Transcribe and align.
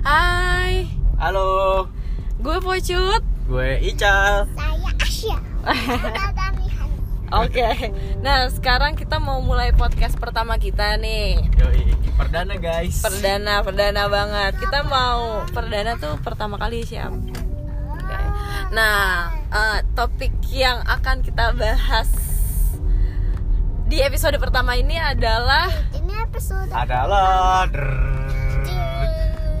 Hai, 0.00 0.88
Halo, 1.20 1.84
gue 2.40 2.56
Pocut. 2.64 3.20
gue 3.44 3.70
Ical. 3.84 4.48
Saya 4.56 4.88
Asya. 4.96 5.36
Oke, 7.44 7.92
nah 8.24 8.48
sekarang 8.48 8.96
kita 8.96 9.20
mau 9.20 9.44
mulai 9.44 9.76
podcast 9.76 10.16
pertama 10.16 10.56
kita 10.56 10.96
nih. 10.96 11.44
Yoi, 11.52 11.92
perdana 12.16 12.56
guys. 12.56 13.04
Perdana, 13.04 13.60
perdana 13.60 14.08
banget. 14.08 14.56
Kita 14.64 14.88
mau 14.88 15.44
perdana 15.52 16.00
tuh 16.00 16.16
pertama 16.24 16.56
kali 16.56 16.80
siap. 16.80 17.12
Oke. 17.92 18.16
Nah, 18.72 19.36
eh, 19.52 19.78
topik 19.92 20.32
yang 20.48 20.80
akan 20.88 21.20
kita 21.20 21.52
bahas 21.52 22.08
di 23.84 24.00
episode 24.00 24.40
pertama 24.40 24.80
ini 24.80 24.96
adalah 24.96 25.66
Ini 25.92 26.24
episode 26.30 26.70
Adalah 26.70 27.66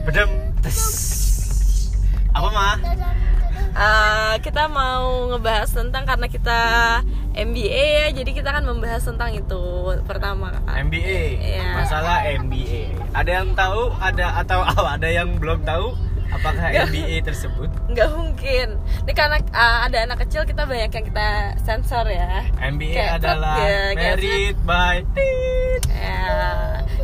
bedem 0.04 0.30
tes. 0.64 0.78
Apa 2.30 2.48
mah? 2.48 2.76
eh, 3.70 4.34
kita 4.42 4.66
mau 4.66 5.30
ngebahas 5.30 5.70
tentang 5.70 6.02
karena 6.06 6.26
kita 6.26 6.60
MBA 7.30 7.84
ya, 7.94 8.06
jadi 8.10 8.30
kita 8.34 8.48
akan 8.50 8.74
membahas 8.74 9.06
tentang 9.06 9.30
itu 9.30 9.62
pertama. 10.02 10.50
MBA. 10.66 11.22
Iya. 11.38 11.68
Masalah 11.78 12.26
MBA. 12.42 12.90
Ada 13.14 13.30
yang 13.42 13.54
tahu? 13.54 13.94
Ada 14.02 14.26
atau 14.42 14.60
ada 14.98 15.08
yang 15.08 15.38
belum 15.38 15.62
tahu? 15.62 16.09
Apakah 16.30 16.70
MBA 16.86 17.26
tersebut? 17.26 17.68
nggak 17.90 18.08
mungkin. 18.14 18.78
Ini 19.02 19.12
karena 19.12 19.36
uh, 19.50 19.78
ada 19.90 19.98
anak 20.06 20.22
kecil 20.26 20.46
kita 20.46 20.62
banyak 20.62 20.90
yang 20.90 21.06
kita 21.06 21.28
sensor 21.60 22.06
ya. 22.06 22.46
MBA 22.56 22.94
Kayak 22.94 23.12
adalah 23.18 23.56
ya, 23.58 23.80
married 23.98 24.56
by 24.62 25.02
tit. 25.12 25.82
ya. 25.90 26.30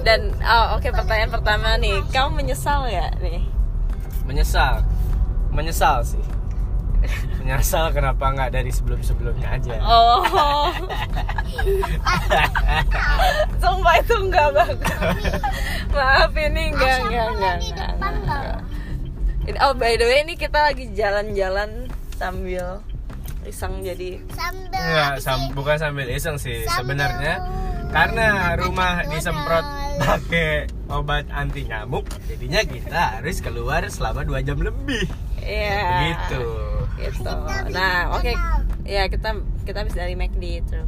Dan 0.06 0.30
oh, 0.38 0.78
oke 0.78 0.88
pertanyaan 0.88 1.32
pertama 1.34 1.74
nih. 1.76 1.98
Kamu 2.14 2.38
menyesal 2.38 2.86
ya 2.86 3.10
nih? 3.18 3.42
Menyesal. 4.22 4.86
Menyesal 5.50 6.06
sih. 6.06 6.22
Menyesal 7.38 7.90
kenapa 7.90 8.30
nggak 8.30 8.50
dari 8.54 8.70
sebelum-sebelumnya 8.70 9.58
aja. 9.58 9.74
oh. 9.82 10.22
Sumpah 13.58 13.94
itu 13.98 14.14
enggak 14.18 14.48
banget 14.54 14.78
maaf 15.96 16.32
ini 16.36 16.76
enggak 16.76 16.96
enggak 17.08 17.26
enggak, 17.32 17.58
oh 19.56 19.72
by 19.72 19.94
the 19.94 20.04
way 20.04 20.20
ini 20.20 20.34
kita 20.34 20.58
lagi 20.64 20.90
jalan-jalan 20.90 21.86
sambil 22.12 22.82
iseng 23.42 23.78
jadi 23.78 24.18
Sambil 24.28 24.74
Enggak, 24.74 25.06
habis 25.12 25.22
sam- 25.22 25.52
bukan 25.52 25.76
sambil 25.76 26.06
iseng 26.08 26.36
sih 26.36 26.64
Sambil- 26.64 26.98
sebenarnya. 26.98 27.34
karena 27.86 28.26
rumah 28.58 29.06
disemprot 29.06 29.62
pakai 29.96 30.66
obat 30.86 31.24
anti 31.30 31.62
nyamuk 31.62 32.02
jadinya 32.26 32.60
kita 32.60 33.00
harus 33.16 33.38
keluar 33.38 33.86
selama 33.86 34.20
dua 34.22 34.42
jam 34.42 34.58
lebih. 34.58 35.06
Iya. 35.38 36.10
gitu. 36.10 36.42
Gitu 36.98 37.30
nah 37.70 38.10
oke. 38.12 38.34
Ya 38.82 39.06
kita 39.06 39.34
kita 39.62 39.78
habis 39.80 39.94
dari 39.94 40.14
McD 40.14 40.42
itu 40.60 40.78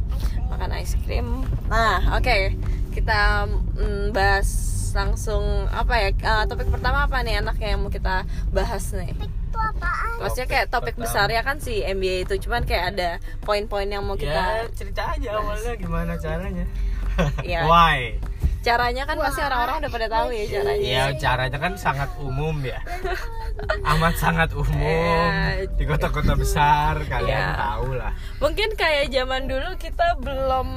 makan 0.49 0.71
es 0.73 0.99
krim 0.99 1.47
nah 1.67 1.99
oke 2.11 2.51
kita 2.99 3.47
mm, 3.47 4.11
bahas 4.11 4.49
langsung 4.89 5.41
apa 5.69 5.93
ya 5.97 6.09
eh, 6.11 6.43
topik 6.45 6.67
pertama 6.67 7.05
apa 7.05 7.21
nih 7.21 7.39
anaknya 7.39 7.67
yang 7.71 7.81
mau 7.81 7.89
kita 7.89 8.25
bahas 8.49 8.89
nih 8.91 9.13
Itu 9.13 9.55
apaan? 9.55 10.17
maksudnya 10.19 10.47
kayak 10.47 10.67
topik 10.67 10.93
pertama. 10.93 11.03
besar 11.05 11.27
ya 11.29 11.41
kan 11.41 11.57
si 11.57 11.79
MBA 11.79 12.25
itu 12.25 12.35
cuman 12.43 12.61
kayak 12.63 12.85
ada 12.91 13.09
poin-poin 13.39 13.85
yang 13.85 14.01
mau 14.01 14.13
ya 14.13 14.25
kita 14.25 14.43
cerita 14.75 15.01
aja 15.13 15.29
awalnya 15.35 15.73
gimana 15.75 16.13
caranya 16.15 16.65
Iya. 17.39 17.61
why 17.69 18.17
caranya 18.59 19.03
kan 19.05 19.15
pasti 19.15 19.39
orang-orang 19.39 19.75
udah 19.79 19.91
pada 19.93 20.07
tahu 20.09 20.27
ya 20.29 20.43
caranya 20.49 20.83
ya 20.83 21.03
caranya 21.15 21.57
kan 21.57 21.73
sangat 21.75 22.09
umum 22.17 22.57
ya 22.59 22.79
amat 23.87 24.15
sangat 24.17 24.49
umum 24.51 24.79
Ya. 24.81 25.63
di 25.69 25.83
kota-kota 25.85 26.33
besar 26.33 26.97
kalian 27.05 27.39
Ya. 27.45 27.55
tahu 27.55 27.93
lah 27.93 28.11
mungkin 28.39 28.73
kayak 28.73 29.07
zaman 29.09 29.45
dulu 29.45 29.69
kita 29.77 30.17
belum 30.17 30.67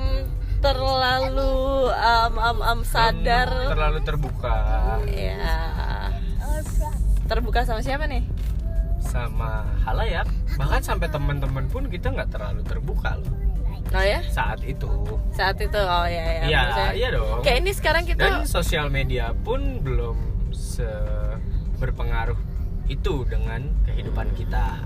terlalu 0.63 1.53
um, 1.91 2.35
um, 2.39 2.59
um, 2.63 2.81
sadar. 2.87 3.51
Belum 3.51 3.75
terlalu 3.75 3.99
terbuka. 4.07 4.57
Ya 5.11 5.83
terbuka 7.33 7.65
sama 7.65 7.81
siapa 7.81 8.05
nih? 8.05 8.23
Sama 9.01 9.65
halayak. 9.89 10.29
Bahkan 10.61 10.85
sampai 10.85 11.09
teman-teman 11.09 11.65
pun 11.73 11.89
kita 11.89 12.13
nggak 12.13 12.29
terlalu 12.29 12.61
terbuka 12.61 13.17
loh. 13.17 13.33
Oh 13.93 14.05
ya? 14.05 14.21
Saat 14.29 14.61
itu. 14.65 14.89
Saat 15.33 15.57
itu 15.61 15.77
oh 15.81 16.07
ya 16.09 16.25
ya 16.25 16.43
iya 16.49 16.61
maksudnya- 16.65 16.95
iya 16.97 17.09
dong. 17.13 17.41
Kayak 17.41 17.59
ini 17.65 17.71
sekarang 17.73 18.05
kita 18.05 18.21
dan 18.21 18.35
sosial 18.45 18.89
media 18.89 19.33
pun 19.33 19.81
belum 19.81 20.17
se 20.53 20.89
berpengaruh 21.81 22.37
itu 22.89 23.25
dengan 23.25 23.65
kehidupan 23.89 24.29
kita. 24.37 24.77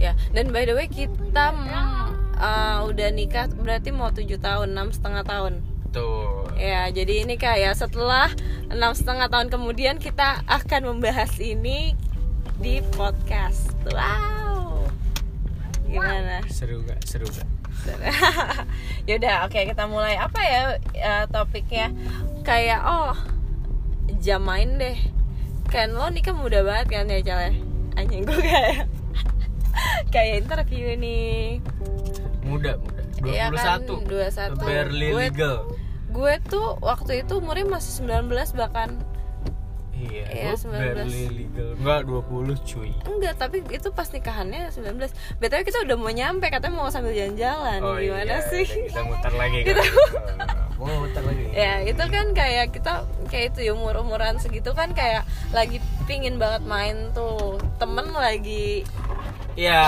Ya 0.00 0.16
dan 0.32 0.48
by 0.48 0.64
the 0.64 0.72
way 0.72 0.88
kita 0.88 1.52
mm, 1.52 2.21
uh, 2.38 2.86
udah 2.86 3.08
nikah 3.12 3.48
berarti 3.52 3.90
mau 3.90 4.12
tujuh 4.12 4.38
tahun 4.38 4.72
enam 4.72 4.94
setengah 4.94 5.24
tahun 5.24 5.64
tuh 5.92 6.48
ya 6.56 6.88
jadi 6.88 7.28
ini 7.28 7.36
kayak 7.36 7.76
setelah 7.76 8.32
enam 8.72 8.96
setengah 8.96 9.28
tahun 9.28 9.52
kemudian 9.52 10.00
kita 10.00 10.40
akan 10.48 10.96
membahas 10.96 11.36
ini 11.42 11.92
di 12.62 12.80
podcast 12.96 13.74
wow 13.92 14.86
gimana 15.84 16.40
seru 16.48 16.80
gak 16.88 17.04
seru 17.04 17.28
gak 17.28 17.44
Yaudah, 19.08 19.46
oke 19.46 19.58
kita 19.58 19.84
mulai 19.90 20.14
apa 20.14 20.40
ya 20.42 20.62
eh, 20.94 21.24
topiknya? 21.30 21.90
Kayak 22.46 22.80
oh 22.86 23.14
jam 24.22 24.46
main 24.46 24.78
deh. 24.78 24.98
Kan 25.66 25.96
lo 25.96 26.06
nikah 26.12 26.36
muda 26.36 26.62
banget 26.62 26.86
kan 27.00 27.10
ya 27.10 27.18
Cal 27.24 27.40
ya? 27.50 27.52
Anjing 27.98 28.22
gue 28.22 28.38
kayak 28.38 28.86
kayak 30.14 30.46
interview 30.46 30.94
nih. 30.94 31.58
Muda 32.52 32.72
muda 32.76 33.00
Iya 33.22 33.48
21 33.48 33.54
kan, 33.54 33.80
21. 34.04 34.60
barely 34.62 35.08
Gue- 35.08 35.20
legal 35.24 35.56
Gue 36.08 36.34
tuh 36.44 36.76
waktu 36.78 37.12
itu 37.20 37.32
umurnya 37.34 37.64
masih 37.66 37.92
19 37.98 38.28
bahkan. 38.52 39.00
iya 39.94 40.24
Iya, 40.26 40.50
gua 40.50 40.56
19. 40.58 40.98
barely 40.98 41.22
legal 41.30 41.68
enggak 41.74 42.00
20 42.02 42.58
cuy 42.60 42.90
Enggak, 43.02 43.34
tapi 43.38 43.56
itu 43.66 43.88
pas 43.88 44.08
nikahannya 44.08 44.68
19. 44.68 45.08
BTW 45.38 45.60
kita 45.62 45.78
udah 45.80 45.96
mau 45.96 46.10
nyampe 46.10 46.46
katanya 46.46 46.74
mau 46.74 46.88
sambil 46.88 47.12
jalan-jalan. 47.12 47.78
Gimana 47.96 48.34
iya, 48.34 48.38
sih? 48.44 48.66
kita 48.66 49.00
muter 49.00 49.32
lagi 49.32 49.58
kan 49.62 49.66
Kita- 49.72 49.90
Oh, 50.76 51.06
muter 51.06 51.22
lagi 51.22 51.46
ya 51.54 51.78
itu 51.80 52.04
kan 52.04 52.26
kayak 52.32 52.74
kita 52.74 52.92
kayak 53.30 53.54
itu 53.54 53.60
ya 53.62 53.72
umur 53.72 53.94
umuran 53.96 54.34
segitu 54.36 54.74
kan 54.74 54.90
kayak 54.90 55.22
lagi 55.48 55.78
pingin 56.04 56.36
banget 56.36 56.66
main 56.66 57.14
tuh 57.14 57.54
temen 57.78 58.10
lagi 58.10 58.82
ya 59.54 59.80
ya 59.80 59.82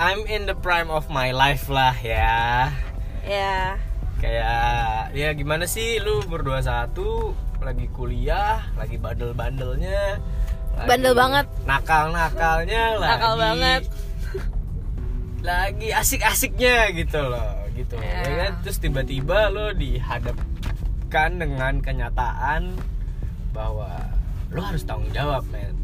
I'm 0.00 0.24
in 0.24 0.44
the 0.44 0.56
prime 0.56 0.88
of 0.88 1.06
my 1.08 1.30
life 1.30 1.68
lah 1.68 1.92
ya 1.96 2.72
ya 3.20 3.76
kayak 4.18 5.12
ya 5.12 5.28
gimana 5.32 5.64
sih 5.64 6.00
lu 6.00 6.24
berdua 6.24 6.60
satu 6.60 7.36
lagi 7.60 7.88
kuliah 7.90 8.64
lagi 8.74 8.96
bandel-bandelnya 8.96 10.20
lagi 10.74 10.88
Bandel 10.88 11.14
banget. 11.14 11.46
nakal-nakalnya 11.62 12.82
lagi 12.98 13.10
Nakal 13.14 13.34
banget. 13.38 13.82
lagi 15.46 15.88
asik-asiknya 15.92 16.90
gitu 16.94 17.20
loh 17.20 17.52
gitu 17.72 17.94
Ya. 17.96 18.22
ya 18.22 18.34
kan? 18.38 18.52
terus 18.62 18.78
tiba-tiba 18.78 19.50
lo 19.50 19.70
dihadapkan 19.70 21.30
dengan 21.36 21.78
kenyataan 21.78 22.74
bahwa 23.50 23.86
lo 24.50 24.60
harus 24.60 24.82
tanggung 24.82 25.10
jawab 25.10 25.44
men 25.48 25.74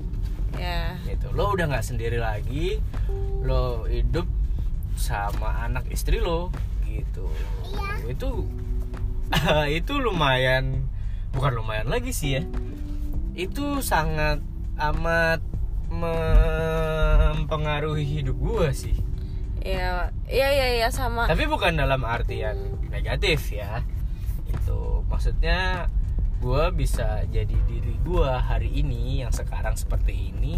ya. 0.58 0.98
Gitu. 1.06 1.30
Lo 1.34 1.54
udah 1.54 1.66
nggak 1.70 1.86
sendiri 1.86 2.18
lagi 2.18 2.80
lo 3.40 3.88
hidup 3.88 4.28
sama 4.96 5.64
anak 5.68 5.86
istri 5.92 6.20
lo 6.20 6.50
gitu. 6.86 7.30
Itu 8.08 8.46
itu 9.78 9.92
lumayan 10.02 10.90
bukan 11.30 11.54
lumayan 11.62 11.86
lagi 11.86 12.10
sih 12.10 12.34
ya. 12.40 12.42
Itu 13.34 13.82
sangat 13.84 14.42
amat 14.80 15.40
mempengaruhi 15.90 18.06
hidup 18.06 18.38
gua 18.38 18.70
sih. 18.74 18.94
Ya 19.60 20.08
iya 20.30 20.48
iya 20.56 20.66
iya 20.80 20.88
sama. 20.88 21.28
Tapi 21.28 21.44
bukan 21.44 21.76
dalam 21.76 22.00
artian 22.06 22.56
negatif 22.88 23.52
ya. 23.52 23.84
Itu 24.48 25.04
maksudnya 25.06 25.92
gua 26.40 26.72
bisa 26.72 27.22
jadi 27.28 27.56
diri 27.68 27.94
gua 28.00 28.40
hari 28.40 28.72
ini 28.72 29.20
yang 29.22 29.32
sekarang 29.32 29.76
seperti 29.76 30.32
ini 30.32 30.56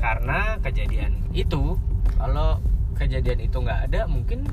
karena 0.00 0.58
kejadian 0.64 1.20
itu 1.36 1.76
kalau 2.16 2.58
kejadian 2.96 3.44
itu 3.44 3.56
nggak 3.60 3.92
ada 3.92 4.08
mungkin 4.08 4.48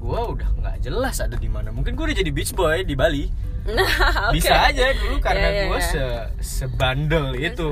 gua 0.00 0.32
udah 0.32 0.48
nggak 0.58 0.76
jelas 0.80 1.20
ada 1.20 1.36
di 1.36 1.46
mana. 1.46 1.68
Mungkin 1.70 1.92
gua 1.92 2.08
udah 2.08 2.16
jadi 2.16 2.32
beach 2.32 2.56
boy 2.56 2.82
di 2.82 2.96
Bali. 2.96 3.28
Nah, 3.68 3.84
oke. 4.32 4.40
bisa 4.40 4.72
aja 4.72 4.96
dulu 4.96 5.20
karena 5.20 5.48
Iya, 5.52 5.52
iya, 5.52 5.64
gua 5.68 5.78
iya. 5.78 5.84
se 5.84 6.02
sebandel 6.40 7.36
itu. 7.36 7.68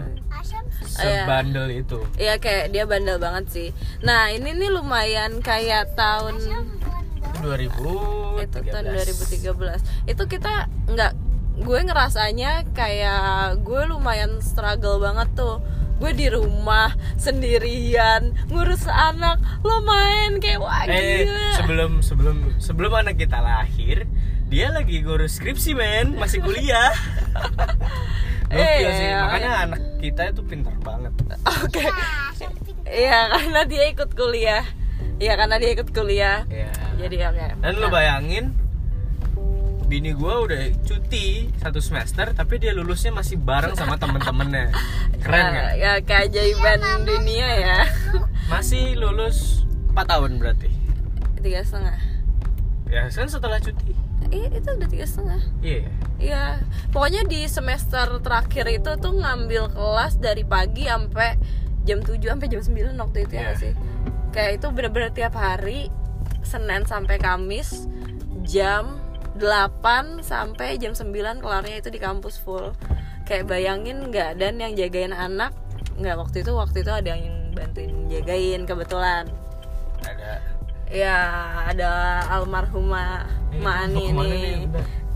Sebandel 0.84 1.66
itu. 1.72 1.98
Iya 2.20 2.36
kayak 2.38 2.70
dia 2.70 2.84
bandel 2.84 3.16
banget 3.16 3.44
sih. 3.50 3.68
Nah 4.04 4.28
ini 4.30 4.54
nih 4.54 4.70
lumayan 4.70 5.40
kayak 5.40 5.96
tahun 5.96 6.36
itu 7.38 7.46
2000 7.46 8.44
itu 8.44 8.58
tahun 8.66 8.84
2013. 9.54 10.10
Itu 10.10 10.22
kita 10.26 10.54
nggak 10.90 11.12
gue 11.58 11.80
ngerasanya 11.90 12.70
kayak 12.74 13.62
gue 13.62 13.82
lumayan 13.86 14.42
struggle 14.42 14.98
banget 14.98 15.28
tuh. 15.38 15.62
Gue 15.98 16.14
di 16.14 16.30
rumah 16.30 16.94
sendirian 17.18 18.30
ngurus 18.54 18.86
anak 18.86 19.42
lo 19.66 19.82
main 19.82 20.38
kayak 20.38 20.62
wah 20.62 20.86
eh 20.86 21.26
gila. 21.26 21.58
sebelum 21.58 21.90
sebelum 22.06 22.36
sebelum 22.62 22.92
anak 22.94 23.18
kita 23.18 23.42
lahir 23.42 24.06
dia 24.46 24.70
lagi 24.70 25.02
ngurus 25.02 25.42
skripsi 25.42 25.74
men. 25.74 26.14
Masih 26.14 26.42
kuliah. 26.42 26.94
Gokil 28.48 28.90
sih. 28.96 29.06
Iya. 29.12 29.18
makanya 29.28 29.50
anak 29.68 29.80
kita 30.00 30.22
itu 30.32 30.42
pintar 30.46 30.72
banget. 30.80 31.12
Oke. 31.44 31.84
Pintar. 31.84 32.86
Iya 32.88 33.18
karena 33.28 33.60
dia 33.68 33.84
ikut 33.92 34.10
kuliah. 34.14 34.64
Iya 35.18 35.34
karena 35.34 35.58
dia 35.58 35.70
ikut 35.74 35.88
kuliah. 35.90 36.46
Ya 36.48 36.87
Jadi 36.98 37.16
oke 37.22 37.44
dan 37.62 37.72
lu 37.78 37.86
bayangin 37.88 38.44
bini 39.88 40.12
gua 40.12 40.44
udah 40.44 40.68
cuti 40.84 41.48
satu 41.56 41.80
semester 41.80 42.36
tapi 42.36 42.60
dia 42.60 42.76
lulusnya 42.76 43.08
masih 43.08 43.40
bareng 43.40 43.72
sama 43.72 43.96
temen-temennya. 43.96 44.68
Keren 45.24 45.40
ya, 45.40 45.48
nggak? 45.48 45.72
ya 45.80 45.92
keajaiban 46.04 46.80
dunia 47.08 47.48
ya. 47.56 47.78
Masih 48.52 49.00
lulus 49.00 49.64
4 49.96 50.04
tahun 50.04 50.36
berarti? 50.36 50.68
Tiga 51.40 51.64
setengah. 51.64 51.96
Ya 52.92 53.08
kan 53.08 53.28
setelah 53.28 53.56
cuti. 53.60 53.96
Iya 54.28 54.48
itu 54.60 54.68
udah 54.68 54.88
tiga 54.92 55.06
setengah. 55.08 55.40
Iya. 55.64 55.80
Ya? 55.80 55.90
Iya, 56.18 56.42
pokoknya 56.92 57.22
di 57.24 57.46
semester 57.48 58.20
terakhir 58.20 58.66
itu 58.68 58.90
tuh 59.00 59.12
ngambil 59.16 59.72
kelas 59.72 60.20
dari 60.20 60.44
pagi 60.44 60.84
sampai 60.84 61.38
jam 61.88 62.04
7 62.04 62.20
sampai 62.20 62.48
jam 62.52 62.60
9 62.60 62.92
waktu 63.00 63.18
itu 63.24 63.34
ya 63.40 63.40
Iya. 63.40 63.52
sih. 63.56 63.72
Kayak 64.36 64.60
itu 64.60 64.66
bener-bener 64.68 65.10
tiap 65.16 65.32
hari 65.32 65.88
Senin 66.48 66.88
sampai 66.88 67.20
Kamis 67.20 67.84
jam 68.48 68.96
8 69.36 70.24
sampai 70.24 70.80
jam 70.80 70.96
9 70.96 71.44
kelarnya 71.44 71.76
itu 71.78 71.92
di 71.92 72.00
kampus 72.00 72.40
full. 72.40 72.72
Kayak 73.28 73.52
bayangin 73.52 74.08
nggak 74.08 74.40
dan 74.40 74.56
yang 74.56 74.72
jagain 74.72 75.12
anak 75.12 75.52
nggak 76.00 76.16
waktu 76.16 76.40
itu 76.40 76.56
waktu 76.56 76.80
itu 76.80 76.88
ada 76.88 77.12
yang 77.12 77.52
bantuin 77.52 78.08
jagain 78.08 78.64
kebetulan. 78.64 79.28
ada 80.00 80.40
Ya 80.88 81.20
ada 81.68 82.24
almarhumah 82.32 83.38
Eh, 83.52 83.60
mau 83.60 83.72
Ani 83.72 84.04
ke 84.08 84.12
mana 84.12 84.34
nih. 84.34 84.68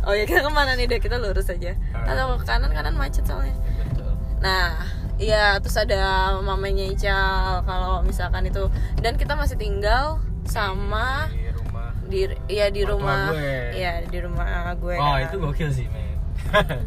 Oh 0.03 0.15
ya 0.17 0.25
kita 0.27 0.41
ke 0.43 0.51
mana 0.51 0.75
nih? 0.75 0.85
Udah 0.89 1.01
kita 1.01 1.17
lurus 1.21 1.49
aja. 1.53 1.77
Ah. 1.95 2.13
Atau 2.13 2.41
ke 2.41 2.45
kanan 2.49 2.71
kanan 2.73 2.95
macet 2.97 3.25
soalnya. 3.25 3.55
betul 3.87 4.13
Nah, 4.43 4.83
iya 5.23 5.61
terus 5.63 5.79
ada 5.79 6.35
mamanya 6.43 6.83
Ical 6.91 7.63
kalau 7.63 8.03
misalkan 8.03 8.49
itu 8.49 8.67
dan 8.99 9.15
kita 9.15 9.39
masih 9.39 9.55
tinggal 9.55 10.19
sama 10.45 11.29
di 11.29 11.49
rumah 11.51 11.91
di 12.03 12.21
ya 12.47 12.67
di 12.69 12.83
rumah 12.83 13.31
gue. 13.31 13.55
ya 13.75 13.93
di 14.03 14.19
rumah 14.19 14.47
gue. 14.75 14.95
oh 14.95 15.07
kan. 15.13 15.25
itu 15.25 15.37
gokil 15.39 15.71
sih 15.71 15.87
men 15.87 16.11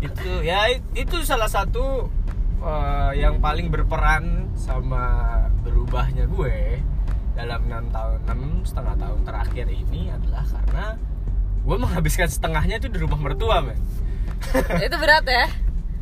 itu 0.00 0.30
ya 0.42 0.70
it- 0.70 0.86
itu 0.94 1.16
salah 1.22 1.46
satu 1.46 2.08
uh, 2.60 3.10
yang 3.12 3.38
paling 3.38 3.68
berperan 3.68 4.48
sama 4.54 5.04
berubahnya 5.60 6.26
gue 6.26 6.80
dalam 7.34 7.66
enam 7.66 7.90
tahun 7.90 8.18
enam 8.24 8.40
setengah 8.62 8.94
tahun 8.96 9.20
terakhir 9.22 9.66
ini 9.66 10.08
adalah 10.08 10.44
karena 10.44 10.86
gue 11.60 11.76
menghabiskan 11.76 12.28
setengahnya 12.28 12.78
itu 12.78 12.88
di 12.88 12.98
rumah 12.98 13.18
mertua 13.18 13.58
men 13.60 13.78
itu 14.86 14.96
berat 14.96 15.24
ya. 15.24 15.46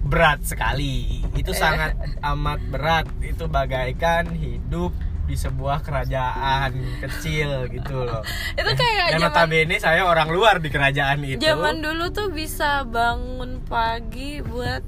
berat 0.02 0.40
sekali 0.42 1.22
itu 1.32 1.50
Eh. 1.50 1.56
sangat 1.56 1.94
amat 2.20 2.60
berat 2.68 3.06
itu 3.20 3.46
bagaikan 3.46 4.28
hidup 4.30 4.92
di 5.22 5.38
sebuah 5.38 5.86
kerajaan 5.86 6.74
kecil 6.98 7.70
gitu 7.70 8.04
loh 8.04 8.22
Itu 8.58 8.70
kayak 8.74 9.16
dan 9.16 9.20
zaman 9.22 9.30
notabene 9.30 9.76
saya 9.78 10.02
orang 10.04 10.28
luar 10.34 10.58
di 10.58 10.68
kerajaan 10.68 11.22
itu 11.22 11.40
zaman 11.40 11.78
dulu 11.80 12.10
tuh 12.10 12.28
bisa 12.34 12.82
bangun 12.84 13.62
pagi 13.64 14.42
buat 14.42 14.82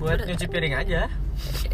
buat 0.00 0.24
nyuci 0.24 0.46
piring 0.48 0.74
aja 0.80 1.12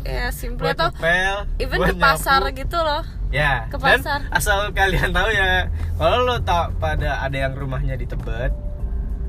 ya 0.06 0.26
simple 0.30 0.66
buat 0.66 0.78
atau 0.78 0.90
ngepel 0.94 1.36
even 1.58 1.78
buat 1.82 1.94
ke 1.94 1.94
pasar 1.98 2.40
nyapu. 2.46 2.58
gitu 2.62 2.78
loh. 2.78 3.02
ya 3.34 3.66
ke 3.66 3.78
dan 3.78 3.98
pasar. 4.02 4.20
asal 4.30 4.58
kalian 4.70 5.10
tahu 5.10 5.30
ya 5.34 5.70
kalau 5.98 6.22
lo 6.22 6.36
tau 6.42 6.70
pada 6.78 7.22
ada 7.22 7.36
yang 7.36 7.54
rumahnya 7.54 7.98
di 7.98 8.06
Tebet 8.06 8.54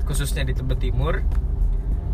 khususnya 0.06 0.46
di 0.46 0.54
Tebet 0.54 0.78
Timur 0.78 1.22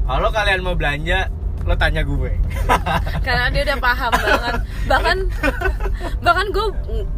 kalau 0.04 0.28
kalian 0.32 0.60
mau 0.60 0.76
belanja 0.76 1.28
lo 1.62 1.74
tanya 1.74 2.02
gue. 2.02 2.32
Karena 3.26 3.48
dia 3.48 3.62
udah 3.64 3.78
paham 3.78 4.12
banget. 4.12 4.54
Bahkan 4.84 5.16
bahkan 6.20 6.46
gue 6.50 6.66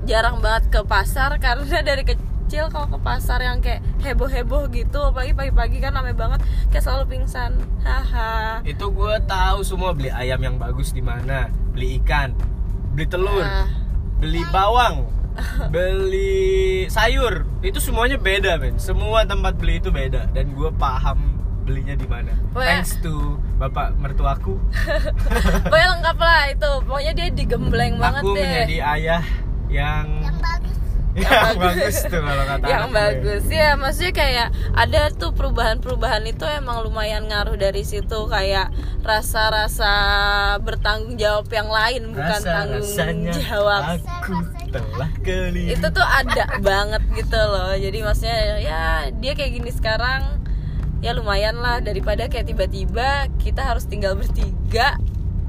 jarang 0.04 0.38
banget 0.38 0.70
ke 0.70 0.80
pasar 0.82 1.34
karena 1.36 1.82
dari 1.82 2.04
kecil 2.04 2.70
kalau 2.70 2.86
ke 2.86 2.98
pasar 3.00 3.42
yang 3.42 3.58
kayak 3.58 3.82
heboh 3.98 4.30
heboh 4.30 4.70
gitu 4.70 5.02
apalagi 5.02 5.34
pagi-pagi 5.34 5.82
kan 5.82 5.94
rame 5.94 6.14
banget 6.14 6.38
kayak 6.70 6.84
selalu 6.84 7.18
pingsan. 7.18 7.58
Haha. 7.82 8.62
Itu 8.62 8.90
gue 8.90 9.14
tahu 9.26 9.66
semua 9.66 9.90
beli 9.90 10.10
ayam 10.10 10.38
yang 10.38 10.56
bagus 10.56 10.94
di 10.94 11.02
mana. 11.02 11.50
Beli 11.74 11.98
ikan 12.00 12.32
beli 12.96 13.04
telur 13.04 13.44
Ah. 13.44 13.68
beli 14.16 14.40
bawang 14.48 15.04
beli 15.74 16.86
sayur. 16.88 17.44
Itu 17.60 17.76
semuanya 17.76 18.16
beda 18.16 18.56
men 18.56 18.78
semua 18.78 19.26
tempat 19.26 19.58
beli 19.58 19.82
itu 19.82 19.90
beda. 19.90 20.30
Dan 20.32 20.54
gue 20.54 20.70
paham 20.74 21.35
belinya 21.66 21.92
di 21.92 22.06
mana? 22.06 22.30
Pokoknya- 22.48 22.78
thanks 22.78 22.94
to 23.00 23.14
bapak 23.56 23.92
mertuaku. 23.96 24.54
Pokoknya 25.64 25.88
lengkap 25.92 26.18
lah 26.18 26.42
itu. 26.48 26.70
Pokoknya 26.82 27.12
dia 27.12 27.28
digembleng 27.28 27.94
banget 27.98 28.22
aku 28.22 28.32
deh. 28.32 28.40
menjadi 28.40 28.76
ayah 28.94 29.24
yang 29.66 30.06
Yang 30.22 30.38
bagus. 30.38 30.74
yang 31.16 31.56
bagus 31.58 31.96
tuh 32.04 32.20
kalau 32.20 32.44
kata 32.46 32.64
yang 32.64 32.82
anak 32.82 32.86
gue. 32.86 32.94
bagus. 32.94 33.44
Ya 33.48 33.68
maksudnya 33.74 34.12
kayak 34.14 34.48
ada 34.74 35.00
tuh 35.10 35.32
perubahan-perubahan 35.32 36.22
itu 36.24 36.44
emang 36.46 36.80
lumayan 36.82 37.24
ngaruh 37.24 37.56
dari 37.56 37.82
situ. 37.82 38.18
Kayak 38.26 38.70
rasa-rasa 39.00 39.92
bertanggung 40.58 41.16
jawab 41.16 41.48
yang 41.48 41.66
lain 41.66 42.12
bukan 42.12 42.40
tanggung 42.40 42.84
Rasa-rasanya 42.84 43.32
jawab. 43.42 43.82
aku 43.98 44.34
telah 44.66 45.10
keliling 45.20 45.72
itu 45.72 45.86
tuh 45.88 46.04
ada 46.04 46.44
banget 46.60 47.02
gitu 47.16 47.38
loh. 47.38 47.72
Jadi 47.74 47.98
maksudnya 48.00 48.38
ya 48.56 48.82
dia 49.10 49.32
kayak 49.32 49.52
gini 49.56 49.70
sekarang 49.70 50.45
ya 51.00 51.16
lumayan 51.16 51.58
lah. 51.60 51.80
Daripada 51.80 52.28
kayak 52.28 52.48
tiba-tiba 52.48 53.28
kita 53.40 53.62
harus 53.64 53.84
tinggal 53.88 54.16
bertiga 54.16 54.96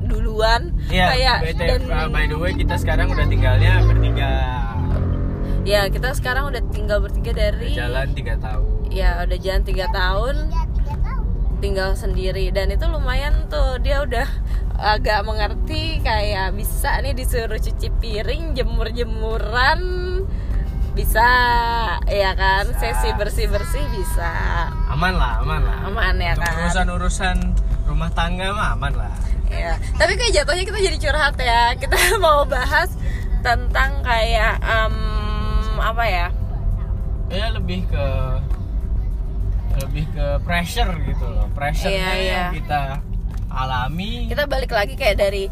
duluan. 0.04 0.72
Iya, 0.88 1.06
kayak 1.12 1.38
BT, 1.44 1.62
dan 1.62 1.82
uh, 1.92 2.08
by 2.08 2.26
the 2.30 2.38
way 2.38 2.54
kita 2.56 2.76
sekarang 2.80 3.12
udah 3.12 3.26
tinggalnya 3.28 3.84
bertiga. 3.84 4.32
Ya 5.68 5.82
kita 5.92 6.16
sekarang 6.16 6.48
udah 6.48 6.64
tinggal 6.72 7.04
bertiga 7.04 7.36
dari 7.36 7.76
jalan 7.76 8.16
tiga 8.16 8.40
tahun. 8.40 8.88
ya 8.88 9.20
udah 9.28 9.38
jalan 9.38 9.62
tiga 9.68 9.86
tahun. 9.92 10.36
Tiga, 10.48 10.64
tiga 10.72 10.96
tahun. 11.04 11.26
tinggal 11.60 11.90
sendiri. 11.98 12.46
Dan 12.56 12.72
itu 12.72 12.86
lumayan 12.88 13.52
tuh. 13.52 13.76
Dia 13.84 14.06
udah 14.08 14.28
agak 14.78 15.26
mengerti 15.26 16.00
kayak 16.06 16.54
bisa 16.54 17.02
nih 17.02 17.18
disuruh 17.18 17.58
cuci 17.58 17.90
piring 17.98 18.54
jemur-jemuran 18.54 19.82
bisa 20.98 21.28
ya 22.04 22.32
kan 22.34 22.66
Bisa. 22.68 22.80
sesi 22.82 23.10
bersih-bersih 23.14 23.86
bisa 23.94 24.34
Aman 24.90 25.14
lah, 25.14 25.40
aman 25.40 25.62
lah. 25.62 25.78
Aman 25.86 26.16
ya 26.18 26.34
Untuk 26.34 26.42
kan? 26.44 26.54
Urusan-urusan 26.60 27.38
rumah 27.86 28.10
tangga 28.12 28.50
mah 28.50 28.74
aman 28.74 28.94
lah. 28.96 29.14
ya 29.48 29.78
tapi 29.96 30.14
kayak 30.14 30.34
jatuhnya 30.36 30.64
kita 30.66 30.80
jadi 30.82 30.98
curhat 31.00 31.36
ya 31.38 31.62
kita 31.74 31.96
mau 32.20 32.44
bahas 32.44 32.92
tentang 33.40 34.02
kayak 34.02 34.58
em, 34.60 34.96
apa 35.80 36.04
ya 36.04 36.28
Ya 37.28 37.52
lebih 37.52 37.84
ke 37.86 38.06
lebih 39.78 40.08
ke 40.10 40.26
pressure 40.42 40.90
gitu 41.02 41.28
loh. 41.28 41.46
Pressure 41.52 41.92
Iya, 41.92 42.10
iya. 42.14 42.34
yang 42.42 42.56
kita 42.56 42.82
alami. 43.48 44.26
kita 44.26 44.44
balik 44.46 44.72
lagi 44.72 44.96
kayak 44.96 45.18
dari 45.18 45.52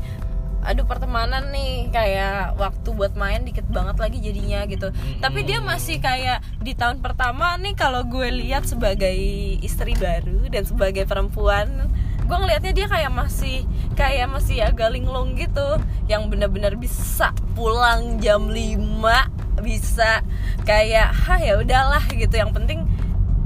aduh 0.65 0.83
pertemanan 0.89 1.53
nih 1.53 1.93
kayak 1.93 2.57
waktu 2.57 2.89
buat 2.91 3.13
main 3.13 3.45
dikit 3.45 3.69
banget 3.69 4.01
lagi 4.01 4.17
jadinya 4.19 4.65
gitu. 4.65 4.89
Tapi 5.21 5.39
dia 5.45 5.61
masih 5.61 6.01
kayak 6.01 6.41
di 6.59 6.73
tahun 6.73 6.99
pertama 7.05 7.53
nih 7.61 7.77
kalau 7.77 8.01
gue 8.03 8.27
lihat 8.33 8.65
sebagai 8.65 9.15
istri 9.61 9.93
baru 9.95 10.49
dan 10.49 10.65
sebagai 10.65 11.05
perempuan 11.05 11.89
gue 12.25 12.37
ngelihatnya 12.41 12.73
dia 12.73 12.87
kayak 12.89 13.13
masih 13.13 13.69
kayak 13.93 14.25
masih 14.25 14.65
agak 14.65 14.89
linglung 14.89 15.37
gitu. 15.37 15.77
Yang 16.09 16.33
benar-benar 16.33 16.73
bisa 16.73 17.29
pulang 17.53 18.17
jam 18.17 18.49
5 18.49 19.61
bisa 19.61 20.25
kayak 20.65 21.13
hah 21.13 21.37
ya 21.37 21.61
udahlah 21.61 22.01
gitu. 22.09 22.33
Yang 22.33 22.51
penting 22.57 22.79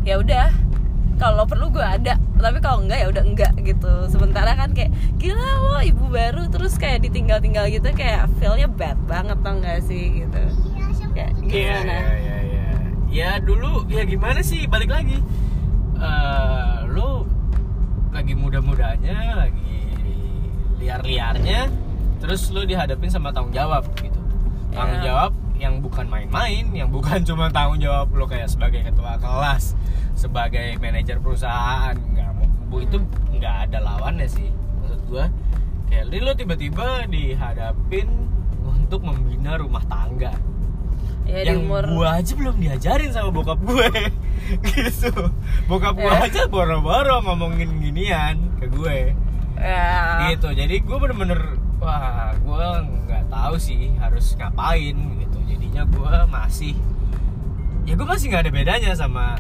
ya 0.08 0.16
udah 0.24 0.48
kalau 1.20 1.44
perlu 1.44 1.68
gue 1.70 1.84
ada 1.84 2.16
tapi 2.34 2.58
kalau 2.58 2.82
enggak 2.82 2.98
ya 2.98 3.08
udah 3.10 3.24
enggak 3.24 3.52
gitu 3.60 3.92
sementara 4.08 4.56
kan 4.56 4.72
kayak 4.72 4.90
gila 5.16 5.36
lo 5.60 5.84
ibu 5.84 6.08
baru 6.08 6.48
terus 6.48 6.74
kayak 6.74 7.04
ditinggal-tinggal 7.04 7.68
gitu 7.68 7.92
kayak 7.92 8.32
feelnya 8.40 8.66
bad 8.66 8.96
banget 9.04 9.36
tau 9.38 9.60
gak 9.60 9.84
sih 9.84 10.24
gitu 10.24 10.40
Iya, 10.40 11.12
kayak 11.12 11.32
Iya, 11.36 11.44
gimana 11.44 11.92
iya, 11.92 12.08
iya, 12.16 12.38
iya. 12.40 12.66
Ya 13.10 13.30
dulu 13.38 13.84
ya 13.88 14.04
gimana 14.04 14.40
sih 14.40 14.64
balik 14.66 14.88
lagi. 14.88 15.20
Eh, 15.96 16.78
lo 16.88 17.28
lagi 18.10 18.34
muda-mudanya, 18.34 19.36
lagi 19.36 19.76
liar-liarnya, 20.80 21.68
terus 22.18 22.48
lo 22.50 22.64
dihadapin 22.64 23.10
sama 23.10 23.30
tanggung 23.30 23.52
jawab 23.52 23.84
gitu. 23.98 24.16
Tanggung 24.72 25.02
Iya. 25.02 25.06
jawab 25.06 25.32
yang 25.58 25.84
bukan 25.84 26.08
main-main, 26.08 26.72
yang 26.72 26.88
bukan 26.88 27.20
cuma 27.28 27.50
tanggung 27.50 27.78
jawab 27.78 28.08
lo 28.10 28.24
kayak 28.24 28.48
sebagai 28.48 28.80
ketua 28.82 29.18
kelas, 29.18 29.76
sebagai 30.14 30.78
manajer 30.78 31.18
perusahaan. 31.20 31.94
Nggak 31.96 32.30
mau 32.38 32.48
bu 32.70 32.86
itu 32.86 32.98
nggak 33.34 33.56
ada 33.70 33.78
lawannya 33.82 34.28
sih 34.30 34.50
maksud 34.82 35.02
gua. 35.10 35.26
Kayak 35.90 36.06
lo 36.22 36.32
tiba-tiba 36.38 37.10
dihadapin 37.10 38.08
untuk 38.62 39.02
membina 39.02 39.58
rumah 39.58 39.82
tangga. 39.86 40.34
Ya 41.26 41.46
yang 41.46 41.66
umur 41.66 41.86
gua 41.90 42.22
aja 42.22 42.34
belum 42.34 42.58
diajarin 42.58 43.14
sama 43.14 43.30
bokap 43.30 43.62
gue. 43.62 43.90
Gitu. 44.66 45.14
Bokap 45.70 45.94
gue 45.94 46.10
Ya. 46.10 46.26
aja 46.26 46.42
boro-boro 46.50 47.22
ngomongin 47.22 47.70
ginian 47.78 48.50
ke 48.58 48.66
gue. 48.66 49.14
Ya, 49.54 50.32
gitu. 50.34 50.50
Jadi 50.50 50.82
gue 50.82 50.98
bener-bener 50.98 51.60
wah 51.78 52.34
gue 52.34 52.68
nggak 53.06 53.30
tahu 53.30 53.56
sih 53.62 53.94
harus 54.02 54.34
ngapain 54.34 54.96
gitu. 55.22 55.38
Jadinya 55.46 55.86
gue 55.86 56.14
masih 56.34 56.74
ya 57.86 57.94
gue 57.94 58.08
masih 58.10 58.26
nggak 58.34 58.44
ada 58.50 58.54
bedanya 58.54 58.92
sama 58.98 59.38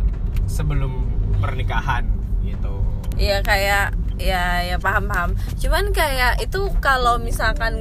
sebelum 0.49 1.05
pernikahan 1.39 2.09
gitu. 2.41 2.81
Iya 3.15 3.45
kayak 3.45 3.93
ya 4.19 4.65
ya 4.65 4.77
paham 4.81 5.07
paham. 5.07 5.31
Cuman 5.55 5.95
kayak 5.95 6.43
itu 6.43 6.67
kalau 6.83 7.21
misalkan 7.21 7.75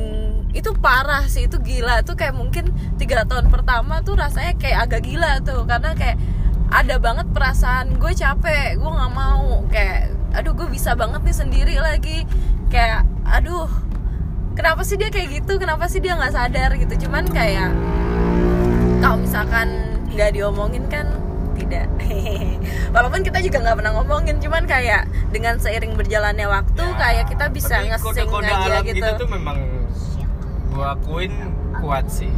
itu 0.54 0.70
parah 0.78 1.26
sih 1.26 1.50
itu 1.50 1.58
gila. 1.58 2.04
Tuh 2.06 2.14
kayak 2.14 2.36
mungkin 2.36 2.70
tiga 3.00 3.26
tahun 3.26 3.50
pertama 3.50 4.04
tuh 4.04 4.20
rasanya 4.20 4.54
kayak 4.60 4.78
agak 4.86 5.02
gila 5.08 5.42
tuh. 5.42 5.66
Karena 5.66 5.96
kayak 5.96 6.20
ada 6.68 7.00
banget 7.00 7.26
perasaan 7.32 7.96
gue 7.96 8.12
capek 8.14 8.76
gue 8.76 8.90
nggak 8.90 9.12
mau. 9.14 9.64
Kayak 9.72 10.14
aduh 10.36 10.52
gue 10.54 10.68
bisa 10.70 10.94
banget 10.94 11.24
nih 11.24 11.36
sendiri 11.36 11.76
lagi. 11.80 12.28
Kayak 12.70 13.08
aduh 13.26 13.70
kenapa 14.54 14.86
sih 14.86 14.98
dia 15.00 15.10
kayak 15.10 15.42
gitu? 15.42 15.58
Kenapa 15.58 15.90
sih 15.90 15.98
dia 15.98 16.14
nggak 16.14 16.34
sadar? 16.34 16.70
Gitu. 16.78 17.08
Cuman 17.08 17.26
kayak 17.30 17.72
kalau 18.98 19.22
misalkan 19.22 19.98
nggak 20.10 20.34
diomongin 20.34 20.86
kan 20.90 21.06
tidak 21.68 21.86
walaupun 22.96 23.20
kita 23.20 23.38
juga 23.44 23.56
nggak 23.60 23.76
pernah 23.76 23.92
ngomongin 24.00 24.36
cuman 24.40 24.64
kayak 24.64 25.04
dengan 25.30 25.60
seiring 25.60 25.92
berjalannya 25.94 26.48
waktu 26.48 26.80
Ya, 26.88 26.96
kayak 26.96 27.24
kita 27.30 27.44
bisa 27.52 27.76
ngesing 27.84 28.26
kode-kode 28.26 28.48
aja 28.48 28.80
alam 28.80 28.82
gitu 28.88 29.10
tuh 29.20 29.28
memang 29.28 29.58
gue 30.72 30.84
akuin 30.84 31.32
kuat 31.78 32.08
sih 32.08 32.32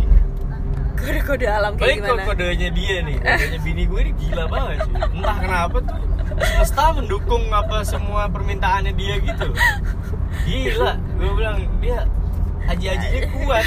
kode-kode 1.00 1.46
alam 1.49 1.72
kayak 1.78 1.87
Baik 1.87 1.99
gimana 2.04 2.22
kodenya 2.28 2.68
dia 2.76 2.96
nih, 3.00 3.16
kodenya 3.25 3.60
bini 3.64 3.82
gue 3.88 4.00
ini 4.04 4.12
gila 4.20 4.44
banget 4.52 4.84
sih. 4.84 4.92
Entah 5.00 5.37
kenapa 5.40 5.76
tuh 5.80 5.96
semesta 6.44 6.84
mendukung 6.92 7.44
apa 7.49 7.76
semua 7.88 8.28
permintaannya 8.28 8.92
dia 8.92 9.16
gitu. 9.25 9.49
Gila, 10.44 10.92
gue 11.00 11.30
bilang 11.40 11.56
dia 11.80 12.04
haji-hajinya 12.70 13.20
kuat 13.34 13.64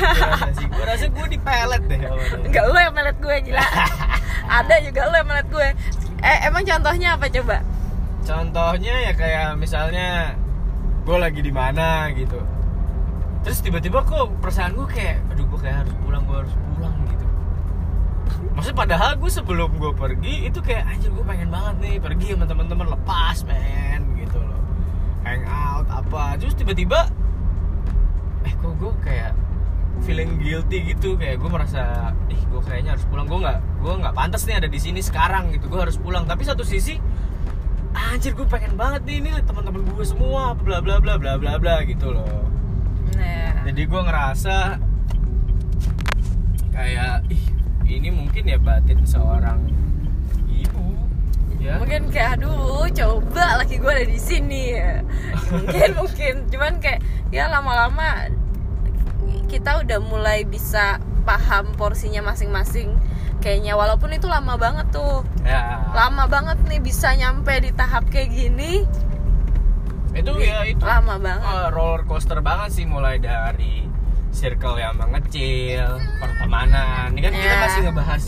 gue 0.55 0.83
rasa. 0.87 1.05
Gue 1.11 1.27
dipelet 1.27 1.83
deh. 1.91 1.99
Enggak 2.47 2.65
lo 2.71 2.77
yang 2.79 2.95
melet 2.95 3.17
gue 3.19 3.35
gila 3.51 3.65
ada 4.63 4.75
juga 4.79 5.01
lo 5.11 5.15
yang 5.19 5.27
melet 5.27 5.47
gue 5.51 5.67
eh 6.23 6.37
emang 6.47 6.63
contohnya 6.63 7.19
apa 7.19 7.27
coba 7.27 7.57
Contohnya 8.23 9.11
ya 9.11 9.13
kayak 9.19 9.59
misalnya 9.59 10.39
gue 11.03 11.17
lagi 11.19 11.43
di 11.43 11.51
mana 11.51 12.07
gitu. 12.15 12.39
Terus 13.43 13.59
tiba-tiba 13.59 13.99
kok 14.07 14.31
perasaan 14.39 14.71
gue 14.79 14.87
kayak, 14.87 15.19
aduh 15.27 15.43
gue 15.43 15.59
kayak 15.59 15.83
harus 15.83 15.93
pulang, 15.99 16.23
gue 16.23 16.37
harus 16.39 16.55
pulang 16.55 16.95
gitu. 17.11 17.25
Maksudnya 18.55 18.77
padahal 18.79 19.11
gue 19.19 19.27
sebelum 19.27 19.75
gue 19.75 19.91
pergi 19.91 20.47
itu 20.47 20.59
kayak 20.63 20.87
anjir 20.87 21.11
gue 21.11 21.25
pengen 21.27 21.51
banget 21.51 21.75
nih 21.83 21.95
pergi 21.99 22.27
sama 22.31 22.45
teman-teman 22.47 22.87
lepas 22.95 23.37
men 23.43 24.01
gitu 24.15 24.39
loh. 24.39 24.61
Hang 25.27 25.43
out 25.43 25.87
apa. 25.91 26.39
Terus 26.39 26.55
tiba-tiba 26.55 27.11
eh 28.43 28.53
kok 28.53 28.73
gue 28.79 28.91
kayak 29.03 29.33
feeling 30.03 30.35
guilty 30.41 30.83
gitu 30.95 31.15
kayak 31.15 31.39
gue 31.39 31.47
merasa 31.47 32.11
ih 32.27 32.41
gue 32.49 32.61
kayaknya 32.63 32.97
harus 32.97 33.05
pulang. 33.07 33.25
Gue 33.27 33.39
nggak 33.39 33.59
gue 33.79 33.93
nggak 34.03 34.15
pantas 34.15 34.43
nih 34.43 34.59
ada 34.59 34.67
di 34.67 34.79
sini 34.79 34.99
sekarang 34.99 35.55
gitu 35.55 35.71
gue 35.71 35.79
harus 35.79 35.95
pulang. 35.95 36.27
Tapi 36.27 36.43
satu 36.43 36.67
sisi 36.67 36.99
anjir 37.93 38.33
gue 38.33 38.47
pengen 38.49 38.73
banget 38.73 39.05
nih 39.05 39.15
ini 39.21 39.29
teman-teman 39.45 39.85
gue 39.85 40.05
semua 40.05 40.57
bla 40.57 40.81
bla 40.81 40.97
bla 40.97 41.15
bla 41.15 41.37
bla 41.37 41.55
bla 41.61 41.75
gitu 41.85 42.11
loh. 42.11 42.49
Nah 43.15 43.63
jadi 43.63 43.81
gue 43.85 44.01
ngerasa 44.01 44.55
kayak 46.73 47.29
ih 47.29 47.45
ini 47.85 48.09
mungkin 48.09 48.49
ya 48.49 48.57
batin 48.57 49.05
seorang 49.05 49.61
ya. 51.63 51.79
Mungkin 51.79 52.11
kayak 52.11 52.37
aduh 52.37 52.83
coba 52.85 53.57
lagi 53.57 53.79
gue 53.79 53.87
ada 53.89 54.03
di 54.03 54.19
sini. 54.19 54.75
Ya. 54.75 54.99
mungkin 55.53 55.89
mungkin. 55.95 56.33
Cuman 56.47 56.73
kayak 56.77 56.99
ya 57.31 57.47
lama-lama 57.47 58.27
kita 59.47 59.79
udah 59.79 59.99
mulai 60.01 60.43
bisa 60.43 60.97
paham 61.23 61.71
porsinya 61.73 62.19
masing-masing. 62.21 62.91
Kayaknya 63.39 63.75
walaupun 63.75 64.11
itu 64.11 64.27
lama 64.27 64.55
banget 64.55 64.91
tuh. 64.91 65.23
Ya. 65.41 65.83
Lama 65.91 66.27
banget 66.27 66.59
nih 66.65 66.79
bisa 66.79 67.11
nyampe 67.13 67.55
di 67.59 67.71
tahap 67.71 68.07
kayak 68.07 68.29
gini. 68.29 68.83
Itu 70.13 70.37
ya 70.37 70.61
itu 70.63 70.79
lama 70.79 71.17
banget. 71.17 71.41
eh, 71.43 71.69
roller 71.71 72.03
coaster 72.03 72.37
banget 72.39 72.69
sih 72.71 72.85
mulai 72.85 73.17
dari 73.17 73.87
circle 74.29 74.77
yang 74.77 74.93
mengecil 74.95 75.97
pertemanan. 76.17 77.13
Ini 77.13 77.21
kan 77.21 77.33
kita 77.33 77.49
Ya. 77.49 77.61
masih 77.61 77.79
ngebahas 77.83 78.23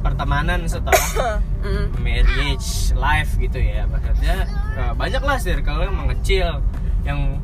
pertemanan 0.00 0.64
setelah 0.64 0.98
Mm. 1.60 1.92
marriage 2.00 2.96
life 2.96 3.36
gitu 3.36 3.60
ya. 3.60 3.84
Maksudnya 3.84 4.48
banyak 4.96 5.20
lah 5.20 5.36
circle 5.36 5.84
yang 5.84 5.92
mengecil 5.92 6.48
yang 7.04 7.36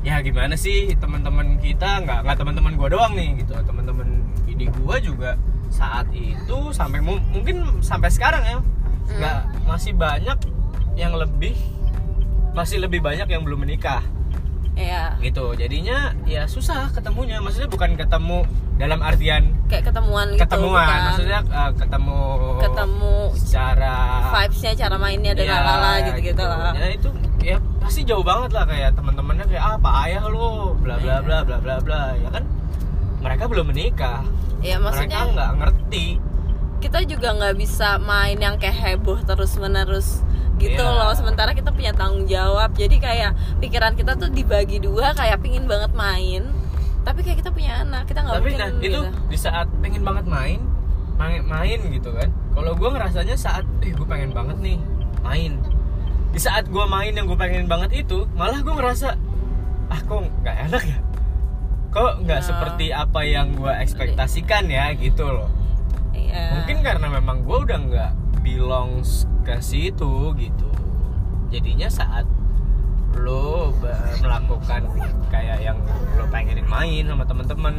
ya 0.00 0.16
gimana 0.20 0.56
sih 0.56 0.96
teman-teman 0.96 1.60
kita 1.60 2.00
nggak 2.00 2.24
nggak 2.24 2.36
teman-teman 2.40 2.72
gua 2.74 2.88
doang 2.88 3.12
nih 3.12 3.44
gitu. 3.44 3.52
Teman-teman 3.52 4.24
ini 4.48 4.64
gua 4.80 4.96
juga 4.96 5.36
saat 5.68 6.08
itu 6.10 6.72
sampai 6.72 6.98
mu- 6.98 7.20
mungkin 7.30 7.84
sampai 7.84 8.08
sekarang 8.08 8.42
ya 8.42 8.58
nggak 9.10 9.38
masih 9.68 9.92
banyak 9.92 10.38
yang 10.96 11.12
lebih 11.12 11.52
masih 12.50 12.80
lebih 12.80 12.98
banyak 12.98 13.28
yang 13.28 13.44
belum 13.44 13.60
menikah 13.60 14.00
ya 14.80 15.04
gitu. 15.20 15.52
Jadinya 15.52 16.16
ya 16.24 16.44
susah 16.44 16.88
ketemunya. 16.90 17.38
Maksudnya 17.38 17.68
bukan 17.68 17.94
ketemu 17.94 18.48
dalam 18.74 19.00
artian 19.00 19.52
kayak 19.68 19.92
ketemuan 19.92 20.32
gitu 20.32 20.42
ketemuan. 20.42 20.80
bukan. 20.80 21.00
Maksudnya 21.12 21.40
eh, 21.44 21.70
ketemu 21.76 22.20
ketemu 22.58 23.14
secara 23.36 23.94
vibesnya 24.32 24.72
cara 24.74 24.96
mainnya 24.96 25.32
dan 25.36 25.44
Ya, 25.44 25.58
lala 25.60 25.92
gitu 26.02 26.18
gitu. 26.24 26.42
Lah 26.42 26.72
Ya 26.72 26.88
itu 26.90 27.08
ya 27.40 27.56
pasti 27.78 28.00
jauh 28.02 28.24
banget 28.24 28.50
lah. 28.50 28.64
Kayak 28.64 28.96
teman-temannya 28.96 29.44
kayak 29.46 29.62
ah, 29.62 29.74
apa 29.76 29.90
ayah 30.04 30.24
lo 30.26 30.74
bla 30.74 30.96
bla 30.96 31.20
Iya. 31.20 31.24
bla 31.24 31.38
bla 31.44 31.56
bla 31.60 31.76
bla. 31.78 32.02
Ya 32.16 32.28
kan? 32.32 32.44
Mereka 33.20 33.44
belum 33.46 33.66
menikah. 33.68 34.24
Ya 34.60 34.76
mereka 34.76 34.84
maksudnya 35.04 35.20
nggak 35.28 35.50
ngerti. 35.56 36.06
kita 36.80 37.04
juga 37.04 37.36
nggak 37.36 37.60
bisa 37.60 38.00
main 38.00 38.40
yang 38.40 38.56
kayak 38.56 38.72
heboh 38.72 39.20
terus 39.20 39.52
menerus 39.60 40.24
gitu 40.60 40.76
Iya. 40.78 40.92
loh 40.94 41.12
sementara 41.12 41.50
kita 41.50 41.70
punya 41.70 41.90
tanggung 41.90 42.24
jawab 42.24 42.70
jadi 42.72 42.96
kayak 42.96 43.30
pikiran 43.58 43.96
kita 43.96 44.12
tuh 44.14 44.28
dibagi 44.28 44.76
dua 44.78 45.10
kayak 45.12 45.40
pingin 45.40 45.64
banget 45.64 45.90
main 45.90 46.52
tapi 47.00 47.24
kayak 47.24 47.40
kita 47.40 47.50
punya 47.50 47.80
anak 47.80 48.04
kita 48.04 48.20
nggak 48.20 48.36
tapi 48.36 48.44
mungkin 48.46 48.60
nah 48.60 48.70
itu 48.76 48.84
gitu. 48.84 49.00
di 49.26 49.38
saat 49.38 49.66
pengen 49.80 50.02
banget 50.02 50.24
main 50.26 50.60
main, 51.16 51.40
main 51.42 51.80
gitu 51.82 52.12
kan 52.12 52.28
kalau 52.50 52.72
gue 52.72 52.88
ngerasanya 52.88 53.36
saat 53.36 53.64
eh 53.80 53.90
gue 53.90 54.04
pengen 54.04 54.30
banget 54.30 54.56
nih 54.56 54.78
main 55.20 55.56
di 56.30 56.38
saat 56.38 56.64
gue 56.64 56.84
main 56.86 57.10
yang 57.10 57.24
gue 57.24 57.34
pengen 57.34 57.64
banget 57.66 57.90
itu 57.98 58.28
malah 58.32 58.60
gue 58.60 58.70
ngerasa 58.70 59.16
ah 59.88 60.00
kok 60.00 60.16
nggak 60.38 60.56
enak 60.68 60.84
ya 60.86 60.98
kok 61.90 62.12
nggak 62.22 62.38
Ya. 62.38 62.46
seperti 62.46 62.86
apa 62.88 63.20
yang 63.20 63.52
gue 63.52 63.72
ekspektasikan 63.74 64.68
ya 64.68 64.92
gitu 64.94 65.24
loh 65.24 65.50
Iya. 66.10 66.54
mungkin 66.54 66.76
karena 66.80 67.06
memang 67.10 67.42
gue 67.42 67.56
udah 67.60 67.78
nggak 67.80 68.12
belongs 68.50 69.30
ke 69.46 69.54
situ 69.62 70.34
gitu. 70.34 70.68
Jadinya 71.50 71.86
saat 71.86 72.26
lo 73.14 73.74
melakukan 74.22 74.86
kayak 75.28 75.58
yang 75.60 75.78
lo 76.14 76.24
pengenin 76.30 76.66
main 76.66 77.04
sama 77.06 77.26
temen-temen 77.26 77.74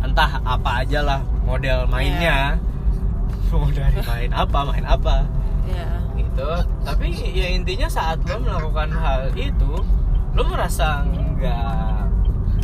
entah 0.00 0.38
apa 0.42 0.82
aja 0.82 1.02
lah 1.02 1.20
model 1.42 1.86
mainnya. 1.86 2.58
Mau 3.50 3.70
dari 3.70 3.98
main 4.02 4.30
apa 4.34 4.58
main 4.66 4.86
apa. 4.86 5.26
Iya. 5.66 5.88
gitu. 6.14 6.50
Tapi 6.86 7.06
ya 7.34 7.46
intinya 7.50 7.88
saat 7.90 8.22
lo 8.26 8.38
melakukan 8.38 8.90
hal 8.94 9.30
itu 9.34 9.72
lo 10.34 10.42
merasa 10.46 11.02
nggak 11.06 12.06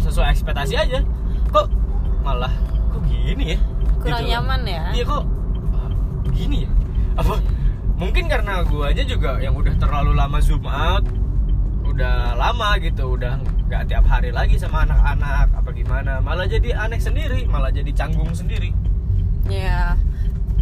sesuai 0.02 0.30
ekspektasi 0.30 0.74
aja. 0.78 0.98
Kok 1.50 1.66
malah 2.22 2.52
kok 2.90 3.02
gini 3.06 3.54
ya? 3.54 3.58
Kurang 3.98 4.22
Gitu. 4.22 4.30
nyaman 4.34 4.60
ya? 4.66 4.82
Iya 4.94 5.04
kok 5.06 5.24
ah, 5.74 5.90
gini 6.30 6.66
ya 6.66 6.70
apa 7.18 7.34
mungkin 8.00 8.26
karena 8.26 8.64
gua 8.66 8.90
aja 8.90 9.04
juga 9.04 9.38
yang 9.38 9.54
udah 9.54 9.74
terlalu 9.78 10.16
lama 10.16 10.38
zoom 10.40 10.64
out 10.66 11.04
udah 11.82 12.34
lama 12.38 12.80
gitu 12.80 13.20
udah 13.20 13.36
nggak 13.68 13.88
tiap 13.90 14.04
hari 14.08 14.32
lagi 14.32 14.56
sama 14.56 14.88
anak-anak 14.88 15.52
apa 15.52 15.70
gimana 15.76 16.24
malah 16.24 16.48
jadi 16.48 16.72
aneh 16.76 16.98
sendiri 16.98 17.44
malah 17.46 17.68
jadi 17.68 17.90
canggung 17.92 18.32
sendiri 18.32 18.72
Iya. 19.50 19.98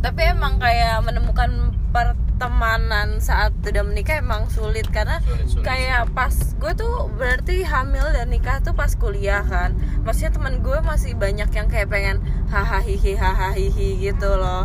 Tapi 0.01 0.33
emang 0.33 0.57
kayak 0.57 1.05
menemukan 1.05 1.77
pertemanan 1.93 3.21
saat 3.21 3.53
udah 3.61 3.85
menikah 3.85 4.17
emang 4.17 4.49
sulit 4.49 4.89
karena 4.89 5.21
Sulit, 5.21 5.45
sulit, 5.53 5.65
kayak 5.69 6.09
pas 6.17 6.33
gue 6.33 6.73
tuh 6.73 7.13
berarti 7.21 7.61
hamil 7.61 8.09
dan 8.17 8.33
nikah 8.33 8.65
tuh 8.65 8.73
pas 8.73 8.89
kuliah 8.97 9.45
kan. 9.45 9.77
Maksudnya 10.09 10.33
teman 10.33 10.65
gue 10.65 10.79
masih 10.81 11.13
banyak 11.13 11.53
yang 11.53 11.69
kayak 11.69 11.93
pengen 11.93 12.25
hahaha 12.49 12.81
hihi 12.81 13.13
hahaha 13.21 13.53
hihi 13.53 14.01
gitu 14.01 14.33
loh. 14.41 14.65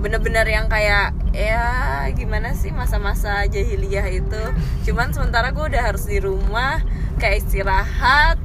Bener-bener 0.00 0.48
yang 0.48 0.66
kayak 0.72 1.12
ya 1.30 2.08
gimana 2.16 2.56
sih 2.56 2.72
masa-masa 2.72 3.44
jahiliyah 3.46 4.08
itu. 4.08 4.42
Cuman 4.88 5.12
sementara 5.12 5.52
gue 5.52 5.64
udah 5.64 5.82
harus 5.92 6.08
di 6.08 6.18
rumah 6.18 6.80
kayak 7.20 7.44
istirahat 7.44 8.40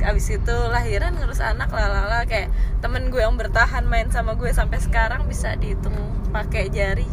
abis 0.00 0.32
itu 0.32 0.56
lahiran 0.72 1.12
ngurus 1.12 1.44
anak 1.44 1.68
lalala 1.76 2.24
kayak 2.24 2.48
temen 2.80 3.12
gue 3.12 3.20
yang 3.20 3.36
bertahan 3.36 3.84
main 3.84 4.08
sama 4.08 4.32
gue 4.32 4.48
sampai 4.48 4.80
sekarang 4.80 5.28
bisa 5.28 5.58
dihitung 5.60 5.92
pakai 6.32 6.72
jari. 6.72 7.10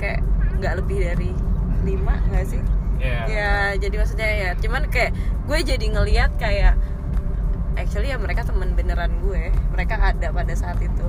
Kayak 0.00 0.24
nggak 0.56 0.74
lebih 0.80 0.98
dari 1.04 1.30
lima 1.84 2.16
nggak 2.32 2.46
sih? 2.48 2.62
Ya 3.00 3.24
ya 3.28 3.52
jadi 3.76 3.96
maksudnya 3.96 4.28
ya 4.28 4.50
cuman 4.56 4.88
kayak 4.88 5.12
gue 5.44 5.58
jadi 5.64 5.86
ngeliat 5.88 6.36
kayak 6.40 6.76
actually 7.76 8.12
ya 8.12 8.16
mereka 8.20 8.44
temen 8.44 8.76
beneran 8.76 9.20
gue 9.24 9.48
mereka 9.72 9.96
ada 10.00 10.28
pada 10.32 10.52
saat 10.52 10.76
itu 10.84 11.06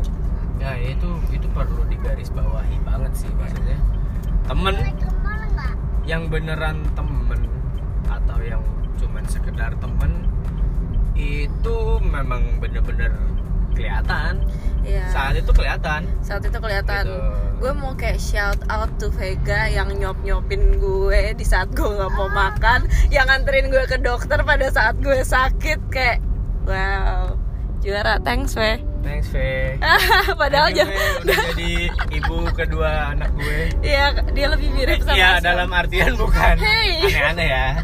ya 0.61 0.77
itu 0.77 1.09
itu 1.33 1.47
perlu 1.49 1.81
digarisbawahi 1.89 2.77
banget 2.85 3.11
sih 3.17 3.31
maksudnya. 3.33 3.81
Temen 4.45 4.75
yang 6.05 6.29
beneran 6.29 6.85
temen 6.93 7.41
atau 8.05 8.37
yang 8.45 8.61
cuman 9.01 9.25
sekedar 9.25 9.73
temen 9.81 10.29
itu 11.17 11.77
memang 12.05 12.61
bener-bener 12.61 13.09
kelihatan. 13.73 14.45
Ya 14.85 15.09
saat 15.09 15.33
itu 15.37 15.49
kelihatan. 15.49 16.05
Saat 16.21 16.45
itu 16.45 16.57
kelihatan. 16.61 17.09
Gitu. 17.09 17.17
gue 17.61 17.73
mau 17.77 17.93
kayak 17.93 18.17
shout 18.17 18.57
out 18.73 18.89
to 18.97 19.13
Vega 19.13 19.69
yang 19.69 19.93
nyop 19.93 20.17
nyopin 20.25 20.81
gue 20.81 21.37
di 21.37 21.45
saat 21.45 21.69
gue 21.77 21.85
nggak 21.85 22.09
mau 22.17 22.25
makan 22.33 22.89
yang 23.13 23.29
nganterin 23.29 23.69
gue 23.69 23.85
ke 23.85 24.01
dokter 24.01 24.41
pada 24.41 24.65
saat 24.73 24.97
gue 24.97 25.21
sakit 25.21 25.77
kayak 25.93 26.25
wow. 26.65 27.37
Juara 27.85 28.17
thanks 28.25 28.57
Ve 28.57 28.90
thanks 29.03 29.27
Fe. 29.29 29.77
Padahal 30.41 30.69
Fe, 30.73 30.97
udah 31.25 31.37
jadi 31.53 31.73
ibu 32.13 32.37
kedua 32.53 33.13
anak 33.13 33.29
gue. 33.35 33.69
Iya, 33.81 34.17
dia 34.31 34.47
lebih 34.49 34.69
mirip 34.73 35.01
sama 35.03 35.17
Iya 35.17 35.31
dalam 35.41 35.69
artian 35.73 36.13
bukan. 36.17 36.55
Hey. 36.57 37.05
aneh-aneh 37.05 37.47
ya. 37.49 37.67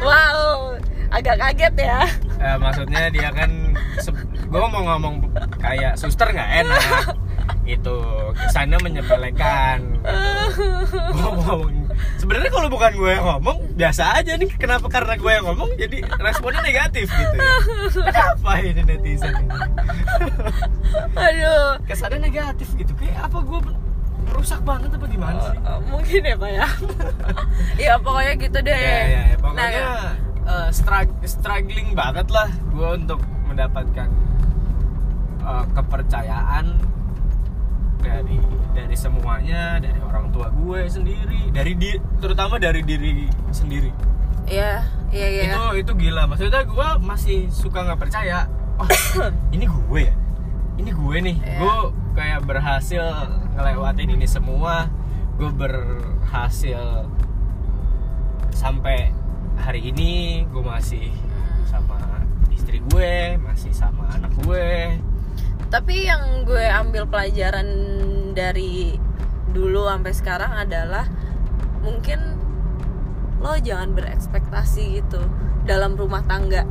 Wow, 0.00 0.76
agak 1.12 1.36
kaget 1.36 1.74
ya. 1.76 2.00
Eh, 2.40 2.56
maksudnya 2.56 3.08
dia 3.12 3.28
kan 3.32 3.76
gue 4.46 4.60
mau 4.70 4.82
ngomong 4.94 5.26
kayak 5.58 5.98
suster 5.98 6.30
nggak 6.30 6.50
enak 6.64 6.82
itu 7.68 7.96
kesannya 8.36 8.78
menyepelekan 8.78 9.78
gitu. 9.92 10.08
Ngomong 11.12 11.90
sebenarnya 12.16 12.50
kalau 12.50 12.68
bukan 12.68 12.92
gue 12.92 13.10
yang 13.10 13.26
ngomong 13.26 13.58
biasa 13.72 14.02
aja 14.14 14.34
nih 14.34 14.48
kenapa 14.52 14.86
karena 14.86 15.14
gue 15.14 15.30
yang 15.30 15.44
ngomong 15.44 15.70
jadi 15.74 15.98
responnya 16.16 16.60
negatif 16.60 17.08
gitu 17.08 17.36
ya 17.36 17.56
apa 18.30 18.52
ini 18.60 18.82
netizen 18.82 19.32
ini 19.34 19.56
Aduh. 21.12 21.80
kesannya 21.82 22.20
negatif 22.22 22.68
gitu 22.74 22.92
kayak 22.94 23.16
apa 23.22 23.38
gue 23.38 23.60
rusak 24.28 24.60
banget 24.60 24.90
apa 24.90 25.06
gimana 25.06 25.38
sih 25.42 25.56
Eh, 25.56 25.80
mungkin 25.86 26.20
ya 26.22 26.36
pak 26.36 26.50
ya. 26.50 26.66
ya 27.88 27.94
pokoknya 27.96 28.32
gitu 28.36 28.58
deh. 28.60 28.74
ya, 28.76 28.98
ya, 29.00 29.22
ya. 29.24 29.36
pokoknya 29.38 29.80
Nah, 29.80 30.10
eh, 30.46 30.68
strug- 30.70 31.18
struggling 31.22 31.88
banget 31.92 32.26
lah 32.28 32.46
gue 32.68 32.88
untuk 32.94 33.18
mendapatkan 33.46 34.08
eh, 35.40 35.64
kepercayaan 35.72 36.66
dari 38.06 38.38
dari 38.70 38.96
semuanya 38.96 39.82
dari 39.82 39.98
orang 39.98 40.30
tua 40.30 40.48
gue 40.54 40.86
sendiri 40.86 41.50
dari 41.50 41.72
di 41.74 41.98
terutama 42.22 42.62
dari 42.62 42.80
diri 42.86 43.26
sendiri. 43.50 43.90
Iya, 44.46 44.86
iya, 45.10 45.26
iya. 45.26 45.42
itu 45.50 45.62
itu 45.82 45.92
gila. 46.06 46.30
Maksudnya 46.30 46.62
gue 46.62 46.88
masih 47.02 47.50
suka 47.50 47.82
nggak 47.82 47.98
percaya 47.98 48.46
oh 48.78 48.86
ini 49.54 49.66
gue 49.66 50.00
ya? 50.06 50.14
Ini 50.78 50.90
gue 50.94 51.16
nih. 51.18 51.36
Iya. 51.42 51.58
gue 51.58 51.74
kayak 52.14 52.40
berhasil 52.46 53.04
ngelewatin 53.58 54.14
ini 54.14 54.26
semua. 54.30 54.86
Gue 55.36 55.50
berhasil 55.52 57.10
sampai 58.54 59.12
hari 59.60 59.90
ini 59.90 60.44
gue 60.48 60.62
masih 60.62 61.12
sama 61.68 61.98
istri 62.52 62.80
gue 62.92 63.36
masih 63.40 63.72
sama 63.72 64.08
anak 64.16 64.32
gue 64.44 64.96
Tapi 65.66 66.04
yang 66.04 66.22
gue 66.42 66.62
ambil 66.62 67.04
pelajaran 67.04 67.66
dari 68.32 68.94
dulu 69.48 69.86
sampai 69.86 70.12
sekarang 70.12 70.52
adalah 70.52 71.08
mungkin 71.80 72.18
lo 73.38 73.56
jangan 73.56 73.92
berekspektasi 73.92 75.00
gitu 75.00 75.20
dalam 75.62 75.94
rumah 75.94 76.22
tangga 76.22 76.64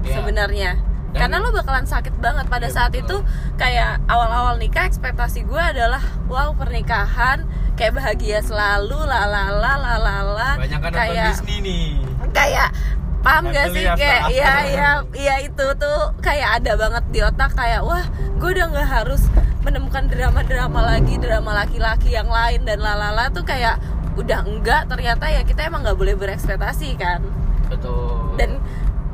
Ya. 0.00 0.16
sebenarnya 0.16 0.80
Dan- 1.10 1.28
karena 1.28 1.36
lo 1.38 1.52
bakalan 1.52 1.84
sakit 1.84 2.16
banget 2.16 2.46
pada 2.46 2.64
Iya, 2.64 2.72
saat 2.72 2.92
betul. 2.94 3.04
itu 3.04 3.16
kayak 3.54 4.00
awal-awal 4.06 4.56
nikah 4.56 4.86
ekspektasi 4.86 5.44
gue 5.44 5.60
adalah 5.60 6.00
wow 6.24 6.54
pernikahan 6.54 7.44
kayak 7.74 7.98
bahagia 7.98 8.40
selalu 8.40 8.96
lalala 8.96 9.76
lalala 9.76 10.56
kayak 10.88 11.36
Disney 11.36 11.58
nih 11.60 11.84
kayak 12.30 12.72
paham 13.20 13.52
gak 13.52 13.68
sih? 13.72 13.84
kayak 13.84 14.32
iya 14.32 14.52
iya 14.72 14.90
iya 15.12 15.34
itu 15.44 15.66
tuh 15.76 16.00
kayak 16.24 16.62
ada 16.62 16.72
banget 16.76 17.04
di 17.12 17.20
otak 17.20 17.52
kayak 17.52 17.84
wah 17.84 18.04
gue 18.40 18.50
udah 18.56 18.66
nggak 18.72 18.88
harus 18.88 19.22
menemukan 19.60 20.08
drama-drama 20.08 20.80
lagi 20.96 21.20
drama 21.20 21.52
laki-laki 21.52 22.16
yang 22.16 22.32
lain 22.32 22.64
dan 22.64 22.80
lalala 22.80 23.28
tuh 23.28 23.44
kayak 23.44 23.76
udah 24.16 24.42
enggak 24.48 24.88
ternyata 24.88 25.28
ya 25.28 25.44
kita 25.44 25.68
emang 25.68 25.84
nggak 25.84 25.98
boleh 26.00 26.16
berekspektasi 26.16 26.96
kan? 26.96 27.20
Betul. 27.68 28.40
Dan 28.40 28.58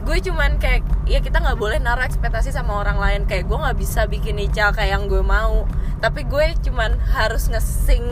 gue 0.07 0.19
cuman 0.23 0.62
kayak 0.62 0.87
ya 1.11 1.19
kita 1.19 1.42
nggak 1.42 1.59
boleh 1.59 1.83
naruh 1.83 2.07
ekspektasi 2.07 2.55
sama 2.55 2.79
orang 2.79 3.03
lain 3.03 3.21
kayak 3.27 3.51
gue 3.51 3.59
nggak 3.59 3.75
bisa 3.75 4.07
bikin 4.07 4.38
Ical 4.38 4.71
kayak 4.71 4.95
yang 4.95 5.05
gue 5.11 5.21
mau. 5.21 5.66
Tapi 5.99 6.23
gue 6.31 6.55
cuman 6.62 6.95
harus 7.11 7.51
ngesing 7.51 8.07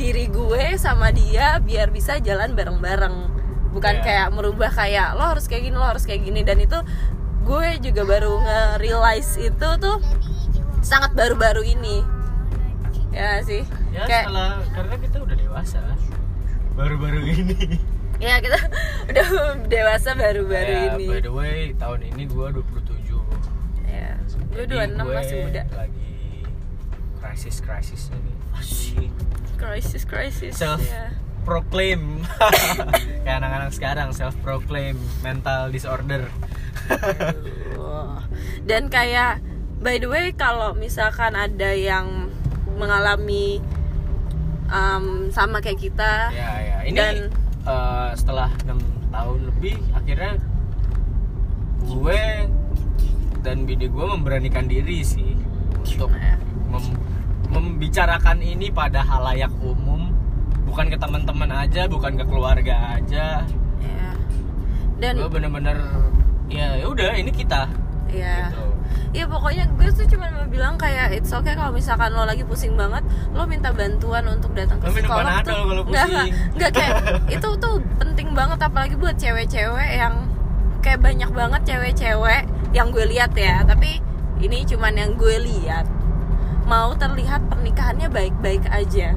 diri 0.00 0.32
gue 0.32 0.80
sama 0.80 1.12
dia 1.12 1.60
biar 1.60 1.92
bisa 1.92 2.16
jalan 2.22 2.56
bareng-bareng 2.56 3.37
bukan 3.70 3.94
Iya. 3.94 4.02
kayak 4.02 4.28
merubah 4.30 4.70
kayak 4.70 5.14
lo 5.14 5.24
harus 5.26 5.44
kayak 5.44 5.62
gini 5.64 5.74
lo 5.74 5.84
harus 5.84 6.02
kayak 6.02 6.22
gini. 6.22 6.40
Dan 6.40 6.58
itu 6.58 6.78
gue 7.42 7.68
juga 7.80 8.02
baru 8.04 8.40
nge-realize 8.40 9.32
itu 9.42 9.68
tuh 9.78 9.96
sangat 10.80 11.12
baru-baru 11.12 11.64
ini. 11.64 12.00
Ya 13.08 13.40
sih? 13.40 13.64
Ya 13.88 14.04
kayak 14.04 14.28
salah 14.28 14.60
karena 14.70 14.94
kita 14.98 15.16
udah 15.18 15.36
dewasa. 15.36 15.80
Baru-baru 16.74 17.20
ini. 17.26 17.80
Ya 18.18 18.38
kita 18.38 18.58
udah 19.06 19.26
dewasa 19.64 20.10
baru-baru 20.12 20.74
Ya, 20.74 20.82
ini. 20.92 21.06
by 21.06 21.20
the 21.20 21.30
way 21.30 21.70
tahun 21.72 22.02
ini 22.04 22.26
gua 22.26 22.50
27 22.50 23.14
ya 23.86 24.18
gue 24.18 24.66
Jadi 24.66 24.74
26 24.74 24.98
gue 24.98 25.14
masih 25.14 25.36
muda. 25.40 25.62
lagi 25.72 26.10
krisis 27.16 27.56
krisisnya 27.58 28.18
nih. 28.18 28.36
Asyik 28.54 29.12
crisis 29.54 30.02
crisis 30.02 30.52
self 30.52 30.82
ya. 30.82 31.14
Proclaim 31.48 32.20
kayak 33.24 33.40
anak-anak 33.40 33.72
sekarang 33.72 34.08
self 34.12 34.36
proclaim 34.38 34.94
mental 35.20 35.72
disorder. 35.72 36.28
Dan 38.62 38.92
kayak 38.92 39.40
by 39.80 39.96
the 39.96 40.06
way 40.06 40.36
kalau 40.36 40.76
misalkan 40.76 41.32
ada 41.32 41.72
yang 41.72 42.28
mengalami 42.76 43.64
um, 44.68 45.32
sama 45.32 45.58
kayak 45.58 45.80
kita 45.80 46.28
ya 46.30 46.52
ya. 46.60 46.76
Ini 46.84 46.94
Dan- 46.94 47.32
eh, 47.64 48.10
setelah 48.12 48.52
enam 48.62 48.78
tahun 49.08 49.48
lebih 49.48 49.80
akhirnya 49.96 50.36
gue 51.80 52.20
dan 53.40 53.64
bini 53.64 53.88
gue 53.88 54.04
memberanikan 54.06 54.68
diri 54.68 55.00
sih 55.00 55.32
untuk 55.72 56.12
mem- 56.68 57.00
membicarakan 57.48 58.44
ini 58.44 58.68
pada 58.68 59.00
halayak 59.00 59.48
umum 59.64 59.87
bukan 60.68 60.86
ke 60.92 60.96
teman-teman 61.00 61.50
aja 61.50 61.88
bukan 61.88 62.12
ke 62.14 62.24
keluarga 62.28 63.00
aja. 63.00 63.42
Ya. 63.80 64.10
dan 64.98 65.14
gue 65.14 65.30
bener-bener 65.30 65.78
ya 66.52 66.76
ya 66.76 66.86
udah 66.86 67.16
ini 67.16 67.32
kita. 67.32 67.66
Ya 68.12 68.52
gitu. 68.52 68.64
Ya 69.16 69.24
pokoknya 69.24 69.64
gue 69.72 69.88
tuh 69.88 70.04
cuma 70.12 70.28
mau 70.28 70.44
bilang 70.48 70.76
kayak 70.76 71.16
it's 71.16 71.32
okay 71.32 71.56
kalau 71.56 71.72
misalkan 71.72 72.12
lo 72.12 72.28
lagi 72.28 72.44
pusing 72.44 72.76
banget 72.76 73.00
lo 73.32 73.48
minta 73.48 73.72
bantuan 73.72 74.24
untuk 74.28 74.52
datang 74.52 74.76
ke 74.80 74.92
psikolog 74.92 75.40
tuh. 75.44 75.88
nggak 75.88 76.06
nggak 76.56 76.70
kayak 76.76 76.94
itu 77.40 77.48
tuh 77.56 77.80
penting 77.96 78.36
banget 78.36 78.60
apalagi 78.60 78.94
buat 79.00 79.16
cewek-cewek 79.16 79.90
yang 79.96 80.28
kayak 80.84 81.00
banyak 81.00 81.30
banget 81.32 81.62
cewek-cewek 81.64 82.42
yang 82.76 82.92
gue 82.92 83.04
lihat 83.08 83.32
ya. 83.32 83.64
Tapi 83.64 84.00
ini 84.44 84.62
cuman 84.68 84.92
yang 84.92 85.12
gue 85.16 85.36
lihat. 85.40 85.88
Mau 86.68 86.92
terlihat 87.00 87.48
pernikahannya 87.48 88.12
baik-baik 88.12 88.68
aja 88.68 89.16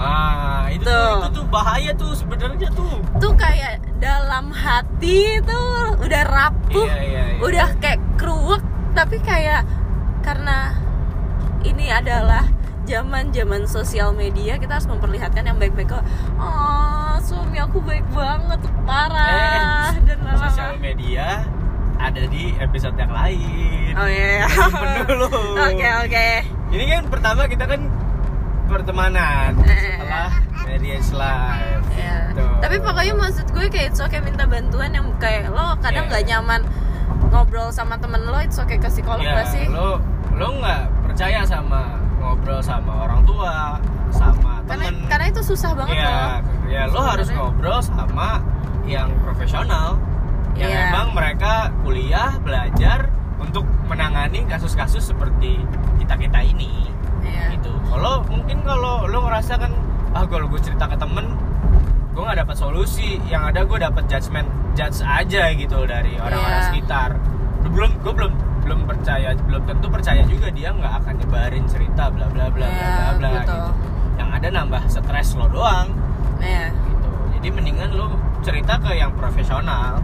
ah 0.00 0.64
itu 0.66 0.82
Tuh. 0.82 1.20
itu 1.20 1.28
tuh 1.30 1.44
bahaya 1.46 1.92
tuh 1.92 2.12
sebenarnya 2.12 2.68
tuh. 2.72 2.96
Tuh 3.16 3.32
kayak 3.34 3.84
dalam 3.96 4.48
hati 4.48 5.36
tuh 5.42 5.92
udah 5.98 6.22
rapuh 6.24 6.88
Iya, 6.88 6.96
iya, 6.98 7.22
iya. 7.30 7.38
udah 7.38 7.68
kayak 7.76 8.00
keruwek 8.16 8.64
tapi 8.90 9.20
kayak 9.20 9.62
karena 10.20 10.72
ini 11.60 11.88
adalah 11.88 12.48
zaman 12.82 13.28
zaman 13.30 13.62
sosial 13.64 14.10
media 14.10 14.56
kita 14.56 14.74
harus 14.74 14.88
memperlihatkan 14.88 15.44
yang 15.44 15.60
baik-baik 15.60 15.92
kok. 15.92 16.04
Oh 16.34 17.14
suami 17.20 17.60
aku 17.60 17.78
baik 17.80 18.08
banget 18.10 18.58
parah 18.82 19.92
Eh, 19.92 20.08
dan 20.08 20.18
sosial 20.34 20.74
media 20.76 21.44
ada 21.96 22.24
di 22.24 22.56
episode 22.56 22.96
yang 22.96 23.12
lain. 23.12 23.92
Oh 23.92 24.08
iya 24.08 24.48
dulu. 25.04 25.28
Oke 25.68 25.88
oke. 26.00 26.28
Ini 26.70 26.84
kan 26.88 27.02
pertama 27.06 27.44
kita 27.44 27.68
kan 27.68 27.84
pertemanan 28.70 29.50
setelah 29.60 30.30
marriage 30.62 31.10
life. 31.10 31.84
Gitu. 31.90 32.44
Tapi 32.60 32.76
pokoknya 32.78 33.14
maksud 33.14 33.46
gue 33.50 33.66
kayak 33.66 33.90
it's 33.90 34.00
okay 34.00 34.20
minta 34.20 34.46
bantuan 34.46 34.90
yang 34.90 35.10
kayak 35.18 35.50
lo 35.50 35.74
kadang 35.78 36.06
Iya. 36.06 36.10
nggak 36.10 36.24
nyaman 36.26 36.60
ngobrol 37.28 37.68
sama 37.70 37.98
temen 37.98 38.22
lo 38.22 38.38
it's 38.38 38.56
okay 38.56 38.78
ke 38.78 38.86
psikolog 38.86 39.20
gak 39.20 39.50
sih? 39.50 39.66
lo 39.66 39.98
lo 40.32 40.48
nggak 40.56 40.82
percaya 41.04 41.42
sama 41.42 41.98
ngobrol 42.16 42.58
sama 42.60 43.04
orang 43.04 43.22
tua 43.22 43.76
sama 44.10 44.62
Karena 44.64 44.86
temen 44.86 44.94
karena 45.06 45.26
itu 45.28 45.42
susah 45.44 45.70
banget 45.74 45.96
ya, 45.96 46.06
loh. 46.06 46.30
ya 46.66 46.82
lo 46.86 47.00
harus 47.00 47.28
ngobrol 47.28 47.78
sama 47.78 48.38
yang 48.84 49.10
profesional 49.20 49.98
yang 50.54 50.70
Iya. 50.70 50.90
emang 50.90 51.08
mereka 51.12 51.54
kuliah 51.80 52.34
belajar 52.38 53.06
untuk 53.38 53.62
menangani 53.86 54.44
kasus-kasus 54.44 55.02
seperti 55.06 55.62
kita 55.96 56.14
kita 56.16 56.40
ini 56.42 56.90
Iya. 57.22 57.54
gitu 57.54 57.70
kalau 57.84 58.22
mungkin 58.24 58.58
kalau 58.60 59.04
lo 59.04 59.18
ngerasa 59.22 59.54
kan 59.56 59.72
ah 60.10 60.24
kalau 60.24 60.46
gue 60.46 60.58
cerita 60.58 60.84
ke 60.84 60.96
temen 60.96 61.26
gue 62.10 62.20
nggak 62.20 62.38
dapat 62.40 62.56
solusi 62.56 63.20
yang 63.24 63.46
ada 63.46 63.62
gue 63.62 63.78
dapat 63.78 64.04
judgement 64.04 64.46
judge 64.72 65.00
aja 65.00 65.52
gitu 65.52 65.84
dari 65.84 66.16
orang-orang 66.16 66.36
Iya. 66.56 66.68
sekitar 66.68 67.10
belum 67.64 67.90
gue 68.00 68.12
belum 68.12 68.32
belum 68.60 68.80
percaya 68.84 69.32
belum 69.38 69.62
tentu 69.64 69.86
percaya 69.86 70.22
juga 70.24 70.48
dia 70.48 70.70
nggak 70.70 70.94
akan 71.00 71.14
nyebarin 71.16 71.64
cerita 71.64 72.08
bla 72.08 72.26
bla 72.26 72.46
bla 72.46 72.66
bla 72.66 72.66
Iya, 72.66 72.90
bla 72.90 73.10
bla 73.14 73.28
betul. 73.30 73.40
gitu 73.40 73.58
yang 74.16 74.30
ada 74.30 74.48
nambah 74.50 74.82
stres 74.86 75.28
lo 75.32 75.46
doang 75.46 75.88
Iya. 76.38 76.68
gitu 76.70 77.08
jadi 77.34 77.48
mendingan 77.50 77.90
lo 77.92 78.06
cerita 78.40 78.76
ke 78.76 78.90
yang 78.94 79.12
profesional 79.14 80.00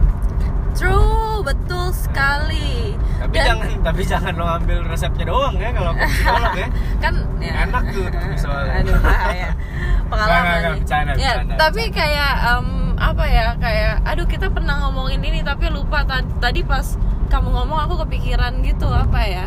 True, 0.77 1.41
betul 1.41 1.89
sekali. 1.91 2.93
tapi 3.17 3.33
Dan- 3.33 3.47
jangan 3.49 3.67
tapi 3.83 4.01
jangan 4.03 4.33
lo 4.33 4.45
ambil 4.47 4.79
resepnya 4.83 5.25
doang 5.25 5.55
ya 5.55 5.69
kalau 5.71 5.91
ke 5.91 6.05
psikolog 6.07 6.53
ya 6.53 6.67
kan 7.03 7.13
ya. 7.37 7.53
Enak 7.63 7.83
tuh 7.89 8.05
soalnya. 8.35 8.73
Aduh 8.79 8.97
bahaya. 8.99 9.49
Pengalaman 10.07 10.37
nggak, 10.37 10.55
nggak, 10.55 10.61
nih. 10.63 10.79
bercanda, 10.79 11.11
ya, 11.11 11.31
bercanda, 11.35 11.53
tapi 11.57 11.83
bercanda. 11.83 11.97
kayak 11.99 12.31
em, 12.47 12.67
apa 12.95 13.23
ya 13.27 13.45
kayak 13.57 13.93
aduh 14.05 14.25
kita 14.25 14.47
pernah 14.47 14.75
ngomongin 14.79 15.19
ini 15.19 15.39
tapi 15.41 15.65
lupa 15.67 15.99
tadi, 16.37 16.61
pas 16.63 16.95
kamu 17.27 17.49
ngomong 17.51 17.79
aku 17.81 17.95
kepikiran 18.01 18.61
gitu 18.61 18.87
apa 18.87 19.19
ya 19.21 19.45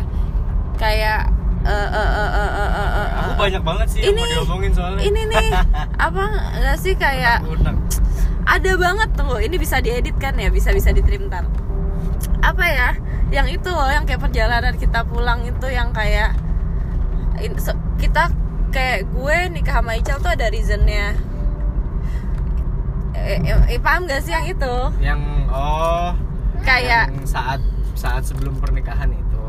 kayak 0.77 1.33
eh, 1.61 1.71
eh, 1.89 2.09
eh, 2.13 2.31
eh, 2.35 2.51
eh, 2.53 2.69
eh, 2.69 2.89
eh, 2.93 3.07
aku 3.19 3.31
banyak 3.39 3.61
banget 3.61 3.87
sih 3.89 3.99
yang 4.01 4.13
mau 4.13 4.21
Ini- 4.21 4.33
diomongin 4.35 4.71
soalnya 4.71 5.01
ini 5.01 5.21
nih 5.27 5.47
apa 5.97 6.23
nggak 6.55 6.77
sih 6.77 6.93
kayak. 6.93 7.37
Ada 8.51 8.71
banget 8.75 9.09
tuh 9.15 9.39
ini 9.39 9.55
bisa 9.55 9.79
diedit 9.79 10.15
kan 10.19 10.35
ya? 10.35 10.51
Bisa 10.51 10.75
bisa 10.75 10.91
ditrim 10.91 11.31
ntar. 11.31 11.47
Apa 12.43 12.65
ya? 12.67 12.89
Yang 13.31 13.63
itu 13.63 13.69
loh 13.71 13.87
yang 13.87 14.03
kayak 14.03 14.19
perjalanan 14.19 14.75
kita 14.75 15.07
pulang 15.07 15.47
itu 15.47 15.67
yang 15.71 15.95
kayak 15.95 16.35
in- 17.39 17.55
kita 17.95 18.27
kayak 18.75 19.07
gue 19.07 19.37
nikah 19.55 19.79
sama 19.79 19.95
Ical 19.95 20.19
tuh 20.19 20.35
ada 20.35 20.51
reasonnya. 20.51 21.15
Eh, 23.15 23.39
eh, 23.39 23.77
eh, 23.77 23.79
paham 23.79 24.03
gak 24.09 24.19
sih 24.27 24.35
yang 24.35 24.47
itu? 24.47 24.75
Yang 24.99 25.21
oh 25.47 26.11
kayak 26.67 27.07
yang 27.07 27.27
saat 27.27 27.59
saat 27.95 28.27
sebelum 28.27 28.59
pernikahan 28.59 29.15
itu. 29.15 29.45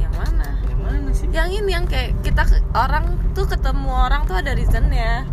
Yang 0.00 0.12
mana? 0.16 0.48
Yang 0.64 0.80
mana 0.80 1.10
sih? 1.12 1.26
Yang 1.28 1.48
ini 1.60 1.70
yang 1.76 1.84
kayak 1.84 2.16
kita 2.24 2.42
orang 2.72 3.20
tuh 3.36 3.44
ketemu 3.44 3.90
orang 3.92 4.24
tuh 4.24 4.40
ada 4.40 4.56
reasonnya 4.56 5.28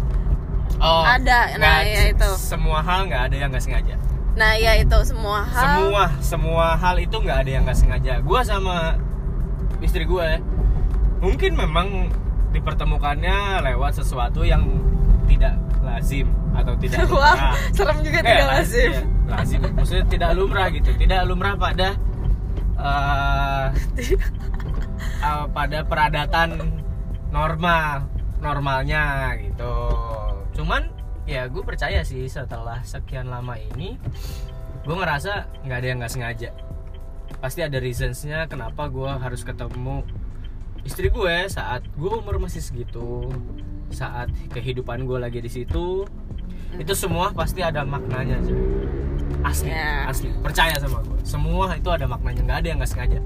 oh 0.80 1.04
Ada, 1.04 1.56
nah, 1.56 1.80
nggak, 1.80 1.80
ya 1.86 2.04
itu. 2.12 2.30
semua 2.36 2.80
hal 2.80 3.06
nggak 3.06 3.24
ada 3.24 3.36
yang 3.36 3.50
nggak 3.50 3.64
sengaja? 3.64 3.96
Nah 4.34 4.54
ya 4.54 4.74
itu 4.76 4.98
semua 5.04 5.42
hal. 5.44 5.64
Semua 5.64 6.04
semua 6.20 6.66
hal 6.74 6.96
itu 6.98 7.16
nggak 7.16 7.38
ada 7.40 7.50
yang 7.50 7.64
nggak 7.64 7.76
sengaja. 7.76 8.14
Gue 8.20 8.40
sama 8.42 8.94
istri 9.80 10.04
gue 10.04 10.30
mungkin 11.18 11.54
memang 11.54 12.14
dipertemukannya 12.52 13.36
lewat 13.64 13.98
sesuatu 13.98 14.42
yang 14.42 14.62
tidak 15.26 15.58
lazim 15.82 16.30
atau 16.54 16.74
tidak 16.76 17.06
Wah, 17.10 17.34
lumrah. 17.34 17.54
serem 17.72 17.98
juga 18.00 18.20
Eh, 18.20 18.26
tidak 18.26 18.46
laz- 18.46 18.58
lazim. 18.62 18.92
iya, 18.92 19.02
lazim. 19.28 19.60
Maksudnya 19.74 20.06
tidak 20.08 20.30
lumrah 20.34 20.68
gitu. 20.70 20.90
Tidak 20.94 21.20
lumrah 21.24 21.54
pada 21.56 21.90
eh, 22.78 23.66
eh, 25.20 25.46
pada 25.50 25.80
peradatan 25.84 26.50
normal 27.28 28.06
normalnya 28.38 29.04
gitu 29.36 29.74
cuman 30.58 30.90
ya 31.30 31.46
gue 31.46 31.62
percaya 31.62 32.02
sih 32.02 32.26
setelah 32.26 32.82
sekian 32.82 33.30
lama 33.30 33.54
ini 33.56 34.02
gue 34.82 34.96
ngerasa 34.96 35.46
nggak 35.62 35.78
ada 35.78 35.88
yang 35.88 35.98
nggak 36.02 36.14
sengaja. 36.14 36.50
Pasti 37.38 37.60
ada 37.60 37.78
reasonsnya 37.78 38.48
kenapa 38.48 38.88
gue 38.88 39.06
harus 39.06 39.44
ketemu 39.44 40.02
istri 40.82 41.12
gue 41.12 41.36
saat 41.48 41.84
gue 41.94 42.08
umur 42.10 42.40
masih 42.40 42.64
segitu 42.64 43.28
saat 43.92 44.32
kehidupan 44.50 45.04
gue 45.04 45.20
lagi 45.20 45.40
di 45.40 45.52
situ. 45.52 46.08
Itu 46.74 46.94
semua 46.96 47.32
pasti 47.32 47.62
ada 47.62 47.84
maknanya 47.84 48.42
cuy 48.42 48.60
asli 49.44 49.70
Ya. 49.70 50.08
asli. 50.08 50.32
Percaya 50.40 50.74
sama 50.80 51.04
gue 51.04 51.20
semua 51.22 51.76
itu 51.76 51.92
ada 51.92 52.08
maknanya. 52.08 52.42
Nggak 52.44 52.58
ada 52.58 52.68
yang 52.68 52.78
nggak 52.80 52.92
sengaja. 52.92 53.20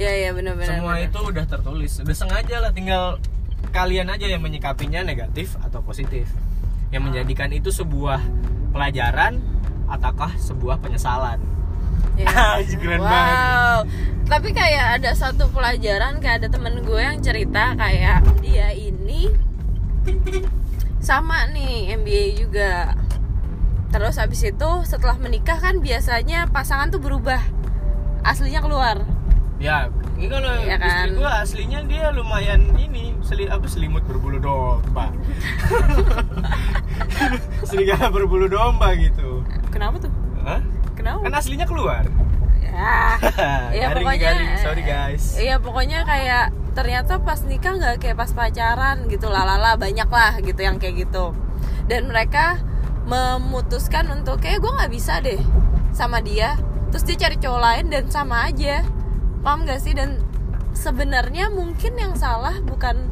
Ya 0.00 0.12
ya 0.16 0.30
benar-benar 0.32 0.80
semua 0.80 0.96
benar. 0.96 1.06
itu 1.12 1.18
udah 1.20 1.44
tertulis. 1.44 1.92
Udah 2.00 2.16
sengaja 2.16 2.56
lah 2.64 2.72
tinggal 2.72 3.20
kalian 3.70 4.10
aja 4.10 4.26
yang 4.26 4.42
menyikapinya 4.42 5.00
negatif 5.02 5.54
atau 5.62 5.80
positif 5.80 6.26
yang 6.90 7.06
menjadikan 7.06 7.50
itu 7.50 7.70
sebuah 7.70 8.18
pelajaran 8.70 9.38
ataukah 9.86 10.34
sebuah 10.38 10.78
penyesalan 10.82 11.38
Ya. 12.16 12.60
Keren 12.80 13.00
wow. 13.00 13.08
banget. 13.08 13.36
Tapi 14.28 14.48
kayak 14.52 14.86
ada 15.00 15.10
satu 15.16 15.48
pelajaran 15.52 16.20
kayak 16.20 16.44
ada 16.44 16.48
temen 16.52 16.84
gue 16.84 17.00
yang 17.00 17.16
cerita 17.20 17.72
kayak 17.76 18.20
dia 18.44 18.72
ini 18.72 19.32
sama 21.00 21.48
nih 21.52 21.96
MBA 21.96 22.26
juga. 22.44 22.92
Terus 23.90 24.20
habis 24.20 24.40
itu 24.44 24.70
setelah 24.86 25.16
menikah 25.18 25.58
kan 25.58 25.80
biasanya 25.80 26.46
pasangan 26.52 26.92
tuh 26.92 27.00
berubah. 27.02 27.40
Aslinya 28.20 28.60
keluar. 28.60 29.00
ya 29.60 29.92
ini 30.16 30.24
kalau 30.32 30.56
Iya 30.56 30.76
kan? 30.80 30.88
istri 30.88 31.10
gue 31.20 31.30
aslinya 31.44 31.80
dia 31.84 32.08
lumayan 32.16 32.64
ini 32.80 33.09
seli 33.20 33.44
apa 33.46 33.66
selimut 33.66 34.02
berbulu 34.04 34.38
domba 34.38 35.12
serigala 37.68 38.08
berbulu 38.08 38.46
domba 38.46 38.92
gitu 38.96 39.44
Kenapa 39.70 40.00
tuh? 40.00 40.12
Hah? 40.42 40.60
Kenapa? 40.96 41.22
kan 41.24 41.32
aslinya 41.34 41.64
keluar 41.64 42.04
Ya. 42.60 43.18
ya 43.74 43.90
Garing, 43.90 44.04
pokoknya 44.06 44.30
garing. 44.30 44.50
sorry 44.62 44.82
guys 44.86 45.34
Iya 45.34 45.58
pokoknya 45.58 46.06
kayak 46.06 46.54
ternyata 46.70 47.18
pas 47.18 47.42
nikah 47.42 47.74
nggak 47.74 47.98
kayak 47.98 48.14
pas 48.14 48.30
pacaran 48.30 49.10
gitu 49.10 49.26
lalala 49.26 49.74
banyak 49.74 50.06
lah 50.06 50.38
gitu 50.38 50.60
yang 50.62 50.78
kayak 50.78 51.02
gitu 51.02 51.34
dan 51.90 52.06
mereka 52.06 52.62
memutuskan 53.04 54.06
untuk 54.14 54.38
kayak 54.38 54.62
gue 54.62 54.70
nggak 54.70 54.92
bisa 54.92 55.18
deh 55.18 55.42
sama 55.90 56.22
dia 56.22 56.54
terus 56.94 57.02
dia 57.02 57.18
cari 57.18 57.36
cowok 57.42 57.58
lain 57.60 57.86
dan 57.90 58.04
sama 58.06 58.46
aja 58.46 58.86
paham 59.42 59.66
gak 59.66 59.82
sih 59.82 59.90
dan 59.90 60.22
sebenarnya 60.72 61.50
mungkin 61.50 61.92
yang 61.94 62.14
salah 62.14 62.58
bukan 62.60 63.10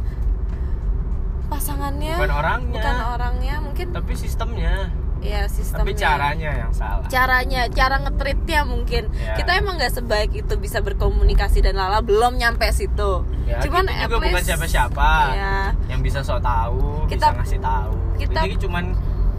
pasangannya 1.49 2.15
bukan 2.15 2.33
orangnya. 2.35 2.73
bukan 2.77 2.97
orangnya 3.17 3.55
mungkin 3.61 3.87
tapi 3.91 4.13
sistemnya. 4.15 4.93
Ya 5.19 5.51
sistemnya. 5.51 5.83
Tapi 5.83 5.93
caranya 5.99 6.51
yang 6.55 6.71
salah. 6.71 7.03
Caranya 7.11 7.67
cara 7.69 7.99
ngetritnya 7.99 8.63
mungkin. 8.63 9.11
Ya. 9.11 9.35
kita 9.35 9.59
emang 9.59 9.75
nggak 9.75 9.91
sebaik 9.91 10.31
itu 10.31 10.55
bisa 10.55 10.79
berkomunikasi 10.79 11.59
dan 11.59 11.75
lala 11.75 11.99
belum 11.99 12.39
nyampe 12.39 12.71
situ. 12.71 13.27
Ya, 13.43 13.59
cuman 13.59 13.91
kita 13.91 14.07
juga 14.07 14.15
bukan 14.15 14.31
least- 14.31 14.47
siapa-siapa 14.47 15.11
ya 15.35 15.59
yang 15.89 16.01
bisa 16.05 16.21
sok 16.23 16.39
tahu 16.39 17.09
Kita- 17.11 17.33
bisa 17.33 17.39
ngasih 17.41 17.59
tahu. 17.59 17.93
kita- 18.15 18.45
jadi 18.45 18.57
cuman 18.63 18.85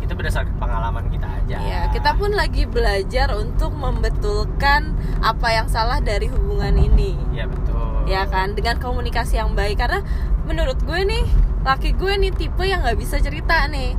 itu 0.01 0.13
berdasarkan 0.17 0.55
pengalaman 0.57 1.05
kita 1.07 1.27
aja. 1.29 1.57
Ya 1.61 1.81
kita 1.93 2.11
pun 2.17 2.33
lagi 2.33 2.65
belajar 2.65 3.29
untuk 3.37 3.71
membetulkan 3.71 4.97
apa 5.21 5.47
yang 5.53 5.69
salah 5.69 6.01
dari 6.01 6.25
hubungan 6.25 6.73
ini. 6.75 7.13
Ya 7.29 7.45
betul 7.45 7.68
ya 8.09 8.25
kan 8.25 8.57
dengan 8.57 8.81
komunikasi 8.81 9.37
yang 9.37 9.53
baik. 9.53 9.77
Karena 9.77 10.01
menurut 10.49 10.81
gue 10.81 10.99
nih 11.05 11.23
laki 11.61 11.93
gue 11.93 12.13
nih 12.17 12.33
tipe 12.33 12.65
yang 12.65 12.81
nggak 12.81 12.97
bisa 12.97 13.21
cerita 13.21 13.69
nih. 13.69 13.93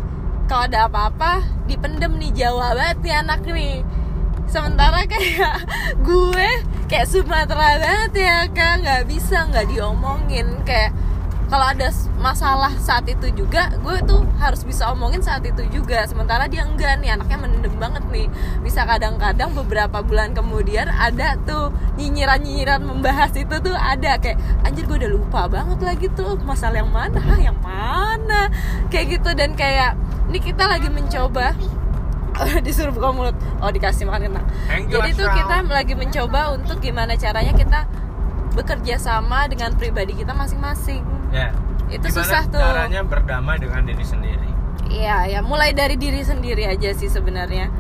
Kalau 0.51 0.67
ada 0.67 0.91
apa-apa 0.91 1.47
dipendem 1.71 2.19
nih 2.19 2.35
Jawa 2.35 2.75
banget 2.75 2.99
nih 3.07 3.15
anak 3.23 3.41
nih. 3.47 3.87
Sementara 4.51 5.07
kayak 5.07 5.63
gue 6.03 6.49
kayak 6.91 7.07
Sumatera 7.07 7.79
banget 7.79 8.13
ya 8.19 8.39
kan 8.51 8.83
nggak 8.83 9.07
bisa 9.07 9.47
nggak 9.47 9.71
diomongin. 9.71 10.59
Kayak 10.67 10.91
kalau 11.51 11.67
ada 11.67 11.91
masalah 12.23 12.71
saat 12.79 13.11
itu 13.11 13.27
juga 13.35 13.75
gue 13.83 13.99
tuh 14.07 14.23
harus 14.39 14.63
bisa 14.63 14.87
omongin 14.95 15.19
saat 15.19 15.43
itu 15.43 15.67
juga. 15.67 16.07
Sementara 16.07 16.47
dia 16.47 16.63
enggak 16.63 17.03
nih 17.03 17.19
anaknya 17.19 17.39
mendem 17.43 17.75
banget 17.75 18.07
nih. 18.07 18.31
Bisa 18.63 18.87
kadang-kadang 18.87 19.51
beberapa 19.59 19.99
bulan 20.01 20.31
kemudian 20.31 20.87
ada 20.87 21.35
tuh 21.43 21.75
nyinyiran-nyinyiran 21.99 22.87
membahas 22.87 23.35
itu 23.35 23.51
tuh 23.59 23.75
ada. 23.75 24.23
Kayak 24.23 24.39
anjir 24.63 24.87
gue 24.87 24.97
udah 25.03 25.11
lupa 25.11 25.51
banget 25.51 25.83
lagi 25.83 26.07
tuh 26.15 26.39
masalah 26.47 26.87
yang 26.87 26.93
mana 26.95 27.19
Hah, 27.19 27.41
yang 27.43 27.59
mana? 27.59 28.47
Kayak 28.87 29.19
gitu. 29.19 29.35
Dan 29.35 29.59
kayak 29.59 29.99
ini 30.31 30.39
kita 30.39 30.71
lagi 30.71 30.87
mencoba. 30.87 31.59
Disuruh 32.65 32.95
buka 32.95 33.11
mulut. 33.11 33.37
Oh 33.59 33.75
dikasih 33.75 34.07
makan 34.07 34.31
kentang. 34.31 34.47
You, 34.87 35.03
jadi 35.03 35.19
tuh 35.19 35.29
kita 35.35 35.67
lagi 35.67 35.99
mencoba 35.99 36.55
untuk 36.55 36.79
gimana 36.79 37.19
caranya 37.19 37.53
kita 37.53 37.91
bekerja 38.53 38.97
sama 38.99 39.47
dengan 39.47 39.75
pribadi 39.79 40.15
kita 40.15 40.35
masing-masing 40.35 41.03
ya 41.31 41.55
itu 41.91 42.07
Gimana 42.07 42.17
susah 42.23 42.43
tuh 42.47 42.63
caranya 42.63 43.03
berdamai 43.03 43.59
dengan 43.59 43.83
diri 43.87 44.05
sendiri 44.07 44.49
Iya, 44.91 45.23
ya 45.31 45.39
mulai 45.39 45.71
dari 45.71 45.95
diri 45.95 46.19
sendiri 46.19 46.67
aja 46.67 46.91
sih 46.91 47.07
sebenarnya. 47.07 47.71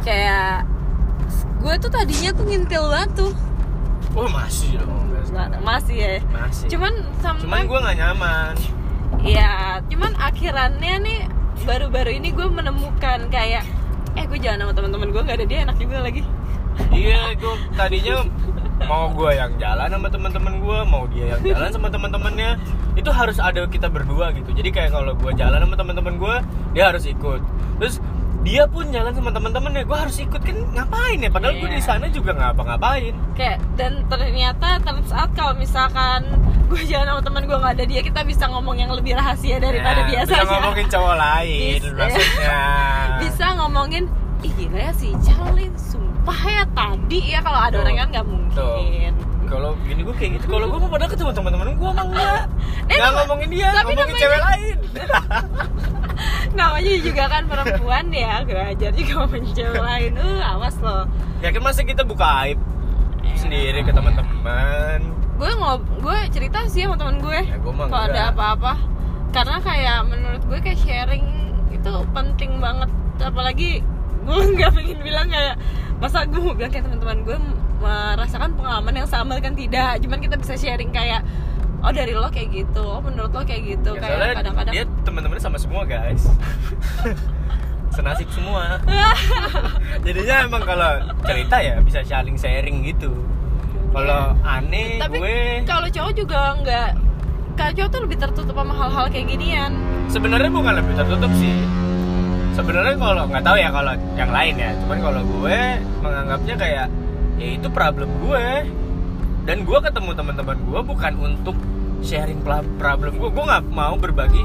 Kayak 0.00 0.64
gue 1.60 1.74
tuh 1.76 1.92
tadinya 1.92 2.32
tuh 2.32 2.44
ngintil 2.48 2.84
banget 2.88 3.10
tuh. 3.20 3.32
oh 4.16 4.24
masih 4.32 4.80
dong 4.80 5.12
sekarang. 5.28 5.60
Masih 5.60 5.96
ya. 6.00 6.16
masih 6.32 6.66
Cuman 6.72 6.92
sampai 7.20 7.44
cuman 7.44 7.60
gue 7.68 7.78
nggak 7.84 7.96
nyaman 8.00 8.54
Iya, 9.20 9.52
cuman 9.92 10.12
akhirannya 10.16 10.94
nih 11.04 11.20
baru-baru 11.68 12.16
ini 12.16 12.32
gue 12.32 12.48
menemukan 12.48 13.28
kayak 13.28 13.68
eh 14.16 14.24
gue 14.24 14.38
jalan 14.40 14.64
sama 14.64 14.72
teman-teman 14.72 15.08
gue 15.12 15.20
nggak 15.20 15.36
ada 15.36 15.46
dia 15.46 15.58
enak 15.68 15.76
juga 15.76 15.96
lagi. 16.00 16.24
iya 16.96 17.36
gue 17.36 17.54
tadinya 17.76 18.24
mau 18.78 19.08
gue 19.08 19.30
yang 19.32 19.56
jalan 19.56 19.88
sama 19.88 20.08
teman-teman 20.08 20.54
gue 20.58 20.78
mau 20.84 21.04
dia 21.08 21.24
yang 21.32 21.40
jalan 21.42 21.68
sama 21.72 21.88
teman-temannya 21.88 22.50
itu 22.92 23.08
harus 23.08 23.40
ada 23.40 23.64
kita 23.64 23.88
berdua 23.88 24.30
gitu 24.30 24.52
jadi 24.52 24.68
kayak 24.68 24.90
kalau 24.92 25.12
gue 25.12 25.32
jalan 25.32 25.56
sama 25.58 25.74
teman-teman 25.74 26.14
gue 26.16 26.34
dia 26.72 26.84
harus 26.86 27.04
ikut 27.04 27.40
terus 27.76 28.04
dia 28.44 28.62
pun 28.64 28.86
jalan 28.88 29.10
sama 29.10 29.32
teman-temannya 29.32 29.82
gue 29.82 29.98
harus 29.98 30.16
ikut 30.18 30.38
kan 30.38 30.54
ngapain 30.70 31.18
ya 31.18 31.30
padahal 31.32 31.56
gue 31.56 31.66
Iya. 31.66 31.74
di 31.74 31.82
sana 31.82 32.06
juga 32.06 32.30
ngapa-ngapain 32.30 33.10
Kayak 33.34 33.58
dan 33.74 34.06
ternyata 34.06 34.78
out 35.10 35.30
kalau 35.32 35.54
misalkan 35.56 36.20
gue 36.66 36.82
jalan 36.84 37.06
sama 37.08 37.22
teman 37.22 37.42
gue 37.42 37.56
nggak 37.56 37.74
ada 37.74 37.84
dia 37.86 38.00
kita 38.02 38.20
bisa 38.22 38.44
ngomong 38.46 38.76
yang 38.76 38.92
lebih 38.92 39.14
rahasia 39.14 39.56
daripada 39.56 40.04
Ya, 40.04 40.22
biasanya. 40.22 40.42
bisa 40.42 40.52
ngomongin 40.52 40.86
cowok 40.86 41.14
lain 41.16 41.78
Bisa. 41.80 41.90
maksudnya 41.96 42.58
bisa 43.24 43.46
ngomongin 43.56 44.04
ih 44.40 44.52
gila 44.54 44.78
ya 44.80 44.92
si 44.92 45.12
Charlie 45.18 45.72
sumpah 45.74 46.40
ya 46.42 46.64
tadi 46.68 47.20
ya 47.30 47.40
kalau 47.40 47.56
ada 47.58 47.72
Tuh. 47.72 47.82
orang 47.82 47.96
kan 47.96 48.08
nggak 48.10 48.26
mungkin. 48.26 49.12
Kalau 49.46 49.78
gini 49.80 50.02
gue 50.02 50.10
kayak 50.12 50.30
gitu 50.36 50.46
kalau 50.50 50.66
gue 50.66 50.78
mau 50.78 50.90
padahal 50.90 51.06
ketemu 51.08 51.30
teman-teman 51.32 51.66
gue 51.72 51.88
emang 51.88 52.08
enggak. 52.10 52.44
Eh, 52.86 52.94
nggak 52.94 53.12
ngomongin 53.18 53.48
dia 53.50 53.68
tapi 53.72 53.82
ngomongin 53.88 54.06
namanya- 54.08 54.20
cewek 54.20 54.40
lain. 54.40 54.76
Namanya 56.56 56.94
juga 56.98 57.24
kan 57.26 57.42
perempuan 57.44 58.06
ya 58.08 58.34
gue 58.42 58.56
ajar 58.56 58.90
juga 58.90 59.12
sama 59.20 59.36
cewek 59.44 59.82
lain. 59.82 60.12
Uh 60.16 60.40
awas 60.40 60.76
loh. 60.80 61.04
Ya 61.38 61.50
kan 61.50 61.62
masa 61.62 61.82
kita 61.82 62.02
buka 62.02 62.24
aib 62.44 62.58
sendiri 63.34 63.82
ke 63.82 63.92
teman-teman. 63.92 65.00
Gue 65.36 65.50
ngob 65.52 65.82
gue 66.00 66.18
cerita 66.30 66.64
sih 66.66 66.82
sama 66.82 66.96
temen 66.96 67.20
gue 67.20 67.40
Ya, 67.44 67.56
gue 67.56 67.72
kalau 67.72 68.04
ada 68.06 68.32
apa-apa. 68.32 68.74
Karena 69.30 69.60
kayak 69.60 69.98
menurut 70.06 70.42
gue 70.42 70.58
kayak 70.58 70.78
sharing 70.80 71.26
itu 71.68 71.90
penting 72.10 72.56
banget. 72.56 72.88
Apalagi 73.18 73.84
gue 74.26 74.38
nggak 74.58 74.70
pengen 74.74 74.98
bilang 75.00 75.28
kayak 75.30 75.54
masa 76.02 76.26
gue 76.28 76.40
mau 76.42 76.52
bilang 76.52 76.68
kayak 76.68 76.84
teman-teman 76.90 77.18
gue 77.24 77.38
merasakan 77.80 78.50
pengalaman 78.56 78.94
yang 79.04 79.08
sama 79.08 79.38
kan? 79.38 79.54
Tidak. 79.54 80.02
Cuman 80.04 80.18
kita 80.20 80.36
bisa 80.36 80.58
sharing 80.58 80.90
kayak 80.90 81.22
oh 81.84 81.92
dari 81.94 82.12
lo 82.12 82.28
kayak 82.28 82.50
gitu. 82.52 82.82
Oh 82.82 83.00
menurut 83.00 83.32
lo 83.32 83.42
kayak 83.46 83.62
gitu. 83.78 83.96
Ya, 83.96 84.00
kayak 84.02 84.42
kadang-kadang 84.42 84.74
dia 84.74 84.84
teman-temannya 85.06 85.42
sama 85.44 85.58
semua 85.60 85.86
guys. 85.86 86.26
Senasib 87.96 88.28
semua. 88.34 88.82
Jadinya 90.04 90.44
emang 90.44 90.62
kalau 90.66 91.00
cerita 91.24 91.56
ya 91.62 91.80
bisa 91.80 92.04
saling 92.04 92.36
sharing 92.36 92.84
gitu. 92.84 93.14
Kalau 93.96 94.36
aneh 94.44 95.00
tapi 95.00 95.16
gue 95.16 95.36
kalau 95.64 95.88
cowok 95.88 96.12
juga 96.12 96.40
nggak. 96.60 96.90
Kalau 97.56 97.72
cowok 97.72 97.88
tuh 97.88 98.00
lebih 98.04 98.18
tertutup 98.20 98.52
sama 98.52 98.74
hal-hal 98.76 99.06
kayak 99.08 99.32
ginian. 99.32 99.72
Sebenarnya 100.12 100.52
bukan 100.52 100.76
lebih 100.76 100.92
tertutup 100.92 101.32
sih 101.40 101.85
sebenarnya 102.56 102.96
kalau 102.96 103.22
nggak 103.28 103.44
tahu 103.44 103.56
ya 103.60 103.68
kalau 103.68 103.92
yang 104.16 104.30
lain 104.32 104.54
ya. 104.56 104.70
Cuman 104.80 104.98
kalau 105.04 105.20
gue 105.22 105.58
menganggapnya 106.00 106.54
kayak 106.56 106.86
ya 107.36 107.48
itu 107.60 107.68
problem 107.68 108.08
gue. 108.24 108.46
Dan 109.46 109.62
gue 109.62 109.78
ketemu 109.78 110.10
teman-teman 110.16 110.58
gue 110.58 110.80
bukan 110.82 111.12
untuk 111.20 111.56
sharing 112.00 112.40
problem 112.80 113.12
gue. 113.20 113.28
Gue 113.30 113.44
nggak 113.44 113.62
mau 113.68 113.94
berbagi 114.00 114.42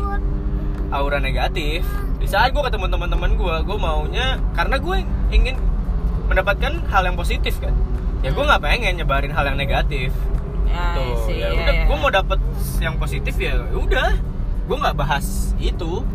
aura 0.91 1.23
negatif. 1.23 1.87
Di 2.19 2.27
saat 2.27 2.51
gue 2.51 2.61
ketemu 2.61 2.91
teman-teman 2.91 3.31
gue 3.39 3.55
gue 3.63 3.77
maunya 3.79 4.37
karena 4.53 4.75
gue 4.77 4.97
ingin 5.31 5.55
mendapatkan 6.27 6.83
hal 6.91 7.01
yang 7.07 7.15
positif 7.15 7.57
kan. 7.63 7.73
Ya 8.21 8.35
gue 8.35 8.43
nggak 8.43 8.61
pengen 8.61 8.99
nyebarin 8.99 9.31
hal 9.33 9.47
yang 9.47 9.57
negatif. 9.57 10.11
Ya, 10.71 10.95
tuh 10.95 11.27
sih, 11.27 11.35
ya 11.35 11.51
ya, 11.51 11.67
udah 11.67 11.75
ya. 11.75 11.83
gue 11.83 11.97
mau 11.99 12.11
dapet 12.13 12.39
yang 12.79 12.95
positif 12.95 13.35
ya 13.39 13.59
udah. 13.73 14.13
Gue 14.69 14.77
nggak 14.77 14.95
bahas 14.95 15.57
itu 15.57 16.05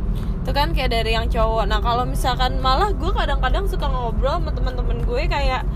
itu 0.46 0.54
kan 0.54 0.70
kayak 0.70 0.94
dari 0.94 1.18
yang 1.18 1.26
cowok. 1.26 1.66
Nah 1.66 1.82
kalau 1.82 2.06
misalkan 2.06 2.62
malah 2.62 2.94
gue 2.94 3.11
kadang-kadang 3.11 3.66
suka 3.66 3.90
ngobrol 3.90 4.38
sama 4.38 4.54
teman-teman 4.54 5.02
gue 5.02 5.26
kayak 5.26 5.66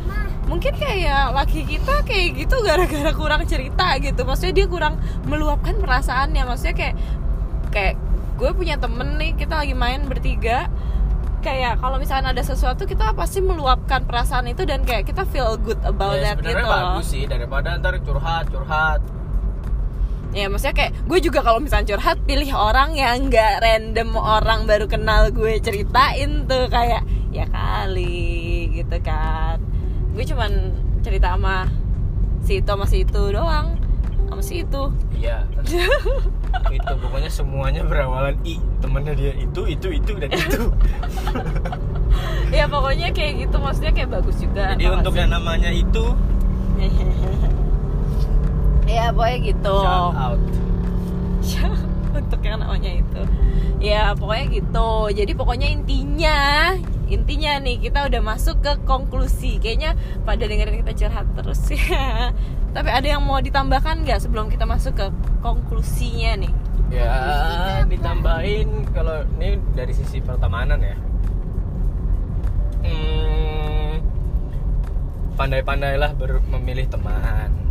mungkin 0.46 0.78
kayak 0.78 1.35
laki 1.35 1.66
kita 1.66 2.06
kayak 2.06 2.38
gitu 2.38 2.54
gara-gara 2.62 3.11
kurang 3.11 3.42
cerita 3.50 3.98
gitu. 3.98 4.22
Maksudnya 4.22 4.54
dia 4.62 4.66
kurang 4.70 5.02
meluapkan 5.26 5.74
perasaannya 5.74 6.46
maksudnya 6.46 6.78
kayak 6.78 6.94
kayak 7.74 7.94
gue 8.38 8.50
punya 8.54 8.78
temen 8.78 9.18
nih 9.18 9.35
kita 9.35 9.59
lagi 9.59 9.74
main 9.74 10.06
bertiga. 10.06 10.70
Kayak 11.42 11.83
kalau 11.83 11.98
misalkan 11.98 12.30
ada 12.30 12.42
sesuatu 12.46 12.87
kita 12.87 13.11
pasti 13.18 13.42
meluapkan 13.42 14.06
perasaan 14.06 14.54
itu 14.54 14.62
dan 14.62 14.87
kayak 14.87 15.11
kita 15.11 15.26
feel 15.35 15.59
good 15.59 15.83
about 15.83 16.14
ya, 16.14 16.38
that 16.38 16.46
gitu 16.46 16.62
bagus 16.62 17.11
sih 17.11 17.26
daripada 17.26 17.74
ntar 17.74 17.98
curhat 18.06 18.46
curhat 18.54 19.02
ya 20.31 20.47
maksudnya 20.47 20.77
kayak 20.77 20.93
gue 21.11 21.19
juga 21.19 21.43
kalau 21.43 21.59
misalnya 21.59 21.95
curhat 21.95 22.19
pilih 22.23 22.51
orang 22.55 22.95
yang 22.95 23.27
nggak 23.27 23.59
random 23.62 24.14
orang 24.14 24.62
baru 24.62 24.87
kenal 24.87 25.35
gue 25.35 25.59
ceritain 25.59 26.47
tuh 26.47 26.71
kayak 26.71 27.03
ya 27.35 27.47
kali 27.51 28.71
gitu 28.75 28.97
kan. 29.03 29.59
Gue 30.14 30.23
cuman 30.27 30.51
cerita 31.03 31.35
sama 31.35 31.66
si 32.47 32.62
itu 32.62 32.71
sama 32.71 32.87
si 32.87 33.03
itu 33.03 33.23
doang 33.35 33.75
sama 34.31 34.43
si 34.43 34.62
itu. 34.62 34.83
Iya. 35.19 35.43
Itu 36.71 36.93
pokoknya 36.99 37.31
semuanya 37.31 37.83
berawalan 37.87 38.35
i 38.43 38.59
temennya 38.83 39.14
dia 39.14 39.33
itu 39.38 39.71
itu 39.71 39.87
itu 39.90 40.12
dan 40.19 40.31
itu. 40.35 40.66
Ya 42.51 42.66
pokoknya 42.66 43.14
kayak 43.14 43.47
gitu 43.47 43.57
maksudnya 43.62 43.95
kayak 43.95 44.11
bagus 44.11 44.35
juga 44.43 44.75
jadi 44.75 44.90
untuk 44.90 45.14
yang 45.14 45.31
namanya 45.31 45.71
itu? 45.71 46.05
ya 48.90 49.05
pokoknya 49.14 49.38
gitu. 49.55 49.76
Shout 49.87 50.16
out. 50.18 50.40
Untuk 52.20 52.40
yang 52.42 52.59
namanya 52.59 52.90
itu. 52.90 53.22
Ya 53.81 54.12
pokoknya 54.18 54.46
gitu. 54.50 54.90
Jadi 55.14 55.33
pokoknya 55.38 55.68
intinya 55.70 56.38
intinya 57.11 57.59
nih 57.59 57.76
kita 57.90 58.07
udah 58.07 58.20
masuk 58.22 58.62
ke 58.62 58.72
konklusi. 58.87 59.62
Kayaknya 59.62 59.94
pada 60.26 60.42
dengerin 60.46 60.83
kita 60.83 60.92
curhat 61.07 61.26
terus. 61.38 61.61
Ya 61.70 62.35
tapi 62.76 62.87
ada 62.90 63.07
yang 63.07 63.22
mau 63.26 63.42
ditambahkan 63.42 64.07
nggak 64.07 64.22
sebelum 64.22 64.46
kita 64.46 64.66
masuk 64.66 64.94
ke 64.94 65.07
konklusinya 65.42 66.46
nih? 66.46 66.53
Ya 66.90 67.87
ditambahin 67.87 68.90
kalau 68.90 69.22
ini 69.38 69.62
dari 69.79 69.94
sisi 69.94 70.18
pertemanan 70.18 70.83
ya. 70.83 70.96
Hmm, 72.81 74.03
pandai-pandailah 75.38 76.11
ber- 76.18 76.42
memilih 76.50 76.90
teman 76.90 77.69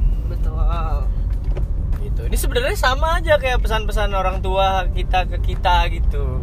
gitu. 1.99 2.21
Ini 2.25 2.37
sebenarnya 2.37 2.75
sama 2.75 3.17
aja 3.17 3.35
kayak 3.35 3.59
pesan-pesan 3.59 4.11
orang 4.11 4.39
tua 4.39 4.87
kita 4.89 5.25
ke 5.25 5.37
kita 5.43 5.87
gitu. 5.89 6.39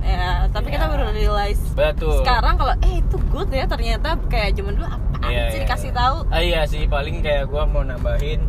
Ya 0.00 0.44
tapi 0.48 0.68
kita 0.68 0.84
Ya. 0.84 0.92
baru 0.92 1.04
realize. 1.10 1.60
Betul. 1.72 2.20
Sekarang 2.20 2.54
kalau 2.54 2.74
eh 2.78 3.00
itu 3.00 3.16
good 3.28 3.48
ya 3.48 3.64
ternyata 3.64 4.20
kayak 4.28 4.52
zaman 4.52 4.76
dulu 4.76 4.84
apa 4.86 5.00
Iya, 5.24 5.48
sih 5.48 5.56
iya. 5.56 5.64
dikasih 5.64 5.90
tahu? 5.90 6.16
Ah, 6.28 6.40
iya 6.40 6.60
sih 6.64 6.84
paling 6.84 7.24
kayak 7.24 7.48
gua 7.48 7.64
mau 7.64 7.80
nambahin 7.80 8.44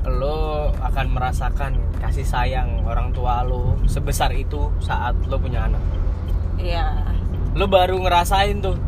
lo 0.00 0.72
akan 0.80 1.12
merasakan 1.12 1.76
kasih 2.00 2.24
sayang 2.24 2.80
orang 2.88 3.12
tua 3.12 3.44
lo 3.44 3.76
sebesar 3.84 4.32
itu 4.32 4.72
saat 4.80 5.12
lo 5.28 5.36
punya 5.36 5.68
anak. 5.68 5.84
Iya. 6.56 6.88
Lo 7.52 7.68
baru 7.68 8.00
ngerasain 8.00 8.64
tuh 8.64 8.80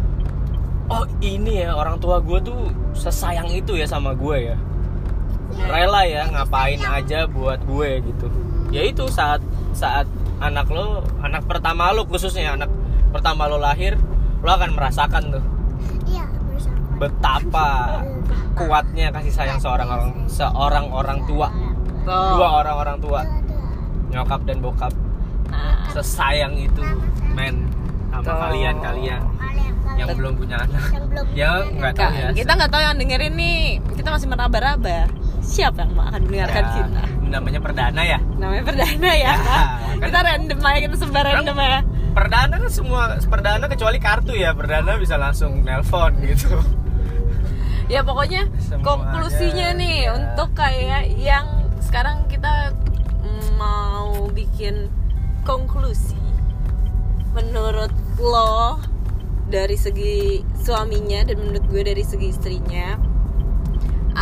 oh 0.88 1.04
ini 1.20 1.60
ya 1.62 1.72
orang 1.72 2.00
tua 2.00 2.16
gue 2.18 2.40
tuh 2.40 2.68
sesayang 2.92 3.48
itu 3.48 3.76
ya 3.76 3.84
sama 3.84 4.12
gue 4.12 4.52
ya 4.52 4.56
rela 5.56 6.02
ya 6.08 6.28
ngapain 6.32 6.80
aja 6.80 7.28
buat 7.28 7.60
gue 7.64 7.90
gitu. 8.04 8.26
Ya 8.72 8.88
itu 8.88 9.04
saat 9.12 9.44
saat 9.76 10.08
anak 10.40 10.66
lo 10.72 11.04
anak 11.22 11.46
pertama 11.46 11.92
lo 11.94 12.08
khususnya 12.08 12.56
anak 12.56 12.72
pertama 13.12 13.46
lo 13.46 13.60
lahir 13.60 13.94
lo 14.42 14.50
akan 14.50 14.74
merasakan 14.74 15.38
tuh. 15.38 15.44
Iya, 16.08 16.26
betapa 16.98 18.02
kuatnya 18.58 19.14
kasih 19.14 19.32
sayang 19.32 19.58
seorang 19.62 19.88
orang 19.88 20.12
seorang 20.26 20.86
orang 20.90 21.18
tua. 21.28 21.48
Dua 22.02 22.48
orang 22.64 22.76
orang 22.76 22.98
tua. 22.98 23.20
Nyokap 24.10 24.42
dan 24.44 24.58
bokap. 24.58 24.92
Nah. 25.52 25.86
Sesayang 25.94 26.56
itu 26.58 26.82
men 27.36 27.70
sama 28.10 28.50
kalian 28.50 28.76
kalian. 28.82 29.22
Yang 29.94 30.08
belum 30.16 30.32
punya 30.40 30.56
anak. 30.64 30.90
Yang 30.90 31.04
belum 31.12 31.24
ya 31.36 31.50
nggak 31.70 31.92
tahu 31.94 32.12
ya. 32.12 32.28
Kita 32.34 32.52
nggak 32.56 32.70
tahu 32.72 32.82
yang 32.82 32.96
dengerin 32.98 33.34
nih. 33.36 33.60
Kita 33.94 34.08
masih 34.10 34.26
meraba-raba 34.26 35.06
siapa 35.42 35.82
yang 35.82 35.92
akan 35.98 36.20
mendengarkan 36.22 36.62
Ya, 36.62 36.72
kita 36.78 37.00
namanya 37.28 37.60
perdana 37.60 38.02
ya? 38.02 38.18
Namanya 38.38 38.62
perdana 38.62 39.10
ya, 39.10 39.18
Ya, 39.18 39.34
kan. 39.36 39.66
kita 40.00 40.18
random 40.22 40.58
aja 40.62 40.78
kita 40.80 40.96
sebar 40.96 41.24
random 41.26 41.58
ya 41.58 41.80
perdana 42.12 42.60
kan 42.60 42.68
semua 42.68 43.02
perdana 43.24 43.64
kecuali 43.66 43.96
kartu 43.96 44.36
ya. 44.36 44.52
Perdana 44.52 45.00
bisa 45.00 45.16
langsung 45.16 45.64
nelpon 45.64 46.12
gitu. 46.22 46.60
Ya 47.88 48.04
pokoknya 48.04 48.46
Semuanya, 48.60 48.84
konklusinya 48.84 49.68
nih 49.76 49.96
ya. 50.06 50.10
untuk 50.16 50.48
kayak 50.52 51.08
yang 51.16 51.44
sekarang 51.80 52.24
kita 52.28 52.72
mau 53.56 54.28
bikin 54.28 54.92
konklusi. 55.42 56.16
Menurut 57.32 57.90
lo 58.20 58.76
dari 59.48 59.76
segi 59.76 60.40
suaminya 60.56 61.24
dan 61.24 61.40
menurut 61.40 61.64
gue 61.68 61.82
dari 61.84 62.04
segi 62.04 62.28
istrinya 62.28 62.96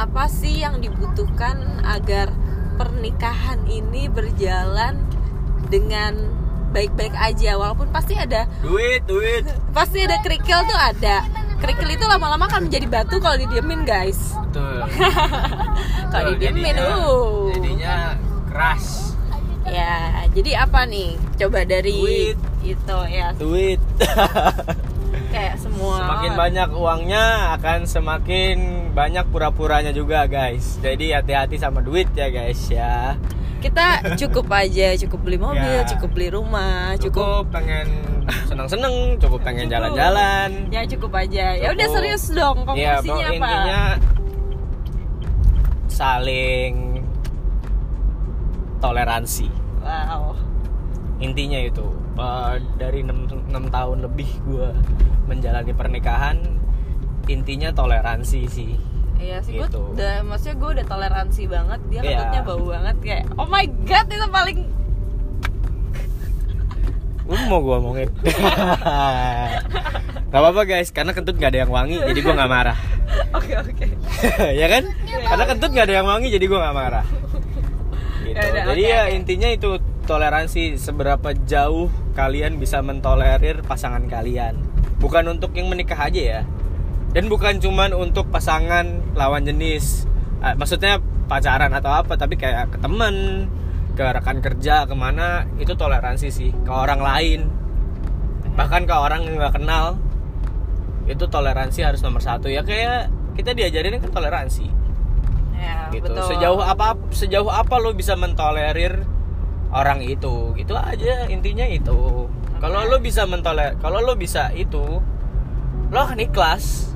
apa 0.00 0.24
sih 0.26 0.64
yang 0.64 0.80
dibutuhkan 0.80 1.60
agar 1.84 2.32
pernikahan 2.74 3.60
ini 3.68 4.08
berjalan 4.08 5.04
dengan 5.68 6.16
baik-baik 6.72 7.12
aja? 7.12 7.60
Walaupun 7.60 7.92
pasti 7.92 8.16
ada 8.16 8.48
duit 8.64 9.04
duit. 9.04 9.44
Pasti 9.76 10.00
ada 10.00 10.16
kerikil 10.18 10.56
tuh 10.64 10.78
ada. 10.78 11.20
Kerikil 11.60 11.92
itu 11.92 12.04
lama-lama 12.08 12.48
akan 12.48 12.66
menjadi 12.66 12.88
batu 12.88 13.20
kalau 13.20 13.36
didiemin 13.36 13.84
guys. 13.84 14.32
Betul. 14.48 14.80
Kalau 16.12 16.34
didiemin 16.34 16.64
jadinya- 16.74 16.96
uh. 16.96 17.52
jadinya 17.52 17.94
keras. 18.48 18.84
Ya 19.68 20.24
jadi 20.32 20.64
apa 20.64 20.88
nih? 20.88 21.14
Coba 21.36 21.62
dari 21.62 21.94
Duit. 21.94 22.36
itu 22.64 22.98
ya. 23.12 23.30
Duit 23.36 23.78
kayak 25.30 25.56
semua. 25.56 25.96
Semakin 26.02 26.32
banyak 26.34 26.68
uangnya 26.74 27.24
akan 27.56 27.78
semakin 27.86 28.56
banyak 28.92 29.24
pura-puranya 29.30 29.94
juga 29.94 30.26
guys. 30.26 30.76
Jadi 30.82 31.14
hati-hati 31.14 31.56
sama 31.56 31.80
duit 31.80 32.10
ya 32.12 32.28
guys 32.28 32.60
ya. 32.68 33.14
Kita 33.60 34.16
cukup 34.16 34.48
aja 34.50 34.96
cukup 35.06 35.20
beli 35.20 35.36
mobil 35.36 35.84
Ya. 35.84 35.84
cukup 35.84 36.16
beli 36.16 36.32
rumah 36.32 36.96
cukup, 36.96 37.44
cukup 37.44 37.60
pengen 37.60 37.86
seneng-seneng 38.48 39.20
cukup 39.20 39.40
pengen 39.44 39.68
jalan-jalan. 39.68 40.72
Ya 40.72 40.82
cukup 40.88 41.12
aja. 41.14 41.54
Ya 41.54 41.68
udah 41.70 41.88
serius 41.92 42.24
dong 42.32 42.64
konklusinya 42.64 43.04
pokok 43.04 43.20
apa 43.20 43.34
intinya 43.36 43.80
saling 45.90 47.04
toleransi. 48.80 49.48
Wow. 49.84 50.36
Intinya 51.20 51.60
itu 51.60 51.84
eh, 52.20 52.54
dari 52.76 53.00
enam 53.00 53.24
enam 53.48 53.64
tahun 53.66 53.98
lebih 54.02 54.28
gue 54.42 54.68
menjalani 55.24 55.72
pernikahan 55.72 56.36
intinya 57.26 57.70
toleransi 57.70 58.40
sih 58.46 58.74
Iya 59.16 59.38
sih, 59.40 59.54
gue 59.54 59.62
Gitu. 59.62 59.76
udah, 59.76 60.24
maksudnya 60.24 60.56
gue 60.56 60.68
udah 60.80 60.86
toleransi 60.86 61.42
banget 61.44 61.78
Dia 61.86 62.00
Iya. 62.00 62.08
kentutnya 62.16 62.40
bau 62.42 62.62
banget 62.64 62.96
kayak 62.98 63.22
Oh 63.36 63.44
my 63.44 63.64
god, 63.84 64.06
itu 64.08 64.26
paling 64.26 64.58
Lu 67.28 67.36
mau 67.46 67.60
gue 67.60 67.74
omongin 67.76 68.08
Gak 70.30 70.40
apa-apa 70.40 70.62
guys, 70.64 70.88
karena 70.88 71.12
kentut 71.12 71.36
gak 71.36 71.52
ada 71.52 71.58
yang 71.60 71.70
wangi 71.70 72.00
Jadi 72.00 72.16
gue 72.16 72.32
gak 72.32 72.48
marah 72.48 72.78
Oke 73.36 73.52
oke 73.52 73.84
Ya 74.50 74.66
kan? 74.66 74.82
Karena 75.04 75.44
kentut 75.44 75.70
gak 75.70 75.84
ada 75.84 75.94
yang 75.94 76.06
wangi 76.08 76.28
Jadi 76.28 76.44
gue 76.46 76.58
gak 76.58 76.72
marah 76.72 77.04
gitu. 78.20 78.36
Ya 78.36 78.46
udah, 78.46 78.62
Jadi 78.72 78.80
oke, 78.80 78.88
ya 78.88 79.00
oke. 79.02 79.12
intinya 79.12 79.48
itu 79.50 79.68
Toleransi 80.10 80.74
Seberapa 80.74 81.30
jauh 81.46 81.86
kalian 82.18 82.58
bisa 82.58 82.82
mentolerir 82.82 83.62
pasangan 83.62 84.02
kalian. 84.10 84.58
Bukan 84.98 85.30
untuk 85.30 85.54
yang 85.54 85.70
menikah 85.70 86.10
aja 86.10 86.18
ya. 86.18 86.40
Dan 87.14 87.30
bukan 87.30 87.62
cuman 87.62 87.94
untuk 87.94 88.26
pasangan 88.34 89.14
lawan 89.14 89.46
jenis. 89.46 90.10
Maksudnya 90.42 90.98
pacaran 91.30 91.70
atau 91.70 91.94
apa 91.94 92.18
Tapi 92.18 92.34
kayak 92.40 92.74
ke 92.74 92.78
temen 92.80 93.44
Ke 93.92 94.08
rekan 94.08 94.40
kerja 94.40 94.88
ke 94.88 94.96
mana 94.96 95.44
Itu 95.62 95.78
toleransi 95.78 96.28
sih. 96.34 96.50
Ke 96.66 96.72
orang 96.74 96.98
lain. 96.98 97.40
Bahkan 98.58 98.90
ke 98.90 98.94
orang 98.98 99.30
yang 99.30 99.38
nggak 99.38 99.62
kenal 99.62 100.10
itu 101.10 101.26
toleransi 101.26 101.82
harus 101.82 102.00
nomor 102.06 102.22
satu. 102.22 102.46
Ya 102.46 102.62
kayak 102.62 103.10
kita 103.34 103.50
diajarin 103.50 103.98
kan 103.98 104.10
toleransi. 104.14 104.66
Ya 105.58 105.90
gitu. 105.90 106.06
betul. 106.06 106.22
Sejauh 106.30 106.62
apa 106.62 106.94
sejauh 107.10 107.50
apa 107.50 107.82
lo 107.82 107.90
bisa 107.98 108.14
mentolerir 108.14 109.09
orang 109.70 110.02
itu. 110.02 110.54
Gitu 110.58 110.74
aja 110.74 111.26
intinya 111.30 111.66
itu. 111.66 112.26
Kalau 112.60 112.84
lo 112.84 113.00
bisa 113.00 113.24
mentoler 113.24 113.74
kalau 113.80 114.04
lo 114.04 114.14
bisa 114.18 114.52
itu 114.52 115.00
lo 115.90 115.98
akan 115.98 116.20
ikhlas. 116.20 116.94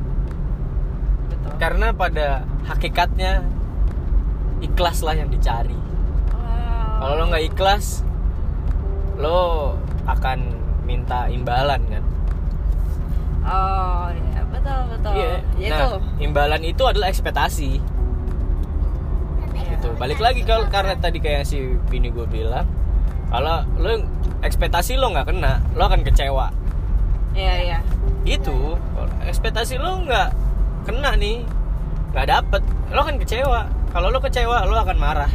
Betul. 1.30 1.52
Karena 1.58 1.90
pada 1.96 2.44
hakikatnya 2.68 3.42
ikhlas 4.62 5.02
lah 5.02 5.14
yang 5.16 5.28
dicari. 5.32 5.76
Wow. 6.34 7.00
kalau 7.00 7.14
lo 7.20 7.24
nggak 7.32 7.44
ikhlas 7.52 8.04
lo 9.18 9.40
akan 10.04 10.38
minta 10.84 11.32
imbalan 11.32 11.80
kan? 11.88 12.04
Oh 13.44 14.08
ya 14.12 14.40
betul 14.48 14.80
betul. 14.92 15.12
Iya. 15.16 15.34
Ya 15.60 15.68
Nah, 15.68 15.78
itu 15.78 15.88
imbalan 16.24 16.62
itu 16.64 16.82
adalah 16.84 17.08
ekspektasi. 17.12 17.93
Gitu. 19.84 20.00
Balik 20.00 20.20
lagi 20.24 20.40
kalau 20.48 20.64
karena 20.72 20.96
tadi 20.96 21.20
kayak 21.20 21.44
si 21.44 21.76
Vini 21.92 22.08
gue 22.08 22.24
bilang, 22.24 22.64
kalau 23.28 23.68
lo 23.76 24.00
ekspektasi 24.40 24.96
lo 24.96 25.12
nggak 25.12 25.28
kena, 25.28 25.60
lo 25.76 25.84
akan 25.84 26.00
kecewa. 26.00 26.48
Iya 27.36 27.54
iya. 27.60 27.78
Kalau 28.24 28.80
ekspektasi 29.28 29.76
lo 29.76 30.00
nggak 30.08 30.28
kena 30.88 31.20
nih, 31.20 31.44
nggak 32.16 32.26
dapet, 32.32 32.62
lo 32.96 32.98
akan 33.04 33.20
kecewa. 33.20 33.68
Kalau 33.92 34.08
lo 34.08 34.24
kecewa, 34.24 34.64
lo 34.64 34.80
akan 34.80 34.96
marah. 34.96 35.28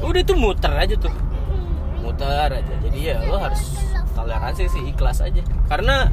Udah 0.00 0.24
itu 0.24 0.32
muter 0.32 0.72
aja 0.72 0.96
tuh, 0.96 1.12
muter 2.00 2.48
aja. 2.48 2.74
Jadi 2.88 2.98
ya 3.04 3.20
lo 3.28 3.36
harus 3.36 3.76
toleransi 4.16 4.64
sih, 4.72 4.82
ikhlas 4.96 5.20
aja. 5.20 5.44
Karena 5.68 6.08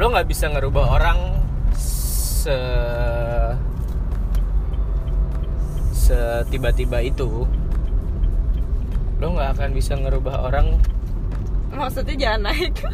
lo 0.00 0.08
nggak 0.08 0.24
bisa 0.24 0.48
ngerubah 0.48 0.84
orang 0.96 1.18
se 1.76 2.56
setiba-tiba 6.08 7.04
itu 7.04 7.44
lo 9.18 9.26
nggak 9.34 9.58
akan 9.58 9.70
bisa 9.74 9.92
ngerubah 9.92 10.48
orang. 10.48 10.78
Maksudnya 11.68 12.16
jangan 12.16 12.48
naik. 12.48 12.74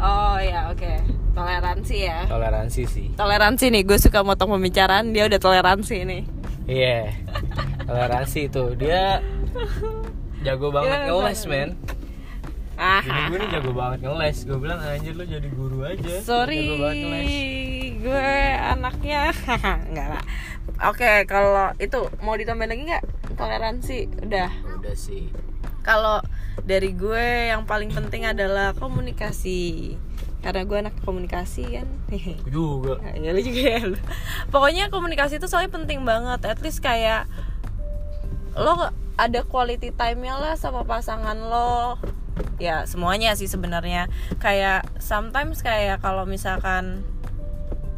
Oh 0.00 0.40
ya 0.40 0.72
oke. 0.72 0.96
Toleransi 1.36 2.08
ya. 2.08 2.24
Toleransi 2.24 2.82
sih. 2.88 3.06
Toleransi 3.20 3.68
nih 3.68 3.84
gue 3.84 4.00
suka 4.00 4.24
motong 4.24 4.56
pembicaraan 4.56 5.12
Dia 5.12 5.28
udah 5.28 5.36
toleransi 5.36 6.08
nih. 6.08 6.22
Iya. 6.64 7.12
Toleransi 7.84 8.48
itu. 8.48 8.64
Dia 8.80 9.20
jago 10.40 10.72
banget 10.72 10.88
Iya, 10.88 11.04
ngeles 11.04 11.40
bener. 11.44 11.52
men. 11.52 11.70
Ah, 12.80 13.04
Bini 13.04 13.20
gue 13.28 13.38
nih 13.44 13.48
jago 13.52 13.70
banget 13.76 13.98
ngeles. 14.00 14.36
Gue 14.48 14.56
bilang 14.56 14.80
anjir 14.80 15.12
lo 15.12 15.24
jadi 15.28 15.48
guru 15.52 15.84
aja. 15.84 16.14
Sorry, 16.24 16.64
gue 18.00 18.32
anaknya. 18.56 19.36
Enggak 19.92 20.08
lah. 20.16 20.24
Oke, 20.80 21.28
kalau 21.28 21.76
itu 21.76 22.08
mau 22.24 22.32
ditambahin 22.32 22.72
lagi 22.72 22.82
nggak 22.88 23.04
toleransi? 23.36 23.98
Udah. 24.24 24.48
udah 24.80 24.96
sih 24.96 25.28
Kalau 25.80 26.24
dari 26.60 26.92
gue 26.92 27.52
yang 27.52 27.64
paling 27.64 27.88
penting 27.88 28.24
adalah 28.24 28.72
komunikasi. 28.72 29.96
Karena 30.40 30.64
gue 30.64 30.76
anak 30.80 30.96
komunikasi 31.04 31.64
kan. 31.76 31.88
Gue 32.48 32.52
juga 32.52 32.96
Ya 33.12 33.28
lu 33.28 33.40
juga 33.40 33.60
ya. 33.60 33.80
lu. 33.84 33.96
Pokoknya 34.48 34.88
komunikasi 34.88 35.36
itu 35.36 35.44
soalnya 35.44 35.68
penting 35.68 36.00
banget. 36.04 36.40
At 36.48 36.64
least 36.64 36.80
kayak 36.80 37.28
lo 38.56 38.88
ada 39.16 39.40
quality 39.44 39.92
time-nya 39.92 40.40
lah 40.40 40.54
sama 40.56 40.84
pasangan 40.84 41.36
lo. 41.36 42.00
Ya 42.56 42.88
semuanya 42.88 43.36
sih 43.36 43.52
sebenarnya. 43.52 44.08
Kayak 44.40 44.88
sometimes 44.96 45.60
kayak 45.60 46.00
kalau 46.00 46.24
misalkan 46.24 47.04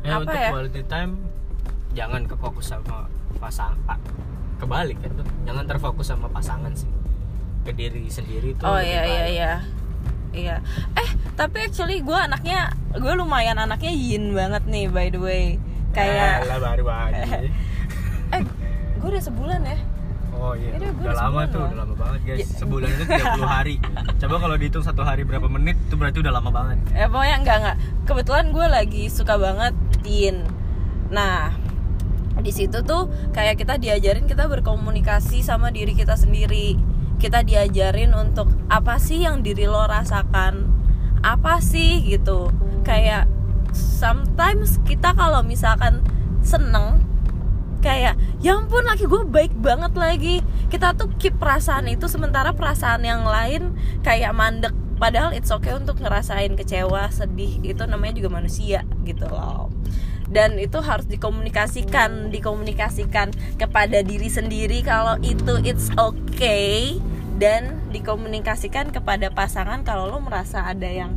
ya, 0.02 0.18
Apa 0.18 0.26
untuk 0.26 0.34
ya? 0.38 0.50
quality 0.50 0.82
time 0.90 1.12
jangan 1.92 2.24
kefokus 2.24 2.72
sama 2.72 3.06
pasangan 3.36 3.98
kebalik 4.56 4.96
kan 5.02 5.10
tuh 5.18 5.26
jangan 5.44 5.64
terfokus 5.66 6.06
sama 6.08 6.26
pasangan 6.30 6.70
sih 6.72 6.88
ke 7.62 7.70
diri 7.74 8.06
sendiri 8.06 8.54
tuh 8.58 8.66
Oh 8.66 8.80
iya 8.82 9.02
iya 9.06 9.24
iya. 9.28 9.52
Iya. 10.32 10.56
Eh, 10.96 11.08
tapi 11.36 11.68
actually 11.68 12.00
gue 12.00 12.16
anaknya 12.16 12.72
gue 12.90 13.12
lumayan 13.12 13.60
anaknya 13.60 13.92
yin 13.92 14.32
banget 14.32 14.64
nih 14.64 14.88
by 14.88 15.12
the 15.12 15.20
way. 15.20 15.60
Kayak 15.92 16.48
Alah, 16.48 16.58
baru 16.72 16.84
aja 17.12 17.20
eh 18.32 18.42
gue 18.96 19.08
udah 19.12 19.22
sebulan 19.22 19.60
ya. 19.60 19.78
Oh 20.32 20.56
iya, 20.56 20.74
Yaudah, 20.74 20.90
udah 20.90 21.04
udah 21.04 21.14
lama 21.20 21.40
tuh, 21.46 21.60
loh. 21.60 21.68
udah 21.68 21.78
lama 21.84 21.94
banget 21.94 22.20
guys. 22.24 22.38
Ya. 22.40 22.46
Sebulan 22.58 22.88
itu 22.90 23.04
30 23.04 23.44
hari. 23.46 23.74
Coba 24.24 24.34
kalau 24.40 24.54
dihitung 24.56 24.82
satu 24.82 25.02
hari 25.04 25.22
berapa 25.22 25.46
menit, 25.46 25.76
itu 25.86 25.94
berarti 25.94 26.18
udah 26.18 26.32
lama 26.32 26.50
banget. 26.50 26.78
Ya 26.96 27.06
pokoknya 27.06 27.36
enggak 27.44 27.56
enggak. 27.62 27.76
Kebetulan 28.08 28.46
gue 28.50 28.66
lagi 28.66 29.04
suka 29.12 29.34
banget 29.36 29.74
yin. 30.02 30.42
Nah, 31.12 31.52
di 32.42 32.50
situ 32.50 32.82
tuh 32.82 33.08
kayak 33.30 33.62
kita 33.62 33.78
diajarin 33.78 34.26
kita 34.26 34.50
berkomunikasi 34.50 35.40
sama 35.40 35.70
diri 35.70 35.94
kita 35.94 36.18
sendiri. 36.18 36.76
Kita 37.22 37.46
diajarin 37.46 38.12
untuk 38.18 38.50
apa 38.66 38.98
sih 38.98 39.22
yang 39.22 39.46
diri 39.46 39.70
lo 39.70 39.86
rasakan? 39.86 40.66
Apa 41.22 41.62
sih 41.62 42.02
gitu? 42.02 42.50
Kayak 42.82 43.30
sometimes 43.72 44.82
kita 44.82 45.14
kalau 45.14 45.46
misalkan 45.46 46.02
seneng 46.42 47.06
kayak 47.82 48.14
ya 48.38 48.58
ampun 48.58 48.86
laki 48.86 49.10
gue 49.10 49.26
baik 49.26 49.54
banget 49.58 49.92
lagi 49.98 50.36
kita 50.70 50.94
tuh 50.94 51.10
keep 51.18 51.34
perasaan 51.34 51.90
itu 51.90 52.06
sementara 52.06 52.54
perasaan 52.54 53.02
yang 53.02 53.26
lain 53.26 53.74
kayak 54.06 54.30
mandek 54.38 54.70
padahal 55.02 55.34
it's 55.34 55.50
okay 55.50 55.74
untuk 55.74 55.98
ngerasain 55.98 56.54
kecewa 56.54 57.10
sedih 57.10 57.58
itu 57.66 57.82
namanya 57.90 58.22
juga 58.22 58.38
manusia 58.38 58.86
gitu 59.02 59.26
loh 59.26 59.66
dan 60.32 60.56
itu 60.56 60.80
harus 60.80 61.04
dikomunikasikan 61.04 62.32
dikomunikasikan 62.32 63.36
kepada 63.60 64.00
diri 64.00 64.32
sendiri 64.32 64.80
kalau 64.80 65.20
itu 65.20 65.60
it's 65.62 65.92
okay. 66.00 66.96
Dan 67.36 67.90
dikomunikasikan 67.90 68.94
kepada 68.94 69.28
pasangan 69.28 69.82
kalau 69.82 70.06
lo 70.08 70.22
merasa 70.22 70.62
ada 70.62 70.86
yang 70.86 71.12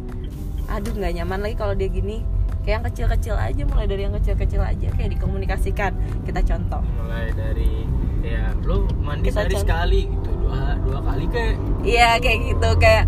aduh 0.66 0.92
nggak 0.98 1.22
nyaman 1.22 1.40
lagi 1.48 1.56
kalau 1.56 1.74
dia 1.74 1.88
gini. 1.88 2.22
Kayak 2.66 2.82
yang 2.82 2.86
kecil-kecil 2.90 3.36
aja 3.38 3.62
mulai 3.70 3.86
dari 3.86 4.10
yang 4.10 4.16
kecil-kecil 4.18 4.58
aja 4.58 4.88
kayak 4.98 5.16
dikomunikasikan. 5.16 5.94
Kita 6.26 6.42
contoh. 6.42 6.82
Mulai 6.82 7.30
dari 7.38 7.86
ya 8.26 8.52
lu 8.66 8.90
mandi 9.06 9.30
Kita 9.30 9.46
sehari 9.46 9.54
contoh. 9.54 9.64
sekali 9.70 10.00
gitu 10.10 10.32
dua 10.34 10.62
dua 10.82 11.00
kali 11.06 11.26
kayak 11.30 11.56
iya 11.86 12.10
kayak 12.18 12.40
gitu 12.50 12.70
kayak 12.82 13.06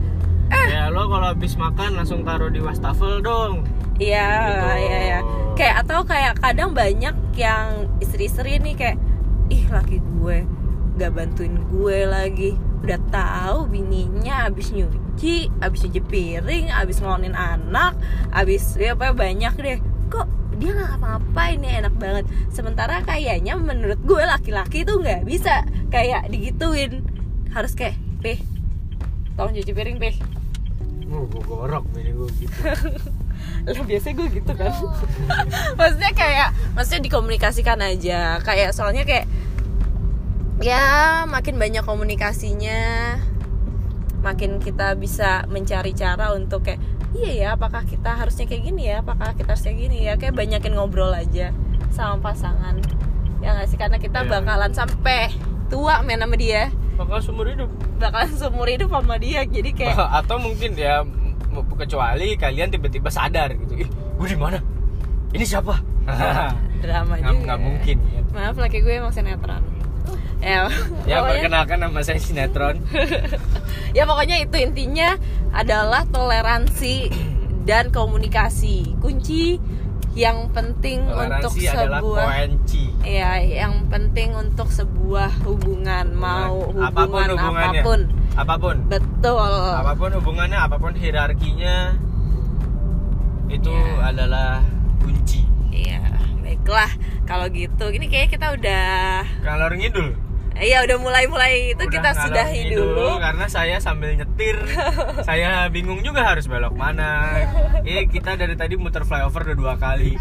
ya 0.50 0.88
lo 0.88 1.08
kalau 1.08 1.32
habis 1.32 1.54
makan 1.54 1.95
langsung 1.95 2.22
taruh 2.22 2.48
di 2.48 2.60
wastafel 2.60 3.20
dong 3.20 3.68
Iya, 3.98 4.30
Gitu. 4.30 4.70
iya, 4.78 5.00
iya. 5.02 5.20
Kayak 5.58 5.76
atau 5.82 6.06
kayak 6.06 6.38
kadang 6.38 6.78
banyak 6.78 7.18
yang 7.34 7.89
istri-istri 7.98 8.62
nih 8.62 8.78
kayak 8.78 8.98
ih 9.50 9.66
laki 9.74 9.98
gue 9.98 10.45
gak 10.98 11.18
bantuin 11.18 11.58
gue 11.74 12.06
lagi. 12.06 12.54
Udah 12.86 13.02
tahu 13.10 13.66
bininya 13.66 14.45
abis 14.45 14.70
nyuci, 14.70 15.50
abis 15.58 15.89
cuci 15.89 16.02
piring, 16.06 16.70
abis 16.70 17.02
ngelonin 17.02 17.34
anak, 17.34 17.98
abis 18.30 18.78
ya 18.78 18.93
apa 18.93 19.18
banyak 19.18 19.54
deh. 19.58 19.80
Kok 20.14 20.30
dia 20.62 20.78
nggak 20.78 20.89
ngapa-ngapain 20.93 21.58
nih 21.58 21.74
enak 21.82 21.93
banget. 21.98 22.26
Sementara 22.54 23.02
kayaknya 23.02 23.58
menurut 23.58 23.98
gue 24.06 24.22
laki-laki 24.22 24.86
tuh 24.86 25.02
nggak 25.02 25.26
bisa 25.26 25.66
kayak 25.89 26.30
digituin. 26.30 27.02
Harus 27.50 27.74
kayak, 27.74 27.98
"Peh, 28.22 28.38
tolong 29.34 29.58
cuci 29.58 29.74
piring, 29.74 29.98
Peh." 29.98 30.36
Oh 31.08 31.24
gue 31.26 31.41
gorok 31.41 31.84
bini 31.91 32.12
gue 32.12 32.28
gitu. 32.38 32.58
Lah 33.68 33.84
biasanya 33.86 34.14
gue 34.18 34.28
gitu 34.39 34.51
kan. 34.53 34.72
Maksudnya 35.80 36.12
kayak 36.12 36.49
maksudnya 36.74 37.01
dikomunikasikan 37.05 37.80
aja. 37.80 38.41
Kayak 38.41 38.74
soalnya 38.74 39.03
kayak 39.03 39.26
ya 40.58 40.82
makin 41.30 41.62
banyak 41.62 41.86
komunikasinya 41.86 42.82
makin 44.26 44.58
kita 44.58 44.97
bisa 44.97 45.45
mencari 45.47 45.93
cara 45.93 46.34
untuk 46.34 46.66
kayak 46.66 46.82
iya 47.14 47.32
ya 47.38 47.47
apakah 47.53 47.86
kita 47.86 48.18
harusnya 48.18 48.49
kayak 48.49 48.64
gini 48.66 48.89
ya? 48.89 49.05
Apakah 49.05 49.38
kita 49.38 49.53
harus 49.53 49.64
kayak 49.64 49.78
gini 49.80 49.97
ya? 50.10 50.14
Kayak 50.18 50.34
banyakin 50.36 50.74
ngobrol 50.74 51.14
aja 51.14 51.53
sama 51.93 52.34
pasangan. 52.34 52.82
Ya 53.39 53.53
nggak 53.53 53.68
sih? 53.70 53.78
Karena 53.78 54.01
kita 54.01 54.26
Iya. 54.26 54.30
bakalan 54.34 54.74
sampai 54.74 55.30
tua 55.70 56.01
main 56.01 56.20
sama 56.20 56.36
dia 56.36 56.74
bakal 56.98 57.18
seumur 57.22 57.45
hidup. 57.45 57.70
Bakalan 58.02 58.34
seumur 58.34 58.68
hidup 58.68 58.89
sama 58.89 59.16
dia 59.22 59.45
jadi 59.45 59.70
kayak 59.72 59.95
atau 60.26 60.41
mungkin 60.41 60.74
ya 60.74 61.06
kecuali 61.78 62.38
kalian 62.38 62.70
tiba-tiba 62.74 63.10
sadar 63.10 63.54
gitu 63.54 63.86
ih 63.86 63.89
gue 63.89 64.28
di 64.28 64.38
mana? 64.38 64.60
Ini 65.32 65.45
siapa? 65.45 65.78
Drama 66.84 67.14
juga 67.22 67.38
nggak 67.54 67.60
mungkin 67.62 67.98
ya. 68.02 68.22
maaf 68.34 68.58
laki 68.58 68.82
gue 68.82 68.93
emang 68.98 69.14
sinetron. 69.14 69.62
Ya 70.41 70.70
ya 71.10 71.22
pokoknya, 71.22 71.30
perkenalkan 71.30 71.78
nama 71.82 72.00
saya 72.06 72.22
sinetron. 72.22 72.82
Ya 73.93 74.04
pokoknya 74.06 74.41
itu 74.45 74.58
intinya 74.62 75.18
adalah 75.54 76.06
toleransi 76.10 77.10
dan 77.66 77.89
komunikasi. 77.89 78.98
Kunci 79.02 79.58
yang 80.18 80.49
penting 80.49 81.05
untuk 81.05 81.53
toleransi 81.53 81.70
adalah 81.70 82.01
sebuah 82.01 82.26
kunci 82.49 82.84
ya 83.05 83.32
yang 83.38 83.86
penting 83.86 84.30
untuk 84.34 84.68
sebuah 84.68 85.30
hubungan 85.45 86.05
mau 86.11 86.74
apa 86.82 87.05
pun 87.05 87.05
hubungan 87.05 87.30
hubungannya. 87.38 87.82
apa 87.82 87.86
pun. 87.86 87.99
Apa 88.38 88.55
pun. 88.57 88.76
Betul. 88.86 89.53
Apa 89.78 89.93
pun 89.93 90.09
hubungannya 90.18 90.57
apa 90.57 90.76
pun 90.78 90.93
hierarkinya 90.93 91.93
itu 93.47 93.72
Ya. 93.72 94.09
adalah 94.09 94.65
kunci. 94.99 95.45
Iya 95.70 96.01
baiklah. 96.41 96.91
Kalau 97.24 97.45
gitu 97.49 97.86
ini 97.91 98.09
kayak 98.09 98.34
kita 98.34 98.57
udah 98.57 99.22
kalau 99.45 99.70
ngidul 99.72 100.18
iya 100.60 100.82
udah 100.84 100.97
mulai-mulai 100.97 101.74
itu 101.74 101.84
Udah 101.84 101.93
kita 101.93 102.10
sudahi 102.18 102.60
ngidul, 102.70 102.93
dulu. 102.93 103.10
karena 103.22 103.45
saya 103.45 103.78
sambil 103.78 104.14
nyetir. 104.14 104.58
Saya 105.28 105.68
bingung 105.68 106.01
juga 106.01 106.24
harus 106.24 106.45
belok 106.47 106.74
mana. 106.74 107.43
Ini 107.88 108.08
kita 108.08 108.34
dari 108.36 108.55
tadi 108.55 108.78
muter 108.78 109.03
flyover 109.03 109.43
udah 109.51 109.58
dua 109.58 109.74
kali. 109.76 110.16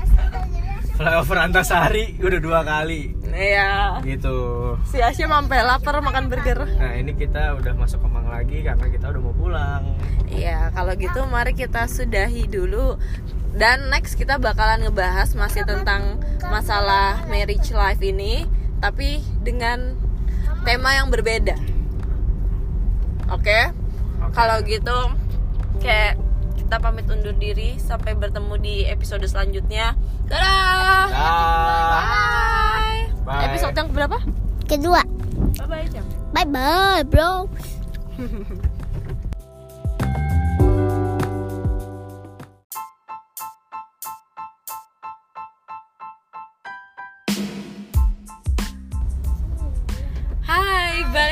Flyover 0.97 1.45
Antasari 1.45 2.17
udah 2.17 2.41
dua 2.41 2.61
kali. 2.65 3.13
Iya. 3.29 4.01
Gitu. 4.01 4.37
Si 4.89 4.97
Asia 4.97 5.29
sampai 5.29 5.61
lapar 5.61 6.01
makan 6.01 6.33
burger. 6.33 6.65
Nah 6.81 6.97
ini 6.97 7.13
kita 7.13 7.53
udah 7.53 7.77
masuk 7.77 8.01
kemang 8.01 8.25
lagi 8.33 8.65
karena 8.65 8.87
kita 8.89 9.13
udah 9.13 9.21
mau 9.21 9.37
pulang. 9.37 9.85
Iya, 10.27 10.73
kalau 10.73 10.97
gitu 10.97 11.21
mari 11.29 11.53
kita 11.53 11.85
sudahi 11.85 12.49
dulu. 12.49 12.97
Dan 13.53 13.93
next 13.93 14.17
kita 14.17 14.41
bakalan 14.41 14.89
ngebahas 14.89 15.37
masih 15.37 15.69
tentang 15.69 16.17
masalah 16.49 17.25
marriage 17.29 17.73
life 17.73 18.01
ini 18.01 18.45
tapi 18.81 19.21
dengan 19.41 19.97
tema 20.67 20.91
yang 20.99 21.09
berbeda. 21.15 21.55
Oke? 23.31 23.71
Oke. 24.19 24.35
Kalau 24.35 24.59
gitu 24.67 24.99
kayak 25.79 26.19
kita 26.59 26.83
pamit 26.83 27.07
undur 27.07 27.31
diri 27.39 27.79
sampai 27.79 28.19
bertemu 28.19 28.55
di 28.59 28.75
episode 28.91 29.23
selanjutnya. 29.31 29.95
Dadah. 30.27 31.07
Dah. 31.07 31.95
Bye. 31.95 33.03
Bye. 33.23 33.45
Episode 33.55 33.79
yang 33.79 33.95
berapa? 33.95 34.19
Kedua. 34.67 35.07
Bye 35.63 35.67
bye 35.71 35.87
jam. 35.87 36.03
Bye 36.35 36.49
bye, 36.51 37.07
bro. 37.07 37.47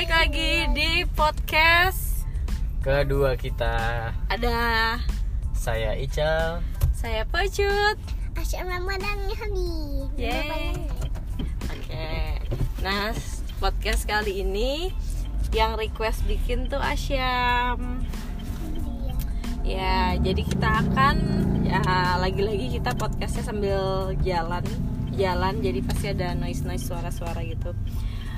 balik 0.04 0.20
lagi 0.20 0.52
di 0.76 0.90
podcast. 1.16 2.28
kedua 2.84 3.40
kita 3.40 3.72
Ada 4.28 5.00
saya 5.56 5.96
Ical 5.96 6.60
saya 6.92 7.24
Pecut. 7.24 7.96
Asyik 8.36 8.68
Ramadan 8.68 9.16
nih. 9.32 10.04
Yeay. 10.20 10.76
Oke. 11.72 12.12
Nah, 12.84 13.16
podcast 13.56 14.04
kali 14.04 14.44
ini 14.44 14.92
yang 15.56 15.72
request 15.80 16.20
bikin 16.28 16.68
tuh 16.68 16.84
Asyam. 16.84 18.04
Ya, 19.64 20.20
jadi 20.20 20.44
kita 20.44 20.84
akan 20.84 21.16
ya 21.64 21.80
lagi-lagi 22.20 22.76
kita 22.76 22.92
podcastnya 23.00 23.40
sambil 23.40 24.12
jalan, 24.20 24.68
jalan. 25.16 25.64
Jadi 25.64 25.80
pasti 25.80 26.12
ada 26.12 26.36
noise 26.36 26.60
noise 26.60 26.92
suara-suara 26.92 27.40
gitu. 27.48 27.72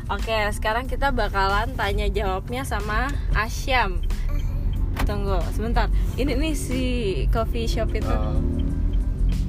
Oke, 0.06 0.38
sekarang 0.54 0.86
kita 0.86 1.10
bakalan 1.10 1.74
tanya 1.74 2.06
jawabnya 2.06 2.62
sama 2.62 3.10
Asyam. 3.34 3.98
Tunggu 5.02 5.42
sebentar. 5.50 5.90
Ini 6.14 6.38
nih 6.38 6.54
si 6.54 6.82
coffee 7.34 7.66
shop 7.66 7.90
itu. 7.90 8.06
Oh. 8.06 8.38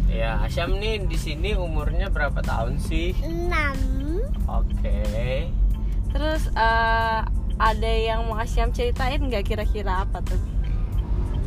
ya 0.09 0.41
Asyam 0.41 0.81
nih 0.81 1.05
di 1.05 1.13
sini 1.13 1.53
umurnya 1.53 2.09
berapa 2.09 2.41
tahun 2.41 2.81
sih 2.81 3.13
Enam. 3.21 3.77
oke 4.49 4.97
Terus 6.09 6.49
eh, 6.57 7.19
ada 7.61 7.91
yang 7.93 8.25
mau 8.25 8.41
Asyam 8.41 8.73
ceritain 8.73 9.21
nggak 9.21 9.45
kira-kira 9.45 10.09
apa 10.09 10.25
tuh? 10.25 10.41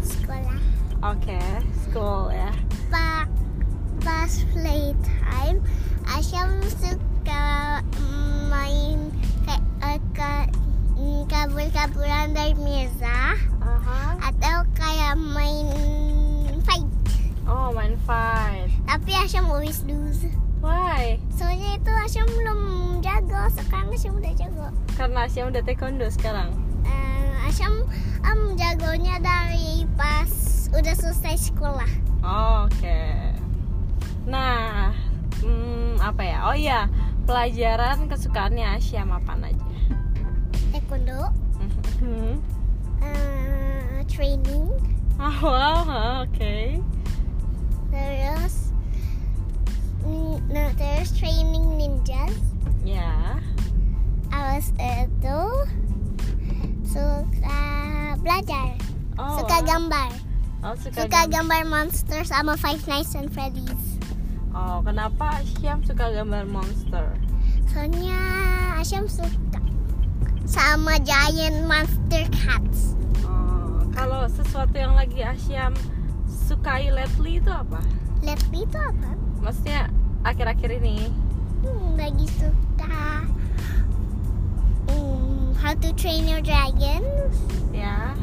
Sekolah. 0.07 0.59
Oke, 1.03 1.43
school 1.83 2.31
ya. 2.31 2.55
Pak 2.95 3.27
pas 4.07 4.33
playtime 4.55 5.59
Asyam 6.07 6.63
suka 6.79 7.83
main 8.51 8.99
kayak 9.45 9.63
eh, 9.87 10.01
ka- 10.11 10.51
mm, 10.95 11.23
kabur-kaburan 11.25 12.27
dari 12.31 12.53
meja 12.57 13.39
atau 14.21 14.57
kayak 14.73 15.15
main 15.17 15.71
fight 16.61 16.87
Oh, 17.45 17.71
main 17.71 17.95
fight. 18.01 18.71
tapi 18.85 19.11
Asyam 19.17 19.47
always 19.47 19.83
lose 19.83 20.27
Why? 20.61 21.17
soalnya 21.31 21.75
itu 21.75 21.93
Asyam 22.05 22.29
belum 22.29 22.61
jago 23.01 23.41
sekarang 23.51 23.89
Asyam 23.91 24.15
udah 24.15 24.33
jago 24.35 24.67
Karena 24.93 25.19
Asyam 25.25 25.49
udah 25.49 25.63
taekwondo 25.63 26.07
sekarang. 26.11 26.53
Eh, 26.83 27.47
Asyam 27.47 27.89
em, 28.21 28.41
jagonya 28.55 29.17
dari 29.19 29.89
pas 29.95 30.29
udah 30.71 30.93
selesai 30.93 31.49
sekolah 31.49 31.89
Oh, 32.21 32.69
Oke. 32.69 33.01
Nah, 34.23 34.93
hmm, 35.41 35.97
apa 35.99 36.21
ya? 36.21 36.39
Oh 36.45 36.53
iya, 36.53 36.85
pelajaran 37.23 38.07
kesukaannya 38.07 38.67
Asyam 38.75 39.11
apa 39.11 39.33
aja? 39.39 39.67
taekwondo 40.71 41.31
Hmm. 41.99 42.41
eh, 43.01 44.01
training 44.07 44.71
Oh, 45.21 45.37
wow, 45.43 45.85
oke. 46.25 46.81
terus 47.91 48.73
mm, 50.01 50.37
nah 50.49 50.71
terus 50.75 51.13
training 51.13 51.77
ninjas 51.77 52.33
Ya. 52.81 53.37
Awas 54.31 54.73
itu 54.79 55.41
suka 56.83 57.61
belajar 58.19 58.73
Oh, 59.15 59.37
suka 59.37 59.57
wow. 59.59 59.67
gambar 59.67 60.11
Oh, 60.63 60.75
suka, 60.75 61.05
suka 61.05 61.21
gam- 61.25 61.45
gambar 61.49 61.63
monster 61.67 62.21
sama 62.23 62.53
Five 62.55 62.81
Nights 62.87 63.13
and 63.13 63.29
Freddy's 63.29 63.90
Oh, 64.51 64.83
kenapa 64.83 65.39
Syam 65.47 65.79
suka 65.87 66.11
gambar 66.11 66.43
monster? 66.51 67.15
Soalnya 67.71 68.19
Asyam 68.83 69.07
suka 69.07 69.63
sama 70.43 70.99
giant 71.07 71.71
monster 71.71 72.27
cats. 72.35 72.99
Oh, 73.23 73.87
kalau 73.95 74.27
sesuatu 74.27 74.75
yang 74.75 74.99
lagi 74.99 75.23
Asyam 75.23 75.71
sukai 76.27 76.91
lately 76.91 77.39
itu 77.39 77.47
apa? 77.47 77.79
Lately 78.27 78.67
itu 78.67 78.75
apa? 78.75 79.15
Maksudnya 79.39 79.87
akhir-akhir 80.27 80.83
ini? 80.83 81.07
Hmm, 81.63 81.95
lagi 81.95 82.27
suka 82.35 83.23
hmm, 84.91 85.55
How 85.63 85.79
to 85.79 85.95
Train 85.95 86.27
Your 86.27 86.43
Dragon. 86.43 87.07
Ya. 87.71 88.19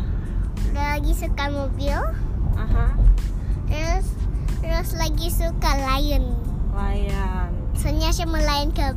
Lagi 0.76 1.16
suka 1.16 1.48
mobil. 1.48 1.96
Aha. 2.60 2.92
Terus 3.72 4.17
terus 4.68 5.00
lagi 5.00 5.32
suka 5.32 5.72
lion. 5.80 6.36
Layan. 6.76 7.56
Soalnya 7.80 8.12
mau 8.28 8.36
lion 8.36 8.70
ke 8.76 8.92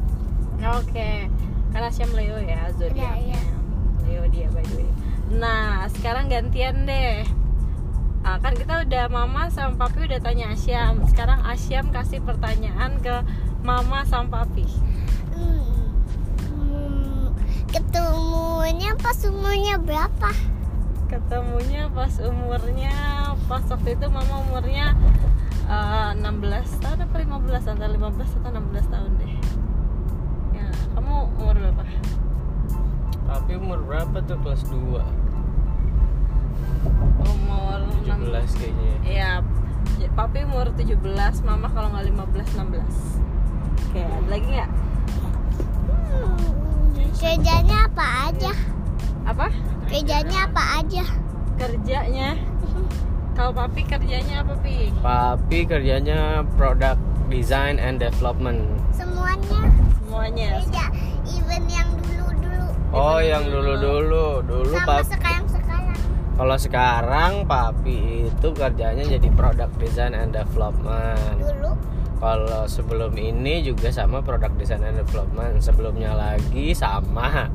Oke. 0.60 1.30
Karena 1.70 1.88
Syam 1.94 2.10
Leo 2.10 2.42
ya 2.42 2.66
zodiaknya. 2.74 3.38
Iya, 3.38 3.42
Leo 4.02 4.24
dia 4.34 4.50
by 4.50 4.66
the 4.66 4.82
way. 4.82 4.90
Nah, 5.30 5.86
sekarang 5.94 6.26
gantian 6.26 6.90
deh. 6.90 7.22
Ah, 8.26 8.36
kan 8.42 8.58
kita 8.58 8.82
udah 8.82 9.06
mama 9.08 9.46
sama 9.48 9.86
papi 9.86 10.10
udah 10.10 10.18
tanya 10.18 10.50
Asyam. 10.50 11.06
Sekarang 11.06 11.38
Asyam 11.46 11.94
kasih 11.94 12.18
pertanyaan 12.18 12.98
ke 12.98 13.22
mama 13.62 14.02
sama 14.10 14.42
papi. 14.42 14.66
Hmm, 15.32 15.94
hmm, 16.50 17.24
ketemunya 17.70 18.92
pas 18.98 19.16
umurnya 19.22 19.78
berapa? 19.78 20.34
Ketemunya 21.06 21.86
pas 21.94 22.12
umurnya 22.18 22.94
pas 23.46 23.64
waktu 23.70 23.96
itu 23.96 24.06
mama 24.10 24.44
umurnya 24.50 24.98
eh, 25.70 26.10
16 26.18 26.82
tahun 26.82 26.98
apa 27.06 27.16
15 27.22 27.70
antara 27.70 27.90
15 27.94 28.36
atau 28.42 28.50
16 28.50 28.92
tahun 28.92 29.10
deh. 29.22 29.34
Ya, 30.58 30.66
kamu 30.98 31.14
umur 31.38 31.54
berapa? 31.54 31.82
Tapi 33.30 33.52
umur 33.54 33.78
berapa 33.86 34.16
tuh 34.26 34.38
kelas 34.42 34.62
2? 34.66 34.98
Umur 37.22 37.78
17 38.02 38.58
kayaknya. 38.58 38.94
Iya, 39.06 39.30
ya, 40.02 40.08
papi 40.18 40.42
umur 40.44 40.74
17, 40.74 40.98
mama 41.46 41.70
kalau 41.70 41.94
nggak 41.94 42.10
15 42.10 42.58
16. 42.58 43.22
Oke, 43.90 44.02
ada 44.02 44.28
lagi 44.28 44.48
nggak? 44.50 44.70
Hmm, 46.10 47.10
kerjanya 47.14 47.78
apa 47.86 48.06
aja? 48.30 48.52
Apa? 49.26 49.46
Kerjanya 49.86 50.38
apa 50.50 50.62
aja? 50.82 51.04
Kerjanya? 51.58 52.38
Kalau 53.40 53.56
papi 53.56 53.88
kerjanya 53.88 54.44
apa, 54.44 54.52
Pi? 54.60 54.92
Papi 55.00 55.64
kerjanya 55.64 56.44
product 56.60 57.00
design 57.32 57.80
and 57.80 57.96
development. 57.96 58.68
Semuanya 58.92 59.64
Semuanya. 59.96 60.60
kerja, 60.60 60.84
even 61.24 61.64
yang 61.72 61.88
dulu-dulu 62.04 62.68
Oh, 62.92 63.16
yang 63.16 63.48
dulu-dulu, 63.48 64.44
dulu 64.44 64.76
sama 64.76 65.00
papi. 65.00 65.16
sekarang-sekarang. 65.16 65.98
Kalau 66.36 66.56
sekarang 66.60 67.32
papi 67.48 68.28
itu 68.28 68.48
kerjanya 68.52 69.08
jadi 69.08 69.28
product 69.32 69.72
design 69.80 70.12
and 70.12 70.36
development. 70.36 71.40
Dulu 71.40 71.72
Kalau 72.20 72.68
sebelum 72.68 73.16
ini 73.16 73.64
juga 73.64 73.88
sama 73.88 74.20
product 74.20 74.60
design 74.60 74.84
and 74.84 75.00
development. 75.00 75.64
Sebelumnya 75.64 76.12
lagi 76.12 76.76
sama. 76.76 77.48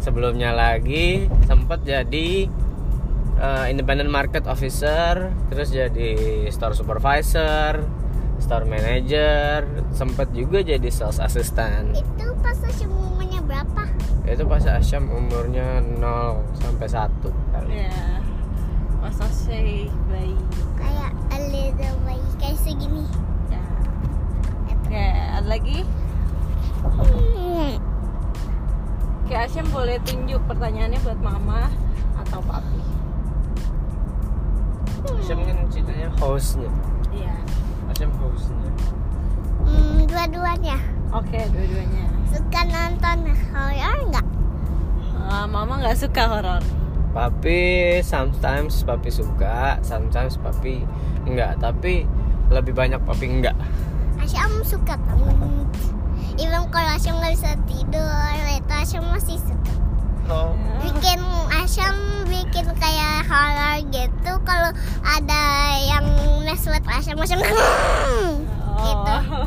Sebelumnya 0.00 0.56
lagi 0.56 1.28
sempat 1.44 1.84
jadi 1.84 2.48
uh, 3.40 3.66
independent 3.68 4.08
market 4.08 4.44
officer, 4.48 5.32
terus 5.52 5.68
jadi 5.72 6.44
store 6.48 6.74
supervisor, 6.76 7.84
store 8.40 8.66
manager, 8.68 9.64
sempat 9.92 10.32
juga 10.32 10.60
jadi 10.60 10.88
sales 10.92 11.20
assistant. 11.20 11.96
itu 11.96 12.26
pas 12.40 12.56
umurnya 12.84 13.40
berapa? 13.44 13.82
Itu 14.26 14.42
pas 14.50 14.64
Asyam 14.66 15.06
umurnya 15.06 15.80
0 16.02 16.42
sampai 16.58 16.86
1 16.90 17.08
kali. 17.54 17.72
Ya. 17.86 18.20
Masa 18.98 19.26
sih 19.30 19.86
bayi. 20.10 20.34
Kayak 20.74 21.12
a 21.30 21.38
little 21.46 21.96
bayi 22.02 22.26
kayak 22.42 22.58
segini. 22.58 23.06
Ya. 23.48 23.62
Oke, 24.74 25.06
ada 25.14 25.46
lagi? 25.46 25.78
Hmm. 26.82 27.78
Oke, 29.22 29.34
Asyam 29.34 29.66
boleh 29.70 29.98
tunjuk 30.02 30.42
pertanyaannya 30.50 30.98
buat 31.06 31.20
mama 31.22 31.70
atau 32.26 32.42
papi. 32.42 32.95
Asyam 35.14 35.38
kan 35.46 35.56
ceritanya 35.70 36.08
hostnya. 36.18 36.70
Iya. 37.14 37.34
Asyam 37.94 38.10
hostnya. 38.18 38.70
Hmm, 39.66 40.06
dua-duanya. 40.06 40.78
Oke, 41.14 41.40
dua-duanya. 41.54 42.04
Suka 42.30 42.60
nonton 42.66 43.18
horror 43.54 43.98
nggak? 44.10 44.26
Ah, 45.26 45.46
mama 45.46 45.82
nggak 45.82 45.98
suka 45.98 46.22
horor. 46.26 46.62
Papi 47.16 47.98
sometimes 48.04 48.84
papi 48.84 49.08
suka, 49.08 49.80
sometimes 49.80 50.36
papi 50.36 50.84
enggak, 51.24 51.56
tapi 51.58 52.04
lebih 52.52 52.76
banyak 52.76 53.00
papi 53.02 53.26
enggak. 53.40 53.56
Asyam 54.20 54.62
suka 54.66 54.98
banget. 55.06 55.68
Even 56.36 56.68
kalau 56.68 56.90
Asyam 56.92 57.16
nggak 57.22 57.32
bisa 57.32 57.52
tidur, 57.64 58.30
itu 58.52 58.72
Asyam 58.74 59.04
masih 59.08 59.40
suka. 59.40 59.75
Oh. 60.26 60.52
Bikin 60.82 61.20
Asyam 61.54 62.26
bikin 62.26 62.66
kayak 62.82 63.26
horror 63.30 63.78
gitu. 63.94 64.32
Kalau 64.42 64.70
ada 65.06 65.42
yang 65.78 66.06
mess 66.42 66.66
with 66.66 66.82
Asyam, 66.86 67.16
Asyam 67.22 67.38
gitu. 67.46 67.56
Oh. 68.74 69.46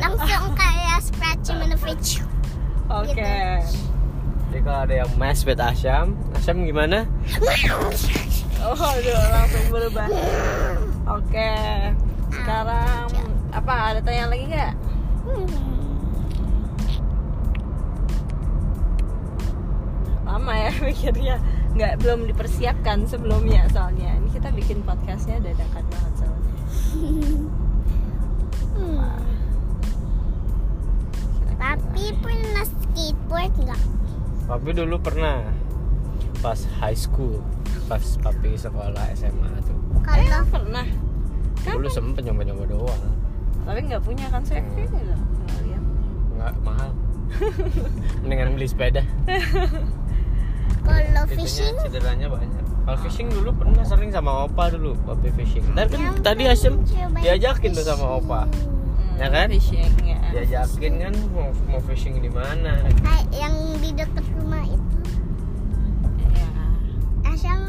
Langsung 0.00 0.56
kayak 0.56 0.98
scratch 1.04 1.52
in 1.52 1.68
the 1.68 1.76
fridge. 1.76 2.24
Oke. 2.88 3.12
Gitu. 3.12 3.28
Jadi 4.50 4.58
kalau 4.66 4.80
ada 4.82 4.94
yang 5.04 5.10
mess 5.20 5.46
with 5.46 5.60
Asyam, 5.62 6.18
Asyam 6.34 6.66
gimana? 6.66 7.06
Oh, 8.64 8.74
aduh, 8.96 9.20
langsung 9.30 9.64
berubah. 9.70 10.08
Oke. 11.06 11.52
Sekarang 12.34 13.06
apa 13.50 13.72
ada 13.94 14.00
tanya 14.02 14.30
lagi 14.30 14.44
nggak? 14.50 14.72
Hmm. 15.28 15.69
Lama 20.30 20.54
ya 20.54 20.70
mikirnya. 20.86 21.36
Nggak 21.70 21.98
belum 21.98 22.26
dipersiapkan 22.26 23.02
sebelumnya 23.04 23.66
soalnya. 23.68 24.14
Ini 24.14 24.28
kita 24.30 24.48
bikin 24.50 24.78
podcastnya 24.82 25.42
dadakan 25.42 25.82
banget 25.84 26.14
soalnya. 26.16 26.52
Hmm. 28.70 29.18
Tapi 31.52 32.04
pernah 32.16 32.64
skateboard 32.64 33.52
nggak? 33.60 33.82
Papi 34.46 34.70
dulu 34.72 34.96
pernah 34.98 35.44
pas 36.40 36.56
high 36.80 36.96
school, 36.96 37.38
pas 37.84 38.00
papi 38.18 38.56
sekolah 38.56 39.04
SMA 39.12 39.50
tuh. 39.62 39.76
Eh, 39.76 40.02
Kalau 40.02 40.42
pernah. 40.48 40.86
Dulu 41.60 41.84
Kapan? 41.84 41.92
sempet 41.92 42.22
nyoba-nyoba 42.24 42.64
doang, 42.66 43.02
Tapi 43.62 43.78
nggak 43.84 44.00
punya 44.00 44.26
kan 44.32 44.40
saya 44.40 44.64
kayaknya 44.64 44.96
nggak 45.04 45.20
nggak 45.20 45.60
lihat. 45.60 45.82
nggak 46.32 46.52
mahal. 46.64 46.90
Mendingan 48.24 48.56
beli 48.56 48.66
sepeda. 48.66 49.02
kalau 50.80 51.24
fishing 51.28 51.74
cederanya 51.80 52.26
banyak. 52.26 52.62
Kalau 52.80 52.98
fishing 53.06 53.28
dulu 53.30 53.50
pernah 53.54 53.84
sering 53.84 54.10
sama 54.10 54.48
opa 54.48 54.72
dulu, 54.72 54.96
papi 55.06 55.30
fishing. 55.36 55.62
Ntar 55.76 55.86
kan 55.86 56.00
Yang 56.00 56.16
tadi 56.24 56.42
Asyam 56.48 56.74
cobain 56.82 57.22
diajakin 57.22 57.70
tuh 57.76 57.84
sama 57.84 58.06
opa. 58.18 58.40
Hmm, 58.48 59.20
Ya 59.20 59.28
kan? 59.28 59.46
Fishing 59.52 59.92
ya. 60.02 60.18
Diajakin 60.32 60.92
kan 60.98 61.14
mau, 61.30 61.52
mau 61.68 61.80
fishing 61.84 62.18
di 62.18 62.30
mana? 62.32 62.80
Yang 63.30 63.54
di 63.78 63.90
dekat 63.94 64.26
rumah 64.34 64.64
itu. 64.64 64.96
Ya. 66.34 66.48
Asyam 67.28 67.60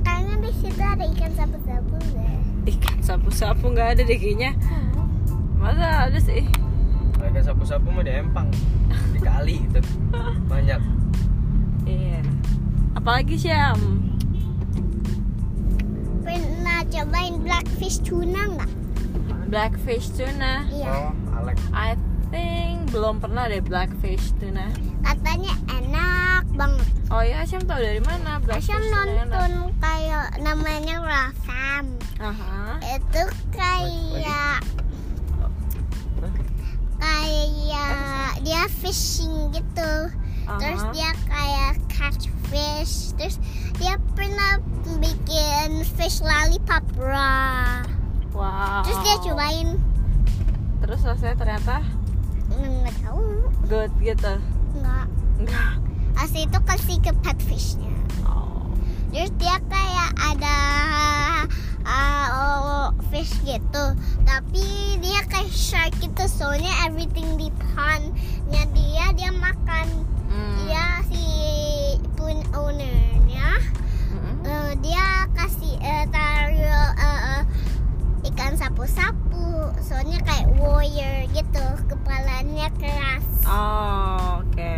kayaknya 0.00 0.34
di 0.40 0.52
situ 0.54 0.80
ada 0.80 1.04
ikan 1.12 1.32
sapu-sapu 1.34 1.96
deh. 2.14 2.38
Ikan 2.72 2.98
sapu-sapu 3.02 3.64
nggak 3.68 3.88
ada 3.98 4.02
deh 4.06 4.16
kayaknya. 4.16 4.54
Masa 5.58 6.08
ada 6.08 6.18
sih? 6.20 6.46
Mereka 7.18 7.40
sapu-sapu 7.42 7.88
mah 7.88 8.04
di 8.04 8.12
empang, 8.12 8.48
di 9.12 9.18
kali 9.18 9.64
itu 9.64 9.80
banyak. 10.44 10.80
Iya. 13.04 13.12
Apalagi 13.20 13.36
Syam? 13.36 13.80
Pernah 16.24 16.80
cobain 16.88 17.36
blackfish 17.44 18.00
tuna 18.00 18.48
nggak? 18.48 18.72
Blackfish 19.52 20.08
tuna. 20.16 20.64
Iya. 20.72 21.12
Oh, 21.12 21.36
Alex. 21.36 21.60
I 21.76 22.00
think 22.32 22.88
belum 22.88 23.20
pernah 23.20 23.44
deh 23.44 23.60
blackfish 23.60 24.32
tuna. 24.40 24.72
Katanya 25.04 25.52
enak 25.68 26.48
banget. 26.56 26.88
Oh 27.12 27.20
ya, 27.20 27.44
Syam 27.44 27.68
tahu 27.68 27.76
dari 27.76 28.00
mana 28.00 28.40
blackfish 28.40 28.72
Asyam 28.72 28.80
tuna 28.80 28.96
enak? 28.96 29.12
nonton 29.28 29.52
kayak 29.84 30.26
namanya 30.40 30.96
Rafam. 31.04 31.84
Aha. 32.24 32.80
Itu 32.88 33.22
kayak 33.52 34.64
kayak 36.96 38.40
dia 38.40 38.64
fishing 38.80 39.52
gitu. 39.52 39.92
Terus 40.56 40.80
Aha. 40.80 40.92
dia 40.96 41.10
kayak 41.28 41.72
catch 41.92 42.32
fish. 42.54 43.10
Terus 43.18 43.42
dia 43.82 43.98
pernah 44.14 44.62
bikin 45.02 45.82
fish 45.98 46.22
lollipop 46.22 46.86
raw. 46.94 47.82
Wow. 48.30 48.86
Terus 48.86 48.98
dia 49.02 49.16
cobain. 49.26 49.68
Terus 50.78 51.00
rasanya 51.02 51.34
ternyata 51.34 51.76
nggak 52.54 52.96
tahu. 53.02 53.50
Good 53.66 53.90
gitu? 53.98 54.38
Nggak. 54.78 55.06
Enggak 55.42 55.84
asli 56.18 56.46
itu 56.46 56.58
kasih 56.62 56.98
ke 57.02 57.12
pet 57.22 57.38
fishnya. 57.46 57.90
Oh. 58.26 58.70
Terus 59.10 59.30
dia 59.38 59.56
kayak 59.66 60.10
ada 60.18 60.58
uh, 61.86 62.26
oh, 62.32 62.86
fish 63.10 63.34
gitu. 63.42 63.84
Tapi 64.22 64.66
dia 65.02 65.20
kayak 65.26 65.50
shark 65.50 65.94
gitu 65.98 66.24
soalnya 66.30 66.70
everything 66.86 67.26
di 67.38 67.50
pondnya 67.74 68.64
dia 68.74 69.04
dia 69.14 69.30
makan. 69.34 69.86
Hmm. 70.34 70.66
dia 70.66 70.98
si 71.06 71.22
ownernya 72.54 73.58
Mm-mm. 74.14 74.36
eh, 74.46 74.72
dia 74.80 75.26
kasih 75.34 75.74
eh, 75.78 76.04
taruh 76.08 76.90
eh, 76.94 77.42
ikan 78.30 78.56
sapu-sapu 78.56 79.74
soalnya 79.82 80.16
kayak 80.22 80.48
warrior 80.56 81.28
gitu 81.30 81.66
kepalanya 81.86 82.72
keras 82.80 83.26
Oh, 83.44 84.40
oke. 84.40 84.72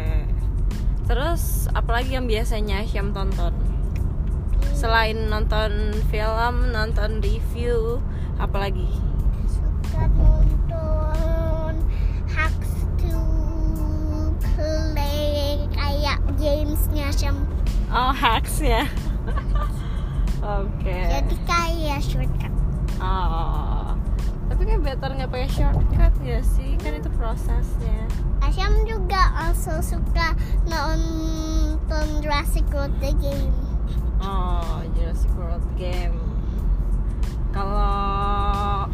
Terus 1.06 1.70
apalagi 1.70 2.18
yang 2.18 2.26
biasanya 2.26 2.82
Syam 2.82 3.14
tonton? 3.14 3.54
Selain 4.74 5.14
nonton 5.30 5.94
film, 6.10 6.74
nonton 6.74 7.22
review, 7.22 8.02
apalagi? 8.36 8.90
suka 9.46 10.02
nonton 10.18 11.78
hacks 12.26 12.74
to 12.98 13.14
play 14.42 15.62
kayak 15.70 16.18
gamesnya 16.34 17.06
Syam 17.14 17.46
Oh, 17.90 18.10
hacks 18.10 18.58
ya. 18.60 18.84
Oke. 20.46 20.94
jadi 20.94 21.36
kayak 21.42 22.00
shortcut 22.06 22.54
Oh. 23.02 23.98
Tapi 24.46 24.62
kan 24.62 24.78
better 24.78 25.10
nggak 25.10 25.30
pakai 25.30 25.50
shortcut 25.50 26.14
ya 26.22 26.38
sih? 26.40 26.78
Kan 26.78 27.02
itu 27.02 27.10
prosesnya. 27.18 28.06
Asyam 28.40 28.86
juga 28.86 29.34
also 29.34 29.82
suka 29.82 30.38
nonton 30.70 32.06
Jurassic 32.22 32.62
World 32.70 32.94
the 33.02 33.10
game 33.18 33.50
Oh, 34.22 34.80
Jurassic 34.96 35.32
World 35.34 35.66
game. 35.76 36.16
Kalau 37.52 38.86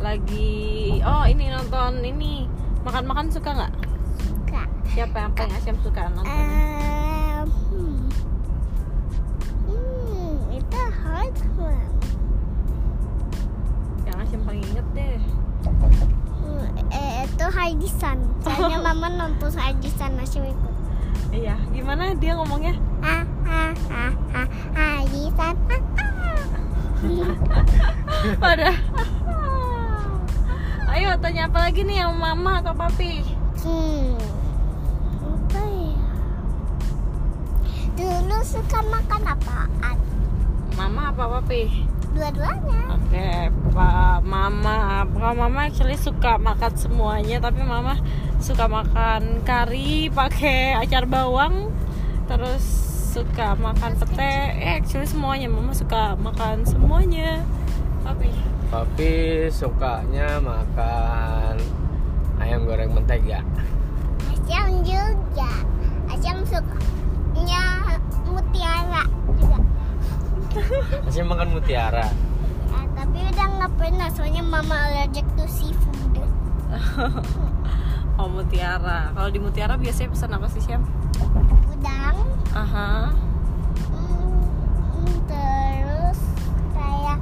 lagi 0.00 1.00
oh 1.04 1.24
ini 1.28 1.52
nonton 1.52 2.00
ini 2.00 2.48
makan-makan 2.82 3.28
suka 3.28 3.52
nggak? 3.52 3.74
suka 4.16 4.62
Siapa 4.90 5.16
yang 5.22 5.32
paling 5.36 5.54
Asyam 5.54 5.76
suka 5.84 6.08
nonton? 6.12 6.28
Um, 6.28 6.99
Yang 14.30 14.42
paling 14.46 14.64
inget 14.70 14.86
deh. 14.94 15.18
Hmm, 16.40 16.66
eh, 16.94 17.26
itu 17.26 17.46
Hardisan. 17.50 18.18
Soalnya 18.46 18.78
mama 18.86 19.08
nonton 19.10 19.50
Hardisan 19.58 20.14
masih 20.14 20.46
ikut. 20.46 20.74
Iya, 21.30 21.54
gimana 21.70 22.14
dia 22.18 22.34
ngomongnya? 22.38 22.74
Ah, 23.02 23.26
ah, 23.46 23.74
ah, 23.90 24.14
ah, 24.34 24.46
Hardisan. 24.74 25.54
Ah, 25.66 25.82
ah. 25.98 26.10
Pada. 28.42 28.70
Ayo 30.90 31.14
tanya 31.22 31.46
apa 31.46 31.70
lagi 31.70 31.86
nih 31.86 32.02
yang 32.02 32.18
mama 32.18 32.58
atau 32.58 32.74
papi? 32.74 33.22
Hmm. 33.62 34.18
Apa 35.22 35.62
ya? 35.64 35.96
Dulu 37.94 38.38
suka 38.42 38.78
makan 38.84 39.22
apaan? 39.22 39.96
Mama 40.74 41.14
apa 41.14 41.24
papi? 41.38 41.86
Dua-duanya. 42.10 42.80
Oke, 42.90 43.30
Pak 43.70 44.18
Mama. 44.26 45.06
Kalau 45.06 45.34
Mama 45.34 45.70
actually 45.70 45.94
suka 45.94 46.36
makan 46.42 46.72
semuanya, 46.74 47.38
tapi 47.38 47.62
Mama 47.62 47.98
suka 48.42 48.66
makan 48.66 49.46
kari 49.46 50.10
pakai 50.10 50.74
acar 50.74 51.06
bawang, 51.06 51.70
terus 52.26 52.62
suka 53.14 53.54
makan 53.58 53.94
pete. 53.98 54.34
Eh, 54.58 54.82
actually 54.82 55.06
semuanya. 55.06 55.46
Mama 55.50 55.70
suka 55.74 56.18
makan 56.18 56.66
semuanya. 56.66 57.46
Papi. 58.02 58.30
Tapi 58.70 59.12
sukanya 59.50 60.38
makan 60.38 61.58
ayam 62.38 62.66
goreng 62.66 62.94
mentega. 62.94 63.42
Asyam 64.30 64.82
juga. 64.86 65.50
Asyam 66.10 66.42
sukanya 66.46 67.86
mutiara 68.30 69.02
juga. 69.38 69.69
Masih 71.06 71.22
makan 71.22 71.54
mutiara. 71.54 72.10
Ya, 72.70 72.80
tapi 72.98 73.18
udah 73.22 73.46
nggak 73.58 73.72
pernah 73.78 74.08
soalnya 74.10 74.42
mama 74.42 74.76
allergic 74.90 75.26
to 75.38 75.46
seafood. 75.46 76.14
Oh 78.20 78.28
mutiara. 78.28 79.14
Kalau 79.16 79.30
di 79.32 79.40
mutiara 79.40 79.80
biasanya 79.80 80.12
pesan 80.12 80.34
apa 80.36 80.46
sih 80.50 80.60
Syam? 80.60 80.84
Udang. 81.72 82.16
Aha. 82.52 83.14
Hmm, 83.88 85.14
terus 85.24 86.20
kayak 86.76 87.18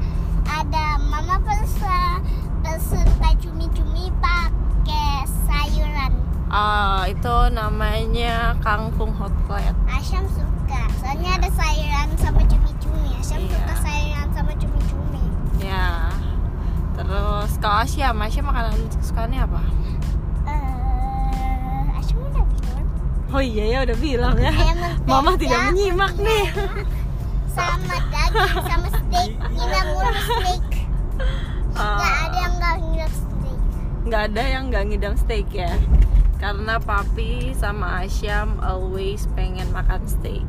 ada 0.49 0.87
mama 1.07 1.39
pesen 1.47 2.19
pesen 2.67 3.07
kayak 3.23 3.39
cumi-cumi 3.39 4.11
pakai 4.19 5.23
sayuran. 5.47 6.13
Ah, 6.51 7.07
itu 7.07 7.37
namanya 7.55 8.59
kangkung 8.65 9.15
hot 9.15 9.31
plate. 9.47 9.77
Asyam 9.87 10.27
suka, 10.33 10.83
soalnya 10.99 11.39
ada 11.39 11.49
sayuran 11.55 12.09
sama 12.19 12.43
cumi-cumi. 12.43 12.58
Asyam 13.29 13.45
Iya. 13.45 13.61
suka 13.61 13.75
sama 14.33 14.53
cumi-cumi. 14.57 15.21
Ya. 15.61 16.09
Terus 16.97 17.51
kalau 17.61 17.77
Asia, 17.85 18.09
Asia 18.11 18.41
makanan 18.41 18.73
kesukaannya 18.91 19.41
apa? 19.45 19.61
Eh, 20.49 21.99
Asyam 22.01 22.19
udah 22.25 22.45
bilang. 22.49 22.87
Oh 23.29 23.43
iya 23.45 23.65
ya 23.69 23.79
udah 23.85 23.99
bilang 23.99 24.37
ya. 24.41 24.49
Mama 25.05 25.37
tidak 25.37 25.61
menyimak 25.69 26.17
nih. 26.17 26.47
Sama 27.53 27.97
daging, 28.09 28.65
sama 28.65 28.89
steak. 28.89 29.31
Kita 29.61 29.79
ngurus 29.85 30.17
steak. 30.25 30.65
Gak 31.69 31.85
Ah, 31.85 32.01
ada 32.25 32.39
yang 32.39 32.55
gak 32.57 32.75
ngurus 32.81 33.15
steak. 33.15 33.59
nggak 34.09 34.23
ada 34.25 34.43
yang 34.43 34.63
nggak 34.73 34.85
ngidam 34.89 35.15
steak 35.15 35.47
ya. 35.53 35.73
Karena 36.41 36.81
papi 36.81 37.53
sama 37.53 38.01
Asyam 38.01 38.57
always 38.59 39.29
pengen 39.37 39.69
makan 39.69 40.01
steak. 40.07 40.49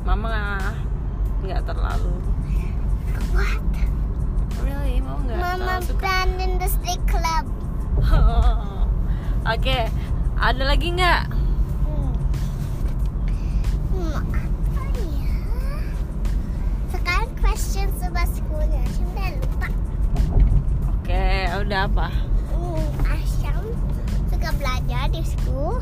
Mama, 0.00 0.32
Mama 0.32 0.58
nggak 1.42 1.62
terlalu. 1.64 2.14
what? 3.30 3.62
Really, 4.58 4.98
mau 5.00 5.16
nggak 5.22 5.38
Mama 5.38 5.76
plan 5.98 6.28
in 6.42 6.58
the 6.58 6.66
steak 6.68 6.98
club. 7.06 7.46
Oke, 9.54 9.86
ada 10.36 10.62
lagi 10.66 10.88
nggak? 10.92 11.22
Hmm. 11.86 12.12
Hmm, 13.94 14.18
apa 14.18 14.82
ya? 14.98 15.32
Sekarang 16.90 17.30
question 17.38 17.88
sobat 17.96 18.28
sekolahnya. 18.34 18.82
Asyam 18.82 19.06
udah 19.08 19.28
lupa. 19.38 19.68
Oke, 20.92 21.26
udah 21.64 21.80
apa? 21.86 22.08
Hmm, 22.50 22.86
Asyam 23.08 23.62
suka 24.28 24.50
belajar 24.58 25.06
di 25.08 25.22
school. 25.24 25.78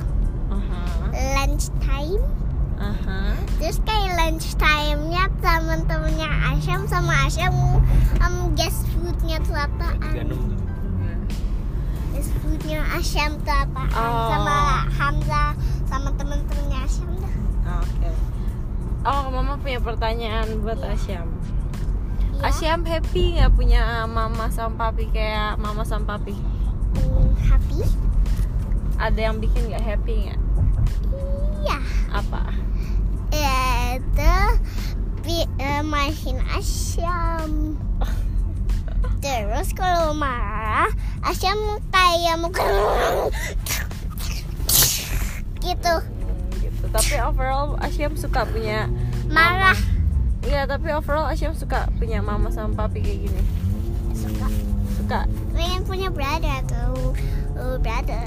Aha, 0.53 1.11
Lunch 1.35 1.73
time. 1.83 2.23
Aha. 2.81 3.35
Terus 3.57 3.79
kayak 3.85 4.17
lunch 4.21 4.57
time-nya 4.61 5.29
temen-temennya 5.41 6.29
Asyam 6.53 6.85
sama 6.89 7.13
Asyam 7.25 7.53
um, 8.21 8.35
guess 8.57 8.85
food-nya 8.95 9.41
tuh 9.45 9.57
apaan? 9.57 10.29
Guess 12.13 12.29
food-nya 12.41 12.85
Asyam 12.97 13.41
tuh 13.43 13.57
apaan? 13.57 13.91
Oh. 13.93 14.29
Sama 14.33 14.57
Hamzah 14.93 15.51
sama 15.89 16.09
temen-temennya 16.17 16.79
Asyam 16.85 17.11
dah. 17.21 17.35
Oke. 17.81 18.11
Oh, 19.07 19.31
Mama 19.31 19.55
punya 19.63 19.79
pertanyaan 19.79 20.47
buat 20.61 20.81
Asyam. 20.83 21.31
Iya. 22.37 22.53
Asyam 22.53 22.85
happy 22.85 23.41
nggak 23.41 23.53
punya 23.57 24.05
mama 24.05 24.53
sama 24.53 24.77
papi 24.77 25.09
kayak 25.09 25.57
mama 25.57 25.89
sama 25.89 26.17
papi? 26.17 26.37
Hmm, 26.37 27.33
happy? 27.41 27.81
Ada 29.01 29.33
yang 29.33 29.37
bikin 29.41 29.73
nggak 29.73 29.85
happy 29.85 30.15
nggak? 30.29 30.41
Iya. 31.65 31.79
Apa? 32.13 32.56
Itu 33.97 34.35
pi- 35.25 35.49
eh, 35.57 35.81
main 35.81 36.37
Asyam. 36.53 37.81
Terus 39.25 39.73
kalau 39.73 40.13
marah, 40.13 40.93
Asyam 41.25 41.81
kayak 41.89 42.37
mau 42.37 42.53
gitu. 45.65 45.95
Hmm, 45.97 46.47
gitu. 46.61 46.87
Tapi 46.93 47.15
overall 47.25 47.81
Asyam 47.81 48.13
suka 48.21 48.45
punya 48.45 48.87
Marah. 49.33 49.75
Iya, 50.47 50.69
tapi 50.69 50.93
overall 50.95 51.27
Asyam 51.27 51.57
suka 51.57 51.91
punya 51.99 52.23
mama 52.23 52.53
sama 52.53 52.87
papi 52.87 53.03
kayak 53.03 53.27
gini. 53.27 53.43
Suka. 54.15 54.47
Suka. 54.95 55.21
Pengen 55.57 55.83
punya 55.83 56.09
brother 56.13 56.63
atau 56.63 57.17
uh, 57.59 57.77
brother. 57.81 58.23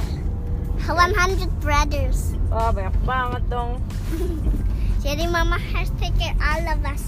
100 0.84 1.46
brothers. 1.62 2.34
Wah, 2.50 2.74
banyak 2.74 2.96
banget 3.06 3.44
dong. 3.48 3.78
Jadi 5.00 5.26
mama 5.32 5.56
harus 5.56 5.92
take 5.98 6.16
care 6.20 6.36
all 6.44 6.64
of 6.68 6.84
us. 6.84 7.04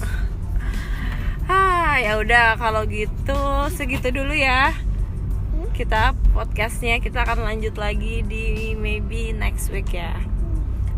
Ah, 1.51 1.99
ya 1.99 2.15
udah 2.15 2.55
kalau 2.55 2.87
gitu 2.87 3.39
segitu 3.75 4.15
dulu 4.15 4.31
ya. 4.31 4.71
Hmm? 4.71 5.67
kita 5.75 6.15
podcastnya 6.31 6.99
kita 7.03 7.27
akan 7.27 7.43
lanjut 7.43 7.75
lagi 7.75 8.23
di 8.23 8.71
maybe 8.75 9.35
next 9.35 9.67
week 9.69 9.91
ya 9.91 10.15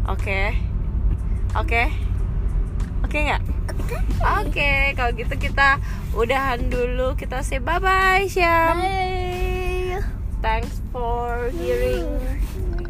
oke 0.05 0.53
oke 1.57 1.83
oke 3.01 3.17
nggak 3.17 3.41
oke 4.43 4.71
kalau 4.97 5.11
gitu 5.13 5.35
kita 5.37 5.81
udahan 6.13 6.69
dulu 6.69 7.17
kita 7.17 7.41
say 7.41 7.57
bye 7.57 7.81
bye 7.81 8.25
Syam 8.29 8.77
Bye. 8.81 10.01
thanks 10.41 10.81
for 10.93 11.49
hearing 11.57 12.07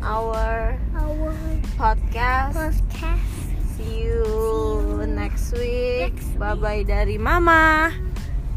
our 0.03 0.75
Our 0.93 1.31
podcast 1.79 2.83
podcast. 2.91 3.52
See 3.84 4.07
you, 4.07 4.23
See 4.23 5.03
you. 5.03 5.07
next 5.11 5.51
week. 5.51 6.15
Next 6.15 6.39
bye 6.39 6.55
bye 6.55 6.77
week. 6.79 6.88
dari 6.88 7.19
Mama, 7.19 7.91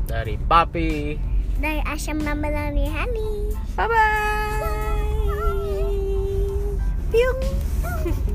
dari 0.06 0.38
Papi, 0.38 1.18
dari 1.58 1.82
Asham 1.82 2.22
Mama 2.22 2.46
Lani 2.46 2.86
Hani. 2.86 3.50
Bye 3.74 3.86
bye. 3.86 3.90
bye. 3.90 4.62
bye. 4.62 4.70
bye. 7.10 7.10
bye. 7.10 7.34
bye. 7.82 8.12
bye. 8.14 8.32